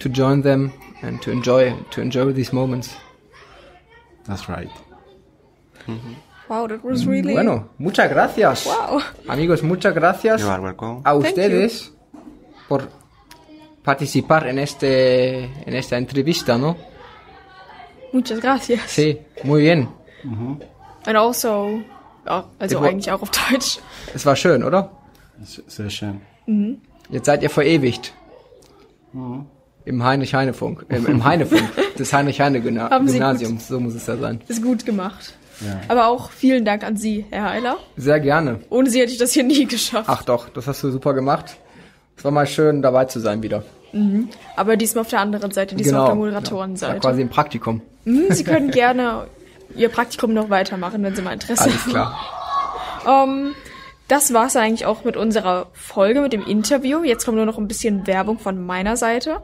To 0.00 0.08
join 0.08 0.42
them 0.42 0.72
and 1.02 1.22
to 1.22 1.30
enjoy 1.30 1.74
to 1.90 2.00
enjoy 2.00 2.32
these 2.32 2.52
moments. 2.52 2.94
That's 4.24 4.48
right. 4.48 4.68
Wow, 6.48 6.66
that 6.68 6.84
was 6.84 7.06
really. 7.06 7.34
Bueno, 7.34 7.70
muchas 7.78 8.10
gracias, 8.10 8.66
Wow. 8.66 9.00
amigos. 9.28 9.62
Muchas 9.62 9.94
gracias. 9.94 10.40
You 10.40 10.48
are 10.48 10.60
welcome. 10.60 11.02
a 11.04 11.12
Thank 11.12 11.24
ustedes 11.26 11.90
por 12.68 12.88
participar 13.82 14.46
en 14.46 14.58
este 14.58 15.44
en 15.66 15.74
esta 15.74 15.96
entrevista, 15.96 16.56
¿no? 16.58 16.76
Muchas 18.12 18.40
gracias. 18.40 18.80
Sí, 18.90 19.18
muy 19.44 19.62
bien. 19.62 19.88
And 21.04 21.16
also, 21.16 21.80
ja, 22.26 22.44
also 22.58 22.76
It 22.76 22.82
wa- 22.82 22.88
eigentlich 22.88 23.10
auch 23.10 23.22
auf 23.22 23.30
Deutsch. 23.30 23.78
Es 24.14 24.24
war 24.26 24.36
schön, 24.36 24.62
oder? 24.62 24.90
Sehr 25.66 25.90
schön. 25.90 26.20
Jetzt 27.10 27.26
seid 27.26 27.42
ihr 27.42 27.50
verewigt. 27.50 28.12
Im 29.84 30.04
Heinrich-Heine-Funk. 30.04 30.86
Im, 30.88 31.06
im 31.06 31.24
Heinefunk 31.24 31.68
des 31.98 32.12
Haben 32.12 32.28
Sie 32.28 32.42
Heinrich-Heine-Gymnasiums. 32.42 33.66
So 33.68 33.80
muss 33.80 33.94
es 33.94 34.06
ja 34.06 34.16
sein. 34.16 34.40
Ist 34.48 34.62
gut 34.62 34.84
gemacht. 34.86 35.34
Aber 35.88 36.06
auch 36.08 36.30
vielen 36.30 36.64
Dank 36.64 36.82
an 36.84 36.96
Sie, 36.96 37.24
Herr 37.30 37.50
Heiler. 37.50 37.76
Sehr 37.96 38.18
gerne. 38.20 38.60
Ohne 38.70 38.90
Sie 38.90 39.00
hätte 39.00 39.12
ich 39.12 39.18
das 39.18 39.32
hier 39.32 39.44
nie 39.44 39.64
geschafft. 39.66 40.08
Ach 40.08 40.22
doch, 40.24 40.48
das 40.48 40.66
hast 40.66 40.82
du 40.82 40.90
super 40.90 41.14
gemacht. 41.14 41.56
Es 42.22 42.24
war 42.24 42.30
mal 42.30 42.46
schön 42.46 42.82
dabei 42.82 43.06
zu 43.06 43.18
sein 43.18 43.42
wieder. 43.42 43.64
Aber 44.54 44.76
diesmal 44.76 45.02
auf 45.02 45.08
der 45.08 45.18
anderen 45.18 45.50
Seite, 45.50 45.74
diesmal 45.74 46.02
auf 46.02 46.06
der 46.06 46.14
Moderatorenseite. 46.14 46.94
Ja, 46.94 47.00
quasi 47.00 47.20
im 47.20 47.28
Praktikum. 47.28 47.82
Hm, 48.04 48.26
Sie 48.30 48.44
können 48.44 48.70
gerne 48.70 49.26
Ihr 49.74 49.88
Praktikum 49.88 50.32
noch 50.32 50.48
weitermachen, 50.48 51.02
wenn 51.02 51.16
Sie 51.16 51.22
mal 51.22 51.32
Interesse 51.32 51.64
Alles 51.64 51.82
haben. 51.82 51.90
klar. 51.90 53.24
Ähm, 53.24 53.56
das 54.06 54.32
war's 54.32 54.54
eigentlich 54.54 54.86
auch 54.86 55.02
mit 55.02 55.16
unserer 55.16 55.66
Folge, 55.72 56.20
mit 56.20 56.32
dem 56.32 56.46
Interview. 56.46 57.02
Jetzt 57.02 57.24
kommt 57.24 57.38
nur 57.38 57.44
noch 57.44 57.58
ein 57.58 57.66
bisschen 57.66 58.06
Werbung 58.06 58.38
von 58.38 58.64
meiner 58.64 58.96
Seite. 58.96 59.42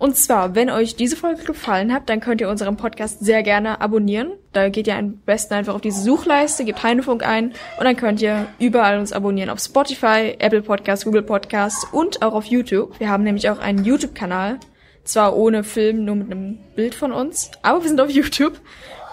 Und 0.00 0.16
zwar, 0.16 0.54
wenn 0.54 0.70
euch 0.70 0.96
diese 0.96 1.14
Folge 1.14 1.44
gefallen 1.44 1.92
hat, 1.92 2.08
dann 2.08 2.20
könnt 2.20 2.40
ihr 2.40 2.48
unseren 2.48 2.78
Podcast 2.78 3.22
sehr 3.22 3.42
gerne 3.42 3.82
abonnieren. 3.82 4.32
Da 4.54 4.70
geht 4.70 4.86
ihr 4.86 4.96
am 4.96 5.18
besten 5.26 5.52
einfach 5.52 5.74
auf 5.74 5.82
diese 5.82 6.00
Suchleiste, 6.00 6.64
gebt 6.64 6.82
Heinefunk 6.82 7.22
ein 7.22 7.52
und 7.78 7.84
dann 7.84 7.96
könnt 7.96 8.22
ihr 8.22 8.46
überall 8.58 8.98
uns 8.98 9.12
abonnieren. 9.12 9.50
Auf 9.50 9.60
Spotify, 9.60 10.36
Apple 10.38 10.62
Podcasts, 10.62 11.04
Google 11.04 11.20
Podcasts 11.20 11.86
und 11.92 12.22
auch 12.22 12.32
auf 12.32 12.46
YouTube. 12.46 12.98
Wir 12.98 13.10
haben 13.10 13.24
nämlich 13.24 13.50
auch 13.50 13.58
einen 13.58 13.84
YouTube-Kanal. 13.84 14.58
Zwar 15.04 15.36
ohne 15.36 15.64
Film, 15.64 16.06
nur 16.06 16.16
mit 16.16 16.30
einem 16.30 16.58
Bild 16.74 16.94
von 16.94 17.12
uns, 17.12 17.50
aber 17.60 17.82
wir 17.82 17.88
sind 17.88 18.00
auf 18.00 18.10
YouTube. 18.10 18.58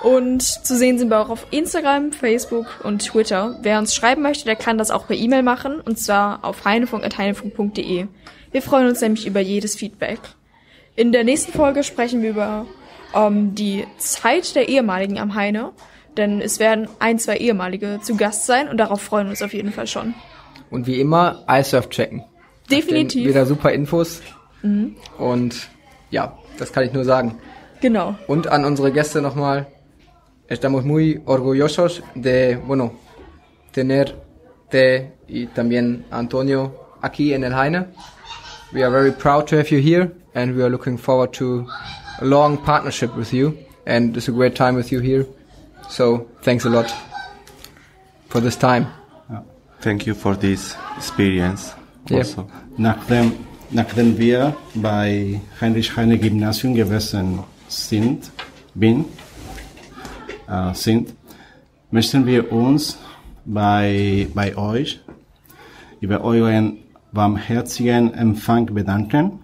Und 0.04 0.42
zu 0.42 0.78
sehen 0.78 0.98
sind 0.98 1.10
wir 1.10 1.20
auch 1.20 1.30
auf 1.30 1.48
Instagram, 1.52 2.14
Facebook 2.14 2.68
und 2.86 3.00
Twitter. 3.00 3.60
Wer 3.62 3.80
uns 3.80 3.94
schreiben 3.94 4.22
möchte, 4.22 4.46
der 4.46 4.56
kann 4.56 4.78
das 4.78 4.92
auch 4.92 5.06
per 5.06 5.18
E-Mail 5.18 5.44
machen, 5.44 5.82
und 5.82 6.00
zwar 6.00 6.46
auf 6.46 6.64
heinefunk.heinefunk.de. 6.64 8.08
Wir 8.52 8.62
freuen 8.62 8.88
uns 8.88 9.02
nämlich 9.02 9.28
über 9.28 9.42
jedes 9.42 9.76
Feedback. 9.76 10.20
In 10.98 11.12
der 11.12 11.24
nächsten 11.24 11.52
Folge 11.52 11.84
sprechen 11.84 12.24
wir 12.24 12.32
über 12.32 12.66
ähm, 13.14 13.54
die 13.54 13.86
Zeit 14.00 14.56
der 14.56 14.68
ehemaligen 14.68 15.20
am 15.20 15.36
Heine, 15.36 15.72
denn 16.18 16.42
es 16.42 16.60
werden 16.60 16.90
ein, 16.98 17.20
zwei 17.20 17.38
ehemalige 17.38 18.00
zu 18.02 18.18
Gast 18.18 18.48
sein 18.48 18.68
und 18.68 18.78
darauf 18.78 19.00
freuen 19.00 19.28
wir 19.28 19.30
uns 19.30 19.44
auf 19.44 19.54
jeden 19.54 19.72
Fall 19.72 19.86
schon. 19.86 20.16
Und 20.72 20.88
wie 20.88 21.00
immer, 21.00 21.46
iSurf 21.48 21.90
checken. 21.90 22.24
Definitiv. 22.72 23.28
Wieder 23.28 23.46
super 23.46 23.72
Infos. 23.72 24.24
Und 25.20 25.70
ja, 26.10 26.36
das 26.58 26.74
kann 26.74 26.84
ich 26.84 26.94
nur 26.94 27.06
sagen. 27.06 27.38
Genau. 27.80 28.16
Und 28.26 28.48
an 28.48 28.66
unsere 28.66 28.92
Gäste 28.92 29.22
nochmal, 29.22 29.68
estamos 30.48 30.84
muy 30.84 31.22
orgullosos 31.26 32.02
de, 32.16 32.58
bueno, 32.58 32.96
tenerte 33.72 35.14
y 35.28 35.46
también 35.46 36.06
Antonio 36.10 36.74
aquí 37.02 37.34
en 37.34 37.44
el 37.44 37.56
Heine. 37.56 37.86
We 38.74 38.84
are 38.84 38.92
very 38.92 39.14
proud 39.14 39.48
to 39.48 39.58
have 39.58 39.72
you 39.72 39.80
here 39.80 40.12
and 40.36 40.56
we 40.56 40.62
are 40.62 40.70
looking 40.70 40.98
forward 40.98 41.32
to 41.34 41.70
a 42.20 42.26
long 42.26 42.58
partnership 42.58 43.16
with 43.16 43.34
you 43.34 43.58
and 43.86 44.18
it's 44.18 44.28
a 44.28 44.34
great 44.34 44.56
time 44.56 44.76
with 44.76 44.92
you 44.92 45.00
here. 45.00 45.26
So 45.90 46.28
thanks 46.42 46.66
a 46.66 46.70
lot 46.70 46.94
for 48.28 48.42
this 48.42 48.58
time. 48.58 48.88
Thank 49.80 50.06
you 50.06 50.14
for 50.14 50.36
this 50.36 50.76
experience. 50.98 51.74
Also. 52.12 52.50
Nachdem, 52.78 53.32
nachdem 53.72 54.18
wir 54.18 54.56
bei 54.76 55.40
Heinrich 55.62 55.96
Heine 55.96 56.18
Gymnasium 56.18 56.74
gewesen 56.74 57.44
sind, 57.70 58.32
bin, 58.74 59.06
äh, 60.50 60.74
sind, 60.74 61.14
möchten 61.90 62.26
wir 62.26 62.52
uns 62.52 62.98
bei, 63.46 64.28
bei 64.34 64.58
euch 64.58 65.00
über 66.02 66.22
euren 66.22 66.80
warmherzigen 67.18 68.14
Empfang 68.14 68.68
bedanken 68.68 69.40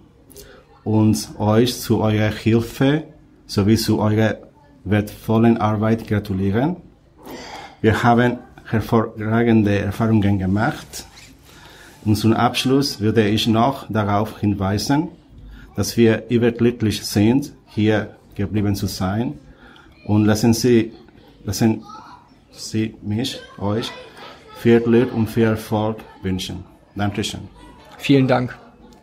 und 0.84 1.28
euch 1.38 1.76
zu 1.78 2.00
eurer 2.00 2.30
Hilfe 2.30 3.04
sowie 3.46 3.76
zu 3.76 3.98
eurer 3.98 4.38
wertvollen 4.84 5.58
Arbeit 5.58 6.06
gratulieren. 6.06 6.76
Wir 7.82 8.02
haben 8.02 8.38
hervorragende 8.64 9.78
Erfahrungen 9.78 10.38
gemacht. 10.38 11.04
Und 12.04 12.16
zum 12.16 12.32
Abschluss 12.34 13.00
würde 13.00 13.26
ich 13.28 13.46
noch 13.46 13.90
darauf 13.90 14.38
hinweisen, 14.38 15.08
dass 15.74 15.96
wir 15.96 16.24
überglücklich 16.28 17.04
sind, 17.04 17.52
hier 17.66 18.16
geblieben 18.34 18.74
zu 18.74 18.86
sein. 18.86 19.38
Und 20.06 20.26
lassen 20.26 20.52
Sie, 20.52 20.92
lassen 21.44 21.82
Sie 22.52 22.94
mich 23.02 23.40
euch 23.58 23.90
viel 24.60 24.80
Glück 24.80 25.14
und 25.14 25.28
viel 25.28 25.44
Erfolg 25.44 25.98
wünschen. 26.22 26.64
Dankeschön. 26.94 27.53
Vielen 28.04 28.28
Dank. 28.28 28.54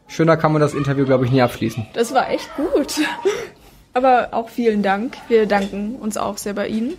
Schöner 0.08 0.38
kann 0.38 0.54
man 0.54 0.62
das 0.62 0.76
Interview, 0.76 1.06
glaube 1.06 1.26
ich, 1.26 1.32
nie 1.32 1.42
abschließen. 1.42 1.88
Das 1.94 2.14
war 2.14 2.30
echt 2.30 2.48
gut. 2.56 3.02
Aber 3.94 4.28
auch 4.30 4.50
vielen 4.50 4.84
Dank. 4.84 5.18
Wir 5.28 5.48
danken 5.48 5.96
uns 5.96 6.18
auch 6.18 6.38
sehr 6.38 6.54
bei 6.54 6.68
Ihnen. 6.68 6.94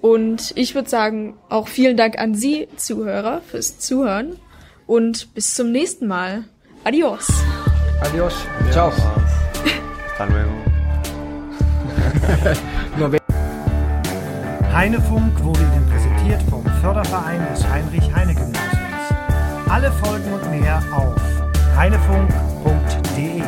Und 0.00 0.52
ich 0.54 0.76
würde 0.76 0.88
sagen, 0.88 1.36
auch 1.48 1.66
vielen 1.66 1.96
Dank 1.96 2.20
an 2.20 2.36
Sie, 2.36 2.68
Zuhörer, 2.76 3.40
fürs 3.50 3.80
Zuhören. 3.80 4.36
Und 4.86 5.34
bis 5.34 5.54
zum 5.54 5.72
nächsten 5.72 6.06
Mal. 6.06 6.44
Adios. 6.84 7.26
Adios. 8.00 8.34
Ciao. 8.70 8.92
Hasta 8.92 10.24
luego. 10.24 10.52
Heinefunk 14.72 15.42
wurde 15.42 15.62
Ihnen 15.62 15.84
präsentiert 15.90 16.42
vom 16.48 16.64
Förderverein 16.80 17.44
des 17.52 17.68
Heinrich-Heine-Gymnasiums. 17.68 18.67
Alle 19.68 19.92
Folgen 19.92 20.32
und 20.32 20.50
mehr 20.50 20.82
auf 20.92 21.14
reinefunk.de. 21.76 23.42